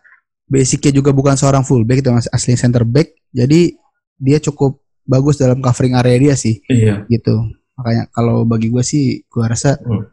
basicnya 0.46 0.90
juga 0.90 1.12
bukan 1.12 1.36
seorang 1.36 1.62
fullback 1.62 2.02
itu 2.02 2.10
mas 2.10 2.26
asli 2.32 2.56
center 2.56 2.82
back 2.82 3.14
jadi 3.30 3.76
dia 4.18 4.40
cukup 4.40 4.80
bagus 5.10 5.36
dalam 5.36 5.58
covering 5.58 5.98
area 5.98 6.22
dia 6.22 6.36
sih 6.36 6.62
iya 6.70 7.02
gitu 7.10 7.34
makanya 7.74 8.06
kalau 8.10 8.46
bagi 8.46 8.70
gue 8.70 8.84
sih 8.84 9.26
gue 9.26 9.44
rasa 9.44 9.74
Hmm. 9.76 10.06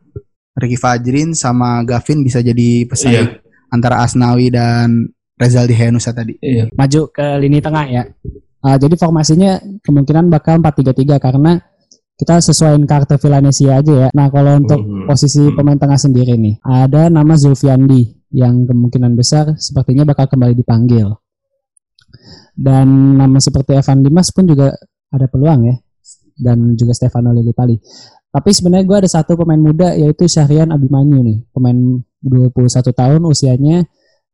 Ricky 0.57 0.81
Fajrin 0.81 1.37
sama 1.37 1.85
Gavin 1.85 2.25
bisa 2.25 2.41
jadi 2.41 2.89
pesaing 2.89 3.13
iya 3.13 3.45
antara 3.69 4.01
Asnawi 4.01 4.49
dan 4.49 5.05
Rezaldi 5.37 5.77
Henusa 5.77 6.11
tadi 6.11 6.33
iya 6.41 6.65
Maju 6.73 7.13
ke 7.13 7.27
lini 7.37 7.61
tengah 7.61 7.85
ya. 7.85 8.03
Ah, 8.65 8.75
jadi 8.75 8.97
formasinya 8.97 9.61
kemungkinan 9.85 10.27
bakal 10.27 10.59
4-3-3 10.59 11.21
karena 11.21 11.61
kita 12.17 12.41
sesuaiin 12.41 12.83
karakter 12.83 13.21
Villanesia 13.21 13.77
aja 13.77 13.93
ya. 13.93 14.09
Nah 14.11 14.27
kalau 14.27 14.57
untuk 14.57 14.81
Mhm. 14.81 15.05
posisi 15.05 15.45
Hmm. 15.45 15.55
pemain 15.55 15.77
tengah 15.77 16.01
sendiri 16.01 16.35
nih, 16.35 16.57
ada 16.65 17.07
nama 17.07 17.37
Zulfiandi 17.37 18.17
yang 18.33 18.65
kemungkinan 18.65 19.13
besar 19.13 19.55
sepertinya 19.55 20.03
bakal 20.03 20.25
kembali 20.27 20.57
dipanggil. 20.57 21.13
Dan 22.57 23.21
nama 23.21 23.37
seperti 23.37 23.77
Evan 23.77 24.01
Dimas 24.01 24.33
pun 24.33 24.49
juga 24.49 24.73
ada 25.13 25.27
peluang 25.29 25.61
ya. 25.69 25.77
Dan 26.37 26.73
juga 26.73 26.97
Stefano 26.97 27.37
Lillipali. 27.37 27.77
Tapi 28.33 28.51
sebenarnya 28.53 28.85
gue 28.85 28.99
ada 29.05 29.11
satu 29.13 29.37
pemain 29.37 29.61
muda 29.61 29.93
yaitu 29.97 30.29
Syahrian 30.29 30.73
Abimanyu 30.73 31.21
nih. 31.21 31.39
Pemain 31.53 31.77
21 32.25 32.93
tahun 32.93 33.21
usianya 33.25 33.85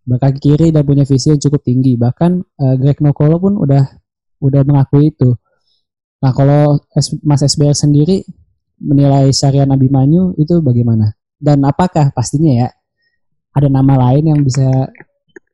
berkaki 0.03 0.39
kiri 0.43 0.75
dan 0.75 0.83
punya 0.83 1.07
visi 1.07 1.31
yang 1.35 1.43
cukup 1.43 1.63
tinggi. 1.63 1.95
Bahkan 1.95 2.31
eh, 2.43 2.75
Greg 2.79 2.99
Nokolo 2.99 3.39
pun 3.39 3.55
udah 3.59 3.83
udah 4.43 4.63
mengakui 4.67 5.15
itu. 5.15 5.39
Nah 6.23 6.31
kalau 6.35 6.79
Mas 7.27 7.43
SBR 7.43 7.75
sendiri 7.75 8.23
menilai 8.83 9.31
Syahrian 9.31 9.71
Abimanyu 9.71 10.35
itu 10.39 10.59
bagaimana? 10.59 11.15
Dan 11.39 11.63
apakah 11.63 12.11
pastinya 12.15 12.67
ya 12.67 12.69
ada 13.55 13.69
nama 13.71 14.11
lain 14.11 14.35
yang 14.35 14.41
bisa 14.43 14.67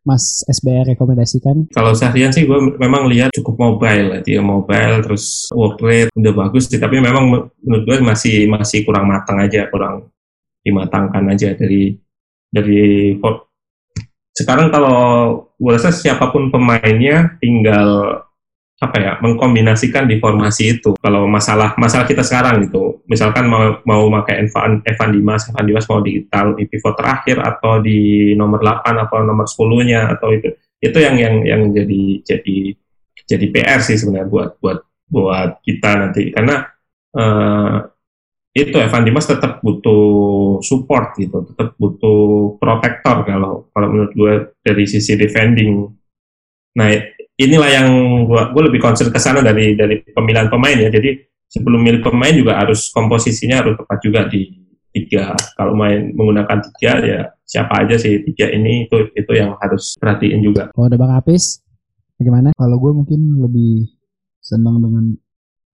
Mas 0.09 0.41
SBR 0.49 0.97
rekomendasikan? 0.97 1.69
Kalau 1.77 1.93
Syahrian 1.93 2.33
sih 2.33 2.49
gue 2.49 2.57
memang 2.81 3.05
lihat 3.13 3.29
cukup 3.37 3.61
mobile 3.61 4.17
ya. 4.17 4.21
dia 4.25 4.41
mobile 4.41 5.05
terus 5.05 5.53
work 5.53 5.77
rate 5.85 6.09
udah 6.17 6.33
bagus 6.33 6.73
sih 6.73 6.81
tapi 6.81 6.97
memang 6.97 7.25
men- 7.29 7.47
menurut 7.61 7.85
gue 7.85 7.97
masih 8.01 8.49
masih 8.49 8.89
kurang 8.89 9.05
matang 9.05 9.37
aja 9.45 9.69
kurang 9.69 10.09
dimatangkan 10.65 11.29
aja 11.37 11.53
dari 11.53 11.93
dari 12.49 13.13
sekarang 14.33 14.71
kalau 14.71 14.99
gue 15.59 15.71
rasa 15.75 15.91
siapa 15.91 16.31
pun 16.31 16.49
pemainnya 16.49 17.37
tinggal 17.43 18.23
apa 18.79 18.97
ya 19.03 19.13
mengkombinasikan 19.19 20.07
di 20.07 20.23
formasi 20.23 20.79
itu. 20.79 20.95
Kalau 21.03 21.27
masalah 21.27 21.75
masalah 21.75 22.07
kita 22.07 22.23
sekarang 22.23 22.63
gitu 22.71 23.03
misalkan 23.11 23.51
mau 23.51 23.83
mau 23.83 24.07
pakai 24.23 24.47
Evan 24.47 24.79
Evan 24.87 25.11
Dimas 25.11 25.51
Evan 25.51 25.67
Dimas 25.67 25.87
mau 25.91 25.99
ditaruh 25.99 26.55
di 26.55 26.65
pivot 26.71 26.95
terakhir 26.95 27.43
atau 27.43 27.83
di 27.83 28.33
nomor 28.39 28.63
8 28.63 29.03
atau 29.03 29.27
nomor 29.27 29.51
10-nya 29.51 30.15
atau 30.15 30.31
itu 30.31 30.49
itu 30.79 30.99
yang 31.03 31.19
yang 31.19 31.35
yang 31.43 31.63
jadi 31.75 32.03
jadi 32.23 32.59
jadi 33.27 33.47
PR 33.51 33.81
sih 33.83 33.99
sebenarnya 33.99 34.31
buat 34.31 34.51
buat 34.63 34.79
buat 35.11 35.51
kita 35.67 35.91
nanti. 35.99 36.31
Karena 36.31 36.63
eh, 37.19 37.75
itu 38.55 38.77
Evan 38.79 39.03
Dimas 39.03 39.27
tetap 39.27 39.59
butuh 39.63 40.59
support 40.63 41.15
gitu 41.19 41.47
tetap 41.47 41.79
butuh 41.79 42.55
protektor 42.59 43.23
kalau 43.23 43.71
kalau 43.71 43.87
menurut 43.91 44.13
gue 44.15 44.33
dari 44.63 44.87
sisi 44.87 45.19
defending. 45.19 45.91
Nah 46.79 47.18
inilah 47.39 47.71
yang 47.71 47.89
gua 48.27 48.51
gue 48.51 48.63
lebih 48.67 48.83
concern 48.83 49.09
ke 49.09 49.19
sana 49.19 49.41
dari 49.41 49.73
dari 49.73 50.03
pemilihan 50.05 50.51
pemain 50.51 50.75
ya 50.75 50.91
jadi 50.91 51.15
sebelum 51.49 51.81
milih 51.81 52.03
pemain 52.03 52.35
juga 52.35 52.59
harus 52.59 52.91
komposisinya 52.91 53.63
harus 53.63 53.79
tepat 53.79 53.99
juga 54.03 54.21
di 54.27 54.53
tiga 54.91 55.33
kalau 55.55 55.73
main 55.73 56.11
menggunakan 56.13 56.59
tiga 56.73 56.93
ya 57.01 57.21
siapa 57.47 57.87
aja 57.87 57.95
sih 57.97 58.21
tiga 58.27 58.51
ini 58.51 58.85
itu 58.85 59.09
itu 59.15 59.33
yang 59.33 59.55
harus 59.57 59.95
perhatiin 59.97 60.43
juga 60.43 60.69
Kalau 60.75 60.91
ada 60.91 60.99
Bang 60.99 61.15
Apis, 61.15 61.63
bagaimana? 62.19 62.51
kalau 62.53 62.77
gue 62.77 62.93
mungkin 62.93 63.21
lebih 63.39 63.87
senang 64.43 64.83
dengan 64.83 65.05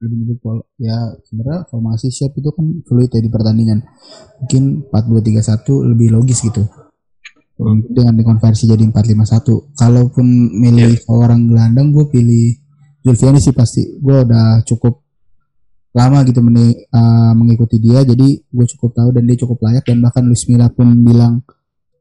lebih 0.02 0.16
lebih 0.28 0.36
pol- 0.38 0.66
ya 0.76 0.94
sebenarnya 1.24 1.64
formasi 1.66 2.12
shape 2.12 2.36
itu 2.36 2.52
kan 2.52 2.66
fluid 2.84 3.08
ya 3.08 3.24
di 3.24 3.30
pertandingan 3.32 3.80
mungkin 4.38 4.84
4-2-3-1 4.92 5.90
lebih 5.96 6.08
logis 6.12 6.44
gitu. 6.44 6.62
Dengan 7.90 8.18
dikonversi 8.18 8.66
jadi 8.66 8.82
4-5-1 8.90 9.78
kalaupun 9.78 10.26
milih 10.58 11.06
orang 11.06 11.46
gelandang 11.46 11.94
gue 11.94 12.06
pilih 12.10 12.58
Zulfiani 13.04 13.38
sih 13.38 13.54
pasti. 13.54 14.00
Gue 14.00 14.24
udah 14.24 14.64
cukup 14.64 15.04
lama 15.94 16.26
gitu 16.26 16.42
meni- 16.42 16.88
uh, 16.90 17.30
mengikuti 17.36 17.78
dia 17.78 18.02
jadi 18.02 18.42
gue 18.42 18.66
cukup 18.74 18.96
tahu 18.96 19.14
dan 19.14 19.28
dia 19.28 19.36
cukup 19.38 19.60
layak. 19.60 19.84
Dan 19.86 20.02
bahkan 20.02 20.24
Luis 20.26 20.48
Milla 20.50 20.72
pun 20.72 20.90
bilang 21.04 21.44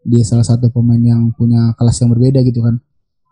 dia 0.03 0.23
salah 0.25 0.47
satu 0.47 0.71
pemain 0.71 0.99
yang 0.99 1.35
punya 1.35 1.75
kelas 1.77 2.01
yang 2.01 2.09
berbeda 2.15 2.41
gitu 2.41 2.63
kan. 2.63 2.79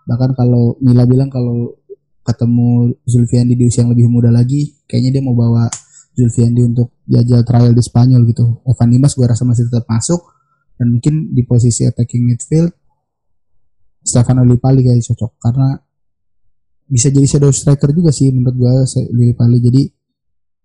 Bahkan 0.06 0.38
kalau 0.38 0.78
Mila 0.84 1.08
bilang 1.08 1.32
kalau 1.32 1.80
ketemu 2.22 2.94
Zulfiandi 3.08 3.58
di 3.58 3.66
usia 3.66 3.82
yang 3.82 3.98
lebih 3.98 4.12
muda 4.12 4.30
lagi, 4.30 4.78
kayaknya 4.86 5.18
dia 5.18 5.24
mau 5.26 5.34
bawa 5.34 5.66
Zulfiandi 6.14 6.62
untuk 6.70 7.02
jajal 7.08 7.42
trial 7.48 7.74
di 7.74 7.82
Spanyol 7.82 8.22
gitu. 8.30 8.62
Evan 8.68 8.90
Dimas 8.94 9.16
gue 9.16 9.26
rasa 9.26 9.48
masih 9.48 9.72
tetap 9.72 9.88
masuk 9.88 10.22
dan 10.82 10.98
mungkin 10.98 11.30
di 11.30 11.46
posisi 11.46 11.86
attacking 11.86 12.26
midfield 12.26 12.74
Stefano 14.02 14.42
Lipali 14.42 14.82
kayak 14.82 15.06
cocok 15.14 15.32
karena 15.38 15.78
bisa 16.90 17.14
jadi 17.14 17.24
shadow 17.30 17.54
striker 17.54 17.94
juga 17.94 18.10
sih 18.10 18.34
menurut 18.34 18.58
gue 18.58 18.74
Lipali. 19.14 19.62
Jadi 19.62 19.84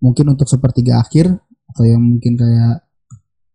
mungkin 0.00 0.32
untuk 0.32 0.48
sepertiga 0.48 1.04
akhir 1.04 1.28
atau 1.68 1.84
yang 1.84 2.00
mungkin 2.00 2.34
kayak 2.34 2.88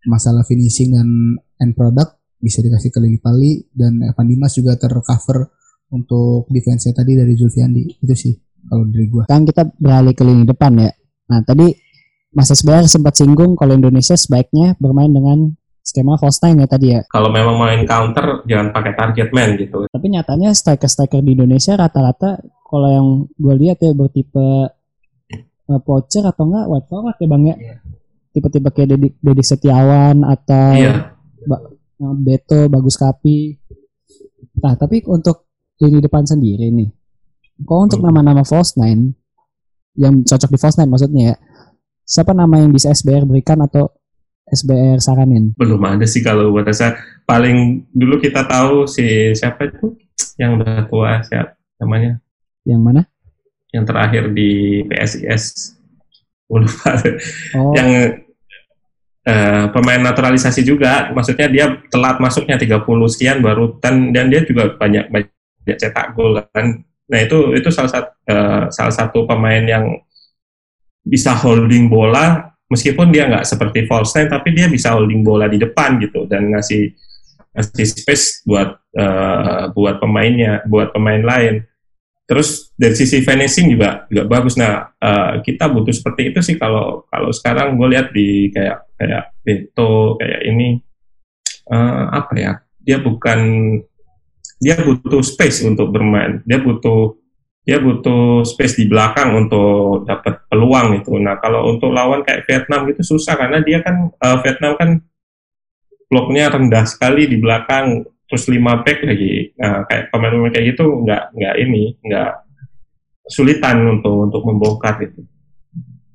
masalah 0.05 0.45
finishing 0.45 0.93
dan 0.93 1.09
end 1.57 1.73
product 1.73 2.21
bisa 2.37 2.61
dikasih 2.61 2.93
ke 2.93 2.99
Lipali 3.01 3.65
dan 3.73 4.05
Evan 4.05 4.29
Dimas 4.29 4.53
juga 4.53 4.77
tercover 4.77 5.49
untuk 5.91 6.45
defense 6.53 6.93
tadi 6.93 7.17
dari 7.17 7.33
Zulfiandi 7.33 8.05
itu 8.05 8.13
sih 8.13 8.33
kalau 8.69 8.85
dari 8.85 9.09
gua. 9.09 9.25
Sekarang 9.25 9.45
kita 9.49 9.63
beralih 9.81 10.13
ke 10.13 10.23
lini 10.23 10.45
depan 10.45 10.77
ya. 10.77 10.93
Nah 11.27 11.41
tadi 11.41 11.73
Mas 12.31 12.53
SBR 12.53 12.87
sempat 12.87 13.19
singgung 13.19 13.59
kalau 13.59 13.75
Indonesia 13.75 14.15
sebaiknya 14.15 14.79
bermain 14.79 15.11
dengan 15.11 15.51
skema 15.91 16.15
false 16.15 16.39
nine 16.41 16.63
ya 16.63 16.67
tadi 16.67 16.87
ya. 16.89 17.03
Kalau 17.05 17.27
memang 17.27 17.59
main 17.59 17.83
counter 17.83 18.39
jangan 18.45 18.71
pakai 18.71 18.95
target 18.95 19.27
man 19.29 19.59
gitu. 19.59 19.83
Tapi 19.85 20.07
nyatanya 20.07 20.49
striker-striker 20.51 21.19
di 21.19 21.35
Indonesia 21.35 21.75
rata-rata 21.75 22.39
kalau 22.63 22.87
yang 22.87 23.07
gue 23.29 23.55
lihat 23.59 23.77
ya 23.77 23.91
bertipe 23.91 24.71
uh, 25.67 25.79
poacher 25.81 26.23
atau 26.23 26.47
enggak 26.47 26.65
white 26.65 26.87
forward 26.87 27.17
ya 27.17 27.27
bang 27.27 27.43
ya. 27.43 27.55
Iya. 27.57 27.75
Tipe-tipe 28.31 28.69
kayak 28.71 28.89
Dedi, 28.89 29.07
Dedi 29.13 29.43
Setiawan 29.43 30.23
atau 30.23 30.71
Iya. 30.71 30.93
Ba- 31.43 31.67
uh, 31.99 32.15
Beto, 32.15 32.65
Bagus 32.67 32.95
Kapi. 32.95 33.59
Nah 34.57 34.73
tapi 34.73 35.03
untuk 35.05 35.51
lini 35.77 35.99
depan 35.99 36.23
sendiri 36.23 36.69
nih. 36.69 36.89
Kalau 37.61 37.85
untuk 37.85 37.99
Hmm. 37.99 38.07
nama-nama 38.09 38.41
false 38.41 38.73
nine 38.73 39.13
yang 39.93 40.23
cocok 40.23 40.47
di 40.47 40.57
false 40.57 40.77
nine 40.77 40.87
maksudnya 40.87 41.23
ya. 41.25 41.35
Siapa 42.01 42.31
nama 42.31 42.55
yang 42.57 42.71
bisa 42.71 42.89
SBR 42.89 43.23
berikan 43.23 43.59
atau 43.59 43.91
SBR 44.51 44.99
saranin? 44.99 45.55
Belum 45.55 45.79
ada 45.87 46.03
sih 46.03 46.19
kalau 46.19 46.51
buat 46.51 46.67
saya. 46.75 46.99
Paling 47.23 47.87
dulu 47.95 48.19
kita 48.19 48.43
tahu 48.43 48.83
si 48.85 49.31
siapa 49.31 49.71
itu 49.71 49.95
yang 50.35 50.59
udah 50.59 50.85
tua 50.91 51.23
siapa 51.23 51.55
namanya 51.79 52.19
Yang 52.67 52.81
mana? 52.83 53.01
yang 53.71 53.87
terakhir 53.87 54.35
di 54.35 54.83
PSIS. 54.91 55.75
Lupa. 56.51 56.99
Oh, 57.55 57.71
yang 57.71 58.19
eh, 59.23 59.65
pemain 59.71 60.01
naturalisasi 60.03 60.67
juga, 60.67 61.07
maksudnya 61.15 61.47
dia 61.47 61.65
telat 61.87 62.19
masuknya 62.19 62.59
30 62.59 62.83
sekian 63.07 63.39
baru 63.39 63.79
dan 63.79 64.11
dan 64.11 64.27
dia 64.27 64.43
juga 64.43 64.75
banyak 64.75 65.07
banyak 65.07 65.77
cetak 65.79 66.11
gol 66.11 66.43
kan. 66.51 66.83
Nah 66.83 67.19
itu 67.23 67.55
itu 67.55 67.71
salah 67.71 67.91
satu 67.91 68.11
salah 68.75 68.91
satu 68.91 69.23
pemain 69.23 69.63
yang 69.63 69.95
bisa 71.07 71.31
holding 71.31 71.87
bola 71.87 72.50
meskipun 72.71 73.11
dia 73.11 73.27
nggak 73.27 73.43
seperti 73.43 73.83
false 73.83 74.15
nine 74.15 74.31
tapi 74.31 74.55
dia 74.55 74.71
bisa 74.71 74.95
holding 74.95 75.27
bola 75.27 75.51
di 75.51 75.59
depan 75.59 75.99
gitu 75.99 76.23
dan 76.23 76.55
ngasih 76.55 76.95
ngasih 77.51 77.85
space 77.91 78.47
buat 78.47 78.79
eh, 78.95 79.63
buat 79.75 79.99
pemainnya 79.99 80.63
buat 80.63 80.95
pemain 80.95 81.19
lain. 81.19 81.67
Terus 82.23 82.71
dari 82.79 82.95
sisi 82.95 83.19
finishing 83.19 83.75
juga 83.75 84.07
juga 84.07 84.23
bagus. 84.31 84.55
Nah 84.55 84.87
eh, 84.95 85.43
kita 85.43 85.67
butuh 85.67 85.91
seperti 85.91 86.31
itu 86.31 86.39
sih 86.39 86.55
kalau 86.55 87.03
kalau 87.11 87.35
sekarang 87.35 87.75
gue 87.75 87.87
lihat 87.91 88.15
di 88.15 88.47
kayak 88.55 88.87
kayak 88.95 89.35
Beto 89.43 90.15
kayak 90.15 90.41
ini 90.47 90.79
eh, 91.67 92.05
apa 92.07 92.33
ya 92.39 92.53
dia 92.79 92.97
bukan 93.03 93.39
dia 94.61 94.79
butuh 94.79 95.19
space 95.19 95.67
untuk 95.67 95.91
bermain. 95.91 96.39
Dia 96.47 96.63
butuh 96.63 97.20
dia 97.61 97.77
butuh 97.77 98.41
space 98.41 98.81
di 98.81 98.85
belakang 98.89 99.37
untuk 99.37 100.09
dapat 100.09 100.49
peluang 100.49 100.97
itu. 100.97 101.13
Nah 101.21 101.37
kalau 101.37 101.69
untuk 101.69 101.93
lawan 101.93 102.25
kayak 102.25 102.49
Vietnam 102.49 102.89
itu 102.89 103.05
susah 103.05 103.37
karena 103.37 103.61
dia 103.61 103.85
kan 103.85 104.09
eh, 104.09 104.37
Vietnam 104.41 104.73
kan 104.81 104.89
bloknya 106.09 106.49
rendah 106.51 106.85
sekali 106.89 107.29
di 107.29 107.37
belakang 107.37 108.01
terus 108.25 108.49
lima 108.49 108.81
back 108.81 109.05
lagi. 109.05 109.53
Nah 109.61 109.85
kayak 109.85 110.09
pemain-pemain 110.09 110.51
kayak 110.53 110.67
gitu 110.73 111.05
nggak 111.05 111.23
nggak 111.37 111.55
ini 111.61 111.83
nggak 112.01 112.31
kesulitan 113.29 113.77
untuk 113.85 114.15
untuk 114.25 114.41
membongkar 114.41 114.97
itu. 115.05 115.21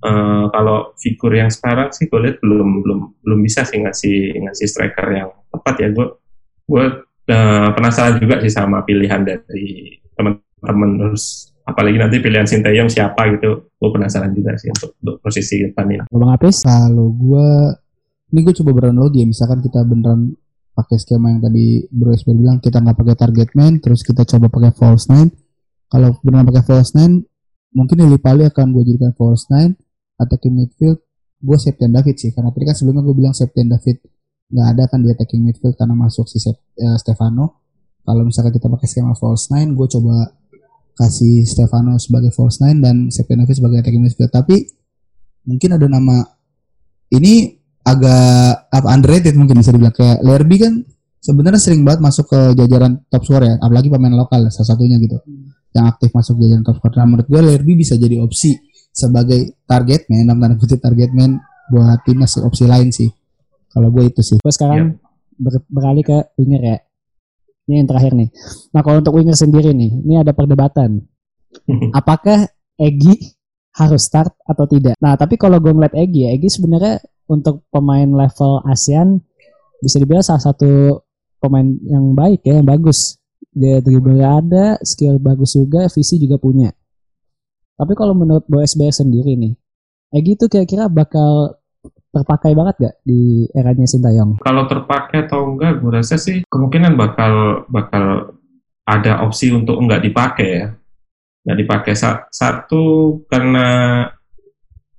Eh, 0.06 0.44
kalau 0.54 0.94
figur 0.98 1.32
yang 1.34 1.50
sekarang 1.50 1.90
sih 1.90 2.06
gue 2.06 2.20
lihat 2.20 2.38
belum 2.38 2.84
belum 2.84 3.00
belum 3.22 3.40
bisa 3.42 3.66
sih 3.66 3.82
ngasih 3.82 4.38
ngasih 4.44 4.66
striker 4.70 5.06
yang 5.10 5.30
tepat 5.50 5.74
ya 5.82 5.88
gue 5.90 6.06
gue 6.68 6.84
eh, 7.30 7.68
penasaran 7.74 8.18
juga 8.22 8.38
sih 8.42 8.52
sama 8.52 8.86
pilihan 8.86 9.26
dari 9.26 9.98
teman-teman 10.66 11.14
terus 11.14 11.54
apalagi 11.66 11.98
nanti 11.98 12.22
pilihan 12.22 12.46
Sinteyong 12.46 12.90
siapa 12.90 13.26
gitu 13.34 13.70
gue 13.74 13.90
penasaran 13.90 14.30
juga 14.30 14.54
sih 14.54 14.70
untuk, 14.70 14.94
untuk 15.02 15.16
posisi 15.18 15.66
depan 15.66 15.86
ini. 15.90 16.04
Bang 16.10 16.32
Apis? 16.32 16.62
Kalau 16.62 17.10
gua 17.10 17.74
ini 18.30 18.42
gue 18.42 18.54
coba 18.62 18.70
beranalogi 18.74 19.22
ya 19.22 19.26
misalkan 19.26 19.62
kita 19.62 19.82
beneran 19.86 20.34
pakai 20.76 20.96
skema 20.98 21.32
yang 21.32 21.40
tadi 21.40 21.88
Bro 21.88 22.12
Esper 22.12 22.36
bilang 22.36 22.58
kita 22.60 22.82
nggak 22.82 22.96
pakai 22.98 23.16
target 23.16 23.48
man 23.56 23.78
terus 23.82 24.02
kita 24.06 24.22
coba 24.26 24.46
pakai 24.50 24.72
false 24.74 25.10
nine. 25.10 25.30
Kalau 25.86 26.18
beneran 26.22 26.46
pakai 26.50 26.64
false 26.66 26.94
nine 26.94 27.22
mungkin 27.74 27.96
Lili 28.02 28.18
Pali 28.18 28.46
akan 28.46 28.72
gue 28.72 28.82
jadikan 28.86 29.12
false 29.14 29.50
nine 29.50 29.74
attacking 30.22 30.54
midfield. 30.54 31.02
Gue 31.36 31.58
Septian 31.60 31.92
David 31.92 32.16
sih 32.16 32.32
karena 32.32 32.48
tadi 32.54 32.64
kan 32.64 32.74
sebelumnya 32.78 33.02
gue 33.04 33.14
bilang 33.14 33.34
Septian 33.34 33.68
David 33.68 34.00
nggak 34.46 34.66
ada 34.72 34.82
kan 34.86 35.02
di 35.02 35.10
attacking 35.10 35.42
midfield 35.42 35.74
karena 35.74 35.98
masuk 35.98 36.30
si 36.30 36.38
Sep- 36.38 36.62
eh, 36.78 36.96
Stefano. 36.98 37.66
Kalau 38.06 38.22
misalkan 38.22 38.54
kita 38.54 38.70
pakai 38.70 38.86
skema 38.86 39.18
false 39.18 39.50
nine 39.50 39.74
gue 39.74 39.86
coba 39.90 40.30
kasih 40.96 41.44
Stefano 41.44 42.00
sebagai 42.00 42.32
false 42.32 42.64
nine 42.64 42.80
dan 42.80 42.96
Septian 43.12 43.44
David 43.44 43.56
sebagai 43.60 43.78
attacking 43.84 44.00
midfield 44.00 44.32
tapi 44.32 44.64
mungkin 45.46 45.76
ada 45.76 45.86
nama 45.86 46.24
ini 47.12 47.54
agak 47.86 48.66
apa 48.66 48.88
underrated 48.90 49.38
mungkin 49.38 49.62
bisa 49.62 49.70
dibilang. 49.70 49.94
Kayak 49.94 50.18
Lerby 50.26 50.56
kan 50.58 50.72
sebenarnya 51.22 51.60
sering 51.62 51.86
banget 51.86 52.02
masuk 52.02 52.26
ke 52.26 52.40
jajaran 52.58 52.98
top 53.06 53.22
scorer 53.22 53.54
ya. 53.54 53.56
Apalagi 53.62 53.86
pemain 53.86 54.10
lokal 54.10 54.50
salah 54.50 54.74
satunya 54.74 54.98
gitu. 54.98 55.22
Yang 55.70 55.86
aktif 55.94 56.10
masuk 56.10 56.34
jajaran 56.42 56.64
top 56.66 56.76
scorer. 56.82 56.96
Nah, 56.98 57.06
menurut 57.06 57.26
gue 57.30 57.40
Lerby 57.40 57.72
bisa 57.78 57.94
jadi 57.94 58.18
opsi 58.18 58.58
sebagai 58.90 59.62
target 59.68 60.10
man 60.10 60.26
dalam 60.26 60.38
tanda 60.42 60.56
kutip 60.58 60.82
target 60.82 61.14
man 61.14 61.38
buat 61.70 62.02
timnas 62.02 62.34
opsi 62.42 62.66
lain 62.66 62.90
sih. 62.90 63.06
Kalau 63.70 63.94
gue 63.94 64.10
itu 64.10 64.22
sih. 64.24 64.38
Gue 64.42 64.50
sekarang 64.50 64.98
ber- 65.38 65.68
beralih 65.70 66.02
ke 66.02 66.18
winger 66.42 66.62
ya. 66.64 66.76
Ini 67.66 67.82
yang 67.82 67.88
terakhir 67.90 68.12
nih. 68.14 68.30
Nah 68.70 68.80
kalau 68.86 69.02
untuk 69.02 69.18
winger 69.18 69.34
sendiri 69.34 69.74
nih, 69.74 69.90
ini 70.06 70.14
ada 70.22 70.30
perdebatan. 70.30 71.02
Apakah 71.98 72.46
Egi 72.78 73.34
harus 73.74 74.06
start 74.06 74.32
atau 74.46 74.70
tidak? 74.70 74.94
Nah 75.02 75.18
tapi 75.18 75.34
kalau 75.34 75.58
gue 75.58 75.74
ngeliat 75.74 75.94
Egi 75.98 76.26
ya, 76.26 76.30
Egi 76.38 76.48
sebenarnya 76.48 77.02
untuk 77.26 77.66
pemain 77.74 78.06
level 78.06 78.62
ASEAN 78.62 79.18
bisa 79.82 79.98
dibilang 79.98 80.22
salah 80.22 80.40
satu 80.40 81.02
pemain 81.42 81.66
yang 81.84 82.14
baik 82.14 82.46
ya, 82.46 82.62
yang 82.62 82.68
bagus. 82.68 83.18
Dia 83.56 83.80
dribble 83.80 84.20
ada, 84.20 84.78
skill 84.84 85.18
bagus 85.18 85.56
juga, 85.56 85.88
visi 85.90 86.20
juga 86.22 86.36
punya. 86.38 86.70
Tapi 87.76 87.92
kalau 87.92 88.16
menurut 88.16 88.44
Bo 88.46 88.62
SBR 88.62 88.94
sendiri 88.94 89.34
nih, 89.34 89.52
Egi 90.14 90.38
itu 90.38 90.46
kira-kira 90.46 90.86
bakal 90.86 91.58
terpakai 92.16 92.56
banget 92.56 92.74
gak 92.80 92.96
di 93.04 93.44
eranya 93.52 93.84
Sintayong? 93.84 94.40
kalau 94.40 94.64
terpakai 94.64 95.28
atau 95.28 95.52
enggak 95.52 95.76
gue 95.76 95.90
rasa 95.92 96.16
sih 96.16 96.40
kemungkinan 96.48 96.96
bakal 96.96 97.64
bakal 97.68 98.32
ada 98.86 99.20
opsi 99.26 99.50
untuk 99.52 99.76
enggak 99.76 100.00
dipakai 100.00 100.48
ya. 100.48 100.66
Nggak 101.42 101.58
dipakai. 101.62 101.92
Sa- 101.94 102.26
satu 102.26 102.82
karena 103.26 103.66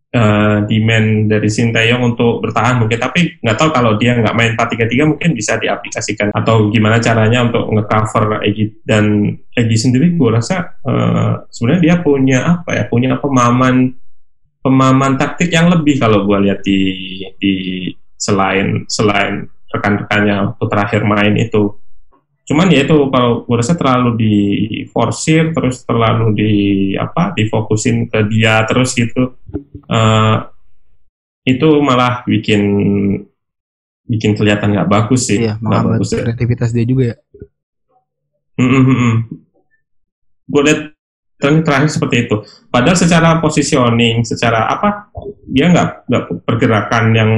eh, 0.08 0.58
demand 0.64 1.28
dari 1.28 1.50
Sinteyong 1.52 2.16
untuk 2.16 2.40
bertahan 2.40 2.80
mungkin 2.80 2.96
tapi 2.96 3.44
nggak 3.44 3.58
tahu 3.60 3.70
kalau 3.76 4.00
dia 4.00 4.16
nggak 4.16 4.32
main 4.32 4.56
4-3-3 4.56 5.12
mungkin 5.12 5.36
bisa 5.36 5.60
diaplikasikan 5.60 6.32
atau 6.32 6.72
gimana 6.72 7.04
caranya 7.04 7.44
untuk 7.44 7.68
ngecover 7.76 8.40
Egi 8.48 8.80
dan 8.88 9.36
Egi 9.52 9.76
sendiri. 9.76 10.16
Gue 10.16 10.36
rasa 10.36 10.80
eh, 10.88 11.32
sebenarnya 11.52 11.82
dia 11.84 11.96
punya 12.00 12.40
apa 12.60 12.70
ya? 12.76 12.84
Punya 12.88 13.20
pemahaman 13.20 13.92
pemahaman 14.68 15.16
taktik 15.16 15.48
yang 15.56 15.72
lebih 15.72 15.96
kalau 15.96 16.28
gue 16.28 16.38
lihat 16.44 16.60
di 16.62 16.80
di 17.40 17.54
selain 18.20 18.84
selain 18.92 19.48
rekan-rekannya 19.72 20.52
waktu 20.52 20.66
terakhir 20.68 21.02
main 21.08 21.34
itu. 21.40 21.80
Cuman 22.48 22.72
ya 22.72 22.84
itu 22.84 22.96
kalau 23.12 23.44
gue 23.48 23.56
rasa 23.60 23.76
terlalu 23.80 24.10
di 24.20 24.36
forsir 24.92 25.52
terus 25.56 25.84
terlalu 25.84 26.28
di 26.36 26.54
apa 26.96 27.36
difokusin 27.36 28.08
ke 28.08 28.24
dia 28.32 28.64
terus 28.68 28.96
gitu 28.96 29.36
Eh, 29.88 30.38
itu 31.48 31.70
malah 31.80 32.28
bikin 32.28 32.62
bikin 34.04 34.36
kelihatan 34.36 34.76
nggak 34.76 34.92
bagus 34.92 35.32
sih. 35.32 35.48
Iya 35.48 35.56
nggak 35.64 35.84
bagus 35.96 36.10
ya. 36.12 36.24
kreativitas 36.28 36.76
dia 36.76 36.84
juga 36.84 37.16
ya. 37.16 37.18
Gue 40.48 40.62
lihat 40.64 40.97
tren 41.38 41.62
terakhir 41.62 41.90
seperti 41.94 42.26
itu. 42.26 42.36
Padahal 42.68 42.98
secara 42.98 43.38
positioning, 43.38 44.26
secara 44.26 44.68
apa, 44.74 45.14
dia 45.46 45.70
nggak 45.70 46.10
nggak 46.10 46.24
pergerakan 46.44 47.06
yang 47.14 47.32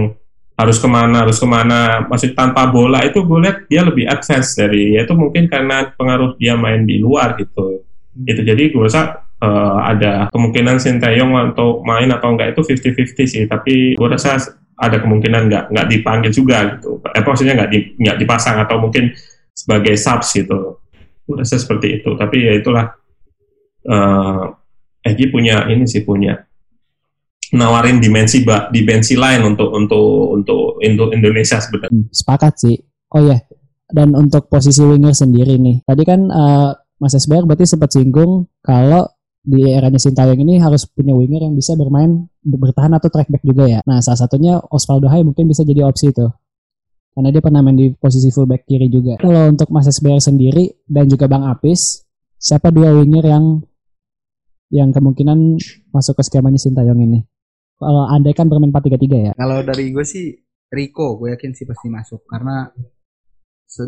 harus 0.60 0.76
ke 0.76 0.88
mana 0.92 1.24
harus 1.24 1.40
ke 1.40 1.48
mana. 1.48 2.04
Masih 2.08 2.36
tanpa 2.36 2.68
bola 2.68 3.00
itu 3.08 3.24
gue 3.24 3.40
lihat 3.40 3.58
dia 3.72 3.84
lebih 3.84 4.08
advance 4.08 4.60
dari 4.60 5.00
itu 5.00 5.14
mungkin 5.16 5.48
karena 5.48 5.92
pengaruh 5.96 6.36
dia 6.36 6.60
main 6.60 6.84
di 6.84 7.00
luar 7.00 7.40
gitu. 7.40 7.84
Itu 8.28 8.44
jadi 8.44 8.72
gue 8.72 8.84
rasa 8.84 9.24
uh, 9.40 9.80
ada 9.88 10.28
kemungkinan 10.32 10.80
Sintayong 10.80 11.56
untuk 11.56 11.84
main 11.88 12.12
atau 12.12 12.36
enggak 12.36 12.56
itu 12.56 12.76
50-50 12.76 13.24
sih. 13.24 13.44
Tapi 13.48 13.96
gue 13.96 14.08
rasa 14.08 14.36
ada 14.80 14.98
kemungkinan 15.00 15.48
nggak 15.48 15.64
nggak 15.72 15.88
dipanggil 15.92 16.32
juga 16.32 16.76
gitu. 16.76 17.00
Eh 17.12 17.24
maksudnya 17.24 17.56
nggak 17.56 17.72
di, 17.72 17.80
nggak 18.00 18.18
dipasang 18.20 18.60
atau 18.60 18.80
mungkin 18.84 19.12
sebagai 19.56 19.96
subs 19.96 20.36
gitu. 20.36 20.84
Gue 21.24 21.36
rasa 21.40 21.56
seperti 21.56 22.04
itu. 22.04 22.20
Tapi 22.20 22.36
ya 22.36 22.54
itulah 22.60 23.00
uh, 23.90 24.54
Egi 25.00 25.32
punya 25.32 25.66
ini 25.72 25.88
sih 25.88 26.04
punya 26.04 26.36
nawarin 27.50 27.98
dimensi 27.98 28.46
dimensi 28.70 29.18
lain 29.18 29.42
untuk 29.42 29.74
untuk 29.74 30.38
untuk 30.38 31.10
Indonesia 31.16 31.58
sebenarnya. 31.58 31.90
Hmm, 31.90 32.08
sepakat 32.14 32.54
sih. 32.62 32.78
Oh 33.10 33.26
ya, 33.26 33.42
dan 33.90 34.14
untuk 34.14 34.46
posisi 34.52 34.86
winger 34.86 35.18
sendiri 35.18 35.58
nih. 35.58 35.82
Tadi 35.82 36.04
kan 36.06 36.30
uh, 36.30 36.72
Mas 37.02 37.16
SBR 37.18 37.50
berarti 37.50 37.66
sempat 37.66 37.90
singgung 37.90 38.46
kalau 38.62 39.08
di 39.40 39.66
eranya 39.66 39.98
Sintayong 39.98 40.38
ini 40.46 40.62
harus 40.62 40.86
punya 40.86 41.16
winger 41.16 41.42
yang 41.48 41.56
bisa 41.58 41.74
bermain 41.74 42.28
bertahan 42.44 42.94
atau 42.94 43.10
track 43.10 43.32
back 43.32 43.42
juga 43.42 43.66
ya. 43.66 43.80
Nah, 43.88 44.04
salah 44.04 44.20
satunya 44.20 44.62
Osvaldo 44.70 45.10
Hai 45.10 45.26
mungkin 45.26 45.50
bisa 45.50 45.66
jadi 45.66 45.88
opsi 45.88 46.14
itu. 46.14 46.28
Karena 47.16 47.34
dia 47.34 47.42
pernah 47.42 47.66
main 47.66 47.74
di 47.74 47.90
posisi 47.98 48.30
fullback 48.30 48.70
kiri 48.70 48.92
juga. 48.92 49.18
Kalau 49.18 49.50
untuk 49.50 49.74
Mas 49.74 49.90
SBR 49.90 50.22
sendiri 50.22 50.86
dan 50.86 51.10
juga 51.10 51.26
Bang 51.26 51.50
Apis, 51.50 52.06
siapa 52.38 52.70
dua 52.70 52.94
winger 52.94 53.26
yang 53.26 53.64
yang 54.70 54.94
kemungkinan 54.94 55.58
masuk 55.94 56.18
ke 56.18 56.24
skemanya 56.26 56.62
Sintayong 56.62 57.02
ini? 57.02 57.20
Kalau 57.80 58.06
andai 58.12 58.36
kan 58.36 58.52
bermain 58.52 58.70
4-3-3 58.76 59.32
ya. 59.32 59.32
Kalau 59.40 59.64
dari 59.64 59.90
gue 59.90 60.06
sih 60.06 60.36
Rico, 60.70 61.18
gue 61.18 61.34
yakin 61.34 61.52
sih 61.56 61.66
pasti 61.66 61.88
masuk. 61.88 62.28
Karena 62.30 62.70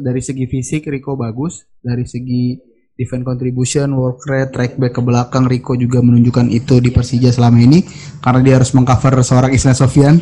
dari 0.02 0.22
segi 0.24 0.46
fisik 0.48 0.88
Rico 0.88 1.20
bagus, 1.20 1.68
dari 1.78 2.08
segi 2.08 2.56
defense 2.96 3.26
contribution, 3.28 3.94
work 3.98 4.24
rate, 4.26 4.52
track 4.56 4.74
back 4.80 4.94
ke 4.96 5.02
belakang 5.04 5.46
Rico 5.46 5.76
juga 5.76 6.00
menunjukkan 6.00 6.48
itu 6.50 6.80
di 6.80 6.90
Persija 6.90 7.30
selama 7.36 7.60
ini. 7.62 7.84
Karena 8.24 8.40
dia 8.42 8.56
harus 8.58 8.72
mengcover 8.72 9.20
seorang 9.22 9.52
Islam 9.52 9.76
Sofian 9.76 10.16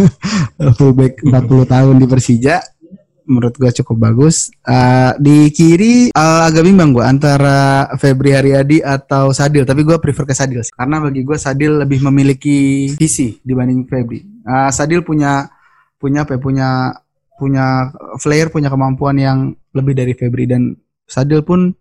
fullback 0.76 1.22
40 1.22 1.72
tahun 1.72 1.94
di 2.00 2.06
Persija 2.10 2.60
menurut 3.26 3.54
gue 3.58 3.70
cukup 3.82 3.96
bagus. 4.10 4.48
Uh, 4.62 5.12
di 5.18 5.50
kiri 5.50 6.14
uh, 6.14 6.46
agak 6.48 6.64
bimbang 6.64 6.94
gue 6.94 7.04
antara 7.04 7.90
Febri 7.98 8.32
Haryadi 8.32 8.80
atau 8.80 9.34
Sadil, 9.34 9.66
tapi 9.66 9.82
gue 9.82 9.98
prefer 9.98 10.24
ke 10.24 10.34
Sadil 10.34 10.62
sih. 10.62 10.72
karena 10.72 11.02
bagi 11.02 11.26
gue 11.26 11.36
Sadil 11.36 11.82
lebih 11.82 12.00
memiliki 12.06 12.90
visi 12.96 13.36
dibanding 13.42 13.84
Febri. 13.84 14.24
Uh, 14.46 14.70
Sadil 14.70 15.02
punya 15.02 15.50
punya 15.98 16.22
apa? 16.24 16.38
Ya, 16.38 16.40
punya 16.40 16.68
punya 17.36 17.92
flair, 18.16 18.48
punya 18.48 18.72
kemampuan 18.72 19.16
yang 19.20 19.38
lebih 19.76 19.92
dari 19.92 20.16
Febri 20.16 20.48
dan 20.48 20.72
Sadil 21.04 21.44
pun 21.44 21.76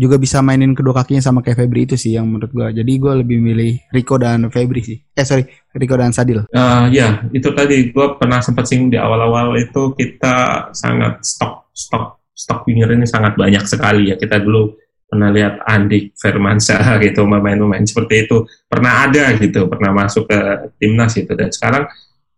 juga 0.00 0.16
bisa 0.16 0.40
mainin 0.40 0.72
kedua 0.72 0.96
kakinya 0.96 1.20
sama 1.20 1.44
kayak 1.44 1.60
Febri 1.60 1.84
itu 1.84 1.92
sih 2.00 2.16
yang 2.16 2.24
menurut 2.24 2.48
gue. 2.48 2.80
Jadi 2.80 2.92
gue 2.96 3.12
lebih 3.20 3.36
milih 3.36 3.92
Rico 3.92 4.16
dan 4.16 4.48
Febri 4.48 4.80
sih. 4.80 4.96
Eh 5.12 5.28
sorry, 5.28 5.44
Rico 5.76 5.92
dan 6.00 6.16
Sadil. 6.16 6.48
Uh, 6.48 6.88
ya, 6.88 7.20
itu 7.36 7.52
tadi 7.52 7.92
gue 7.92 8.06
pernah 8.16 8.40
sempat 8.40 8.64
singgung 8.64 8.88
di 8.88 8.96
awal-awal 8.96 9.52
itu 9.60 9.92
kita 9.92 10.68
sangat 10.72 11.20
stok 11.20 11.68
stok 11.76 12.32
stok 12.32 12.64
winger 12.64 12.96
ini 12.96 13.04
sangat 13.04 13.36
banyak 13.36 13.60
sekali 13.68 14.08
ya. 14.08 14.16
Kita 14.16 14.40
dulu 14.40 14.72
pernah 15.04 15.28
lihat 15.28 15.60
Andi 15.68 16.16
Firmansyah 16.16 16.96
gitu 17.04 17.28
pemain-pemain 17.28 17.84
seperti 17.84 18.24
itu 18.24 18.48
pernah 18.64 19.04
ada 19.04 19.36
gitu, 19.36 19.68
pernah 19.68 19.92
masuk 19.92 20.24
ke 20.24 20.40
timnas 20.80 21.12
itu 21.20 21.36
dan 21.36 21.52
sekarang 21.52 21.84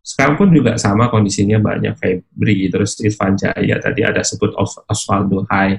sekarang 0.03 0.35
pun 0.35 0.51
juga 0.51 0.75
sama 0.83 1.07
kondisinya 1.07 1.63
banyak 1.63 1.95
Febri 1.95 2.67
terus 2.75 2.99
Irfan 2.99 3.39
Jaya 3.39 3.79
tadi 3.79 4.03
ada 4.03 4.27
sebut 4.27 4.51
Osvaldo 4.91 5.47
Hai 5.47 5.79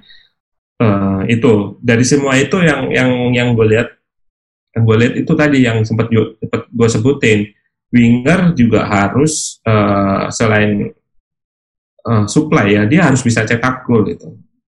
uh, 0.81 1.21
itu. 1.27 1.77
Dari 1.83 2.05
semua 2.07 2.37
itu 2.39 2.57
yang 2.63 2.89
yang 2.89 3.11
yang 3.35 3.47
gue 3.53 3.67
lihat 3.75 3.89
yang 4.73 4.83
gue 4.89 4.97
lihat 4.97 5.13
itu 5.19 5.31
tadi 5.37 5.57
yang 5.65 5.83
sempat 5.85 6.09
gue 6.09 6.87
sebutin. 6.89 7.51
Winger 7.93 8.57
juga 8.57 8.89
harus 8.89 9.61
uh, 9.69 10.25
selain 10.33 10.89
uh, 12.09 12.25
supply 12.25 12.73
ya 12.73 12.81
dia 12.89 13.05
harus 13.05 13.21
bisa 13.21 13.45
cetak 13.45 13.85
gol 13.85 14.01
gitu. 14.09 14.33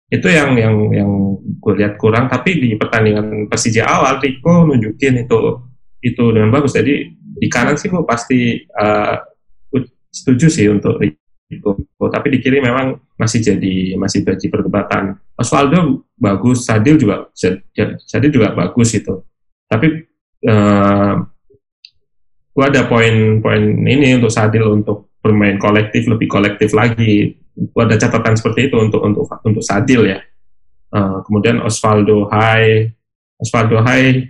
Itu 0.10 0.30
yang 0.34 0.58
yang 0.58 0.76
yang 0.90 1.12
gue 1.62 1.74
lihat 1.78 2.02
kurang. 2.02 2.26
Tapi 2.26 2.58
di 2.58 2.70
pertandingan 2.74 3.46
Persija 3.46 3.86
awal 3.86 4.18
Rico 4.18 4.66
nunjukin 4.66 5.30
itu 5.30 5.38
itu 6.02 6.24
dengan 6.34 6.50
bagus. 6.50 6.74
Jadi 6.74 7.14
di 7.14 7.48
kanan 7.50 7.78
sih 7.78 7.90
gue 7.94 8.02
pasti 8.02 8.66
uh, 8.82 9.18
setuju 10.14 10.48
sih 10.50 10.70
untuk 10.70 11.02
Rico 11.54 11.78
tapi 12.10 12.28
di 12.34 12.40
kiri 12.42 12.60
memang 12.60 12.98
masih 13.16 13.40
jadi 13.40 13.96
masih 13.96 14.26
jadi 14.26 14.48
perdebatan 14.50 15.18
Osvaldo 15.34 16.06
bagus, 16.14 16.70
Sadil 16.70 17.02
juga 17.02 17.28
Sadil 18.06 18.30
juga 18.30 18.54
bagus 18.54 18.94
itu. 18.94 19.26
Tapi 19.66 20.06
uh, 20.46 21.16
gua 22.54 22.66
ada 22.70 22.86
poin-poin 22.86 23.64
ini 23.82 24.22
untuk 24.22 24.30
Sadil 24.30 24.70
untuk 24.70 25.10
bermain 25.26 25.58
kolektif 25.58 26.06
lebih 26.06 26.30
kolektif 26.30 26.72
lagi. 26.78 27.34
Gua 27.74 27.90
ada 27.90 27.98
catatan 27.98 28.38
seperti 28.38 28.70
itu 28.70 28.78
untuk 28.78 29.02
untuk 29.02 29.26
untuk 29.42 29.64
Sadil 29.66 30.06
ya. 30.06 30.20
Uh, 30.94 31.26
kemudian 31.26 31.58
Osvaldo 31.66 32.30
Hai, 32.30 32.94
Osvaldo 33.42 33.82
Hai, 33.82 34.30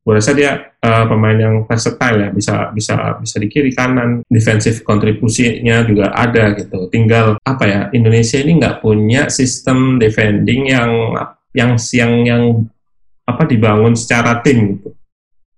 gue 0.00 0.16
rasa 0.16 0.32
dia 0.32 0.72
uh, 0.80 1.04
pemain 1.04 1.36
yang 1.36 1.54
versatile 1.68 2.24
ya, 2.24 2.28
bisa 2.32 2.72
bisa 2.72 3.20
bisa 3.20 3.36
di 3.36 3.48
kiri 3.52 3.70
kanan, 3.76 4.24
defensif 4.32 4.80
kontribusinya 4.80 5.84
juga 5.84 6.16
ada 6.16 6.56
gitu. 6.56 6.88
Tinggal 6.88 7.36
apa 7.44 7.64
ya 7.68 7.80
Indonesia 7.92 8.40
ini 8.40 8.56
nggak 8.56 8.80
punya 8.80 9.28
sistem 9.28 10.00
defending 10.00 10.72
yang 10.72 10.90
yang 11.52 11.76
yang 11.92 12.12
yang 12.24 12.42
apa 13.28 13.44
dibangun 13.44 13.92
secara 13.92 14.40
tim 14.40 14.80
gitu. 14.80 14.90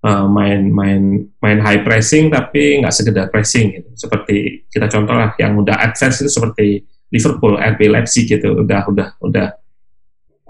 Uh, 0.03 0.27
main 0.27 0.67
main 0.67 1.31
main 1.39 1.63
high 1.63 1.87
pressing 1.87 2.27
tapi 2.27 2.83
nggak 2.83 2.91
sekedar 2.91 3.31
pressing 3.31 3.79
gitu. 3.79 3.91
Seperti 3.95 4.67
kita 4.67 4.91
contoh 4.91 5.15
lah 5.15 5.39
yang 5.39 5.55
udah 5.55 5.79
advance 5.79 6.19
itu 6.19 6.31
seperti 6.31 6.83
Liverpool, 7.15 7.61
RB 7.61 7.81
Leipzig 7.93 8.27
gitu, 8.27 8.67
udah 8.67 8.91
udah 8.91 9.09
udah 9.23 9.49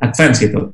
advance 0.01 0.41
gitu. 0.41 0.73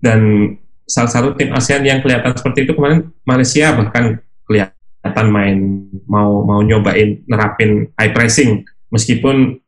Dan 0.00 0.48
salah 0.84 1.10
satu 1.10 1.28
tim 1.36 1.50
ASEAN 1.52 1.84
yang 1.84 2.00
kelihatan 2.04 2.36
seperti 2.36 2.68
itu 2.68 2.72
kemarin 2.76 3.08
Malaysia 3.24 3.72
bahkan 3.72 4.20
kelihatan 4.44 5.26
main 5.32 5.88
mau 6.04 6.44
mau 6.44 6.60
nyobain 6.60 7.24
nerapin 7.24 7.88
high 7.96 8.12
pressing. 8.12 8.64
Meskipun 8.92 9.58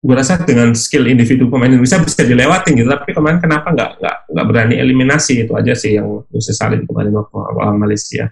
gue 0.00 0.14
rasa 0.16 0.40
dengan 0.42 0.72
skill 0.72 1.12
individu 1.12 1.52
pemain 1.52 1.68
Indonesia 1.68 2.00
bisa 2.00 2.24
dilewatin 2.24 2.72
gitu 2.72 2.88
tapi 2.88 3.12
kemarin 3.12 3.36
kenapa 3.36 3.68
nggak 3.72 3.90
nggak 4.00 4.16
nggak 4.32 4.46
berani 4.46 4.74
eliminasi? 4.76 5.46
Itu 5.46 5.54
aja 5.54 5.72
sih 5.72 5.96
yang 5.96 6.26
bisa 6.28 6.52
salin 6.52 6.84
kemarin 6.84 7.14
waktu 7.14 7.36
awal 7.36 7.76
Malaysia. 7.78 8.28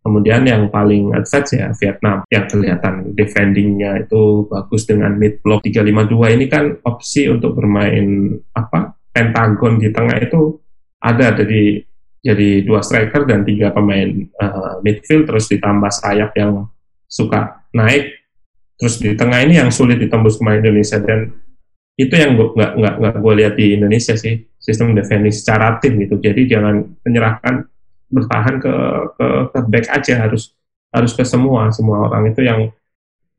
Kemudian 0.00 0.48
yang 0.48 0.72
paling 0.72 1.12
advance 1.12 1.52
ya 1.52 1.76
Vietnam. 1.76 2.24
Yang 2.32 2.56
kelihatan 2.56 3.12
defendingnya 3.12 4.08
itu 4.08 4.48
bagus 4.48 4.88
dengan 4.88 5.12
mid 5.20 5.44
block 5.44 5.60
352 5.60 6.36
ini 6.40 6.46
kan 6.48 6.64
opsi 6.88 7.28
untuk 7.28 7.58
bermain 7.58 8.32
apa? 8.56 8.96
Pentagon 9.10 9.82
di 9.82 9.90
tengah 9.90 10.16
itu 10.22 10.56
ada 11.00 11.32
dari 11.32 11.80
jadi 12.20 12.60
dua 12.68 12.84
striker 12.84 13.24
dan 13.24 13.48
tiga 13.48 13.72
pemain 13.72 14.28
uh, 14.36 14.76
midfield 14.84 15.24
terus 15.24 15.48
ditambah 15.48 15.88
sayap 15.88 16.36
yang 16.36 16.68
suka 17.08 17.64
naik. 17.72 18.12
Terus 18.76 19.00
di 19.00 19.12
tengah 19.16 19.40
ini 19.44 19.60
yang 19.60 19.72
sulit 19.72 20.00
ditembus 20.00 20.40
pemain 20.40 20.60
Indonesia 20.60 21.00
dan 21.00 21.32
itu 21.96 22.12
yang 22.16 22.36
nggak 22.36 22.72
nggak 22.76 22.94
nggak 22.96 23.14
gue 23.20 23.34
lihat 23.44 23.54
di 23.56 23.76
Indonesia 23.76 24.16
sih 24.16 24.40
sistem 24.56 24.96
defense 24.96 25.44
secara 25.44 25.80
tim 25.80 25.96
gitu. 26.00 26.20
Jadi 26.20 26.48
jangan 26.48 26.84
menyerahkan 27.04 27.64
bertahan 28.12 28.56
ke 28.60 28.74
ke, 29.16 29.26
ke 29.52 29.58
back 29.68 29.86
aja 29.92 30.14
harus 30.28 30.52
harus 30.92 31.12
ke 31.12 31.24
semua 31.24 31.70
semua 31.72 32.08
orang 32.08 32.32
itu 32.32 32.40
yang 32.44 32.72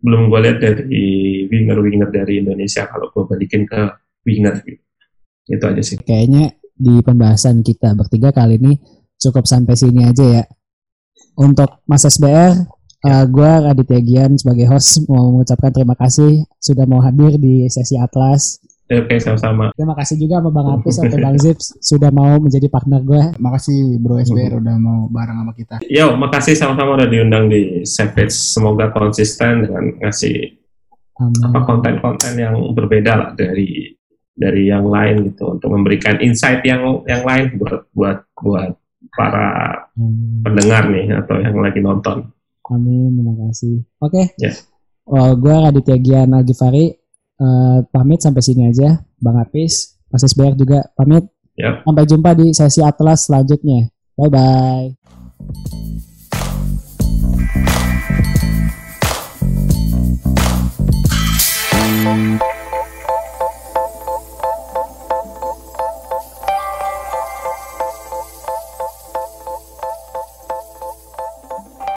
belum 0.01 0.33
gue 0.33 0.39
lihat 0.41 0.57
dari 0.57 1.05
winger 1.45 1.77
winger 1.77 2.09
dari 2.09 2.41
Indonesia 2.41 2.89
kalau 2.89 3.13
gue 3.13 3.23
balikin 3.29 3.69
ke 3.69 3.93
winger 4.25 4.57
gitu. 4.65 4.81
Itu 5.49 5.65
aja 5.69 5.81
sih. 5.81 5.97
Kayaknya 6.01 6.60
di 6.81 7.05
pembahasan 7.05 7.61
kita 7.61 7.93
bertiga 7.93 8.33
kali 8.33 8.57
ini 8.57 8.73
cukup 9.21 9.45
sampai 9.45 9.77
sini 9.77 10.01
aja 10.09 10.41
ya. 10.41 10.43
Untuk 11.37 11.85
Mas 11.85 12.03
SBR, 12.03 12.57
uh, 13.05 13.25
gue 13.29 13.51
Raditya 13.69 14.01
Gian 14.01 14.31
sebagai 14.35 14.65
host 14.65 15.05
mau 15.05 15.29
mengucapkan 15.29 15.69
terima 15.69 15.93
kasih 15.93 16.43
sudah 16.57 16.89
mau 16.89 16.99
hadir 17.05 17.37
di 17.37 17.69
sesi 17.69 17.95
Atlas. 17.95 18.57
Oke, 18.91 19.23
sama-sama. 19.23 19.71
Terima 19.71 19.95
kasih 19.95 20.19
juga 20.19 20.43
sama 20.43 20.51
Bang 20.51 20.67
Apis 20.75 20.99
atau 20.99 21.15
Bang 21.15 21.39
Zips 21.43 21.79
sudah 21.79 22.11
mau 22.11 22.35
menjadi 22.43 22.67
partner 22.67 22.99
gue. 22.99 23.23
Makasih 23.39 24.03
Bro 24.03 24.19
SBR 24.19 24.59
udah 24.59 24.75
mau 24.75 25.07
bareng 25.07 25.37
sama 25.47 25.53
kita. 25.55 25.75
Yo, 25.87 26.11
makasih 26.19 26.59
sama-sama 26.59 26.99
udah 26.99 27.07
diundang 27.07 27.47
di 27.47 27.87
Savage. 27.87 28.35
Semoga 28.35 28.91
konsisten 28.91 29.63
dengan 29.63 29.95
ngasih 30.03 30.59
apa 31.21 31.59
konten-konten 31.63 32.33
yang 32.35 32.55
berbeda 32.75 33.13
lah 33.15 33.29
dari 33.37 33.95
dari 34.35 34.71
yang 34.71 34.87
lain 34.87 35.31
gitu 35.31 35.59
untuk 35.59 35.69
memberikan 35.71 36.17
insight 36.23 36.63
yang 36.63 37.03
yang 37.05 37.21
lain 37.27 37.59
buat 37.59 37.85
buat 37.91 38.17
buat 38.39 38.71
para 39.11 39.47
hmm. 39.97 40.45
pendengar 40.45 40.87
nih 40.87 41.11
atau 41.19 41.35
yang 41.41 41.57
lagi 41.59 41.79
nonton. 41.83 42.31
kami 42.61 43.11
terima 43.11 43.33
kasih. 43.47 43.83
Oke. 43.99 44.15
Okay. 44.15 44.25
Yes. 44.39 44.63
Well, 45.03 45.35
gue 45.35 45.51
Raditya 45.51 45.97
Gian 45.99 46.31
Algifari. 46.31 46.87
Uh, 47.41 47.83
eh, 47.83 47.89
pamit 47.89 48.23
sampai 48.23 48.39
sini 48.39 48.69
aja. 48.69 49.01
Bang 49.19 49.41
Apis, 49.41 49.99
Mas 50.07 50.23
SBR 50.23 50.55
juga 50.55 50.87
pamit. 50.95 51.27
Yep. 51.59 51.83
Sampai 51.83 52.05
jumpa 52.07 52.31
di 52.37 52.55
sesi 52.55 52.79
Atlas 52.79 53.27
selanjutnya. 53.27 53.91
Bye-bye. 54.15 54.95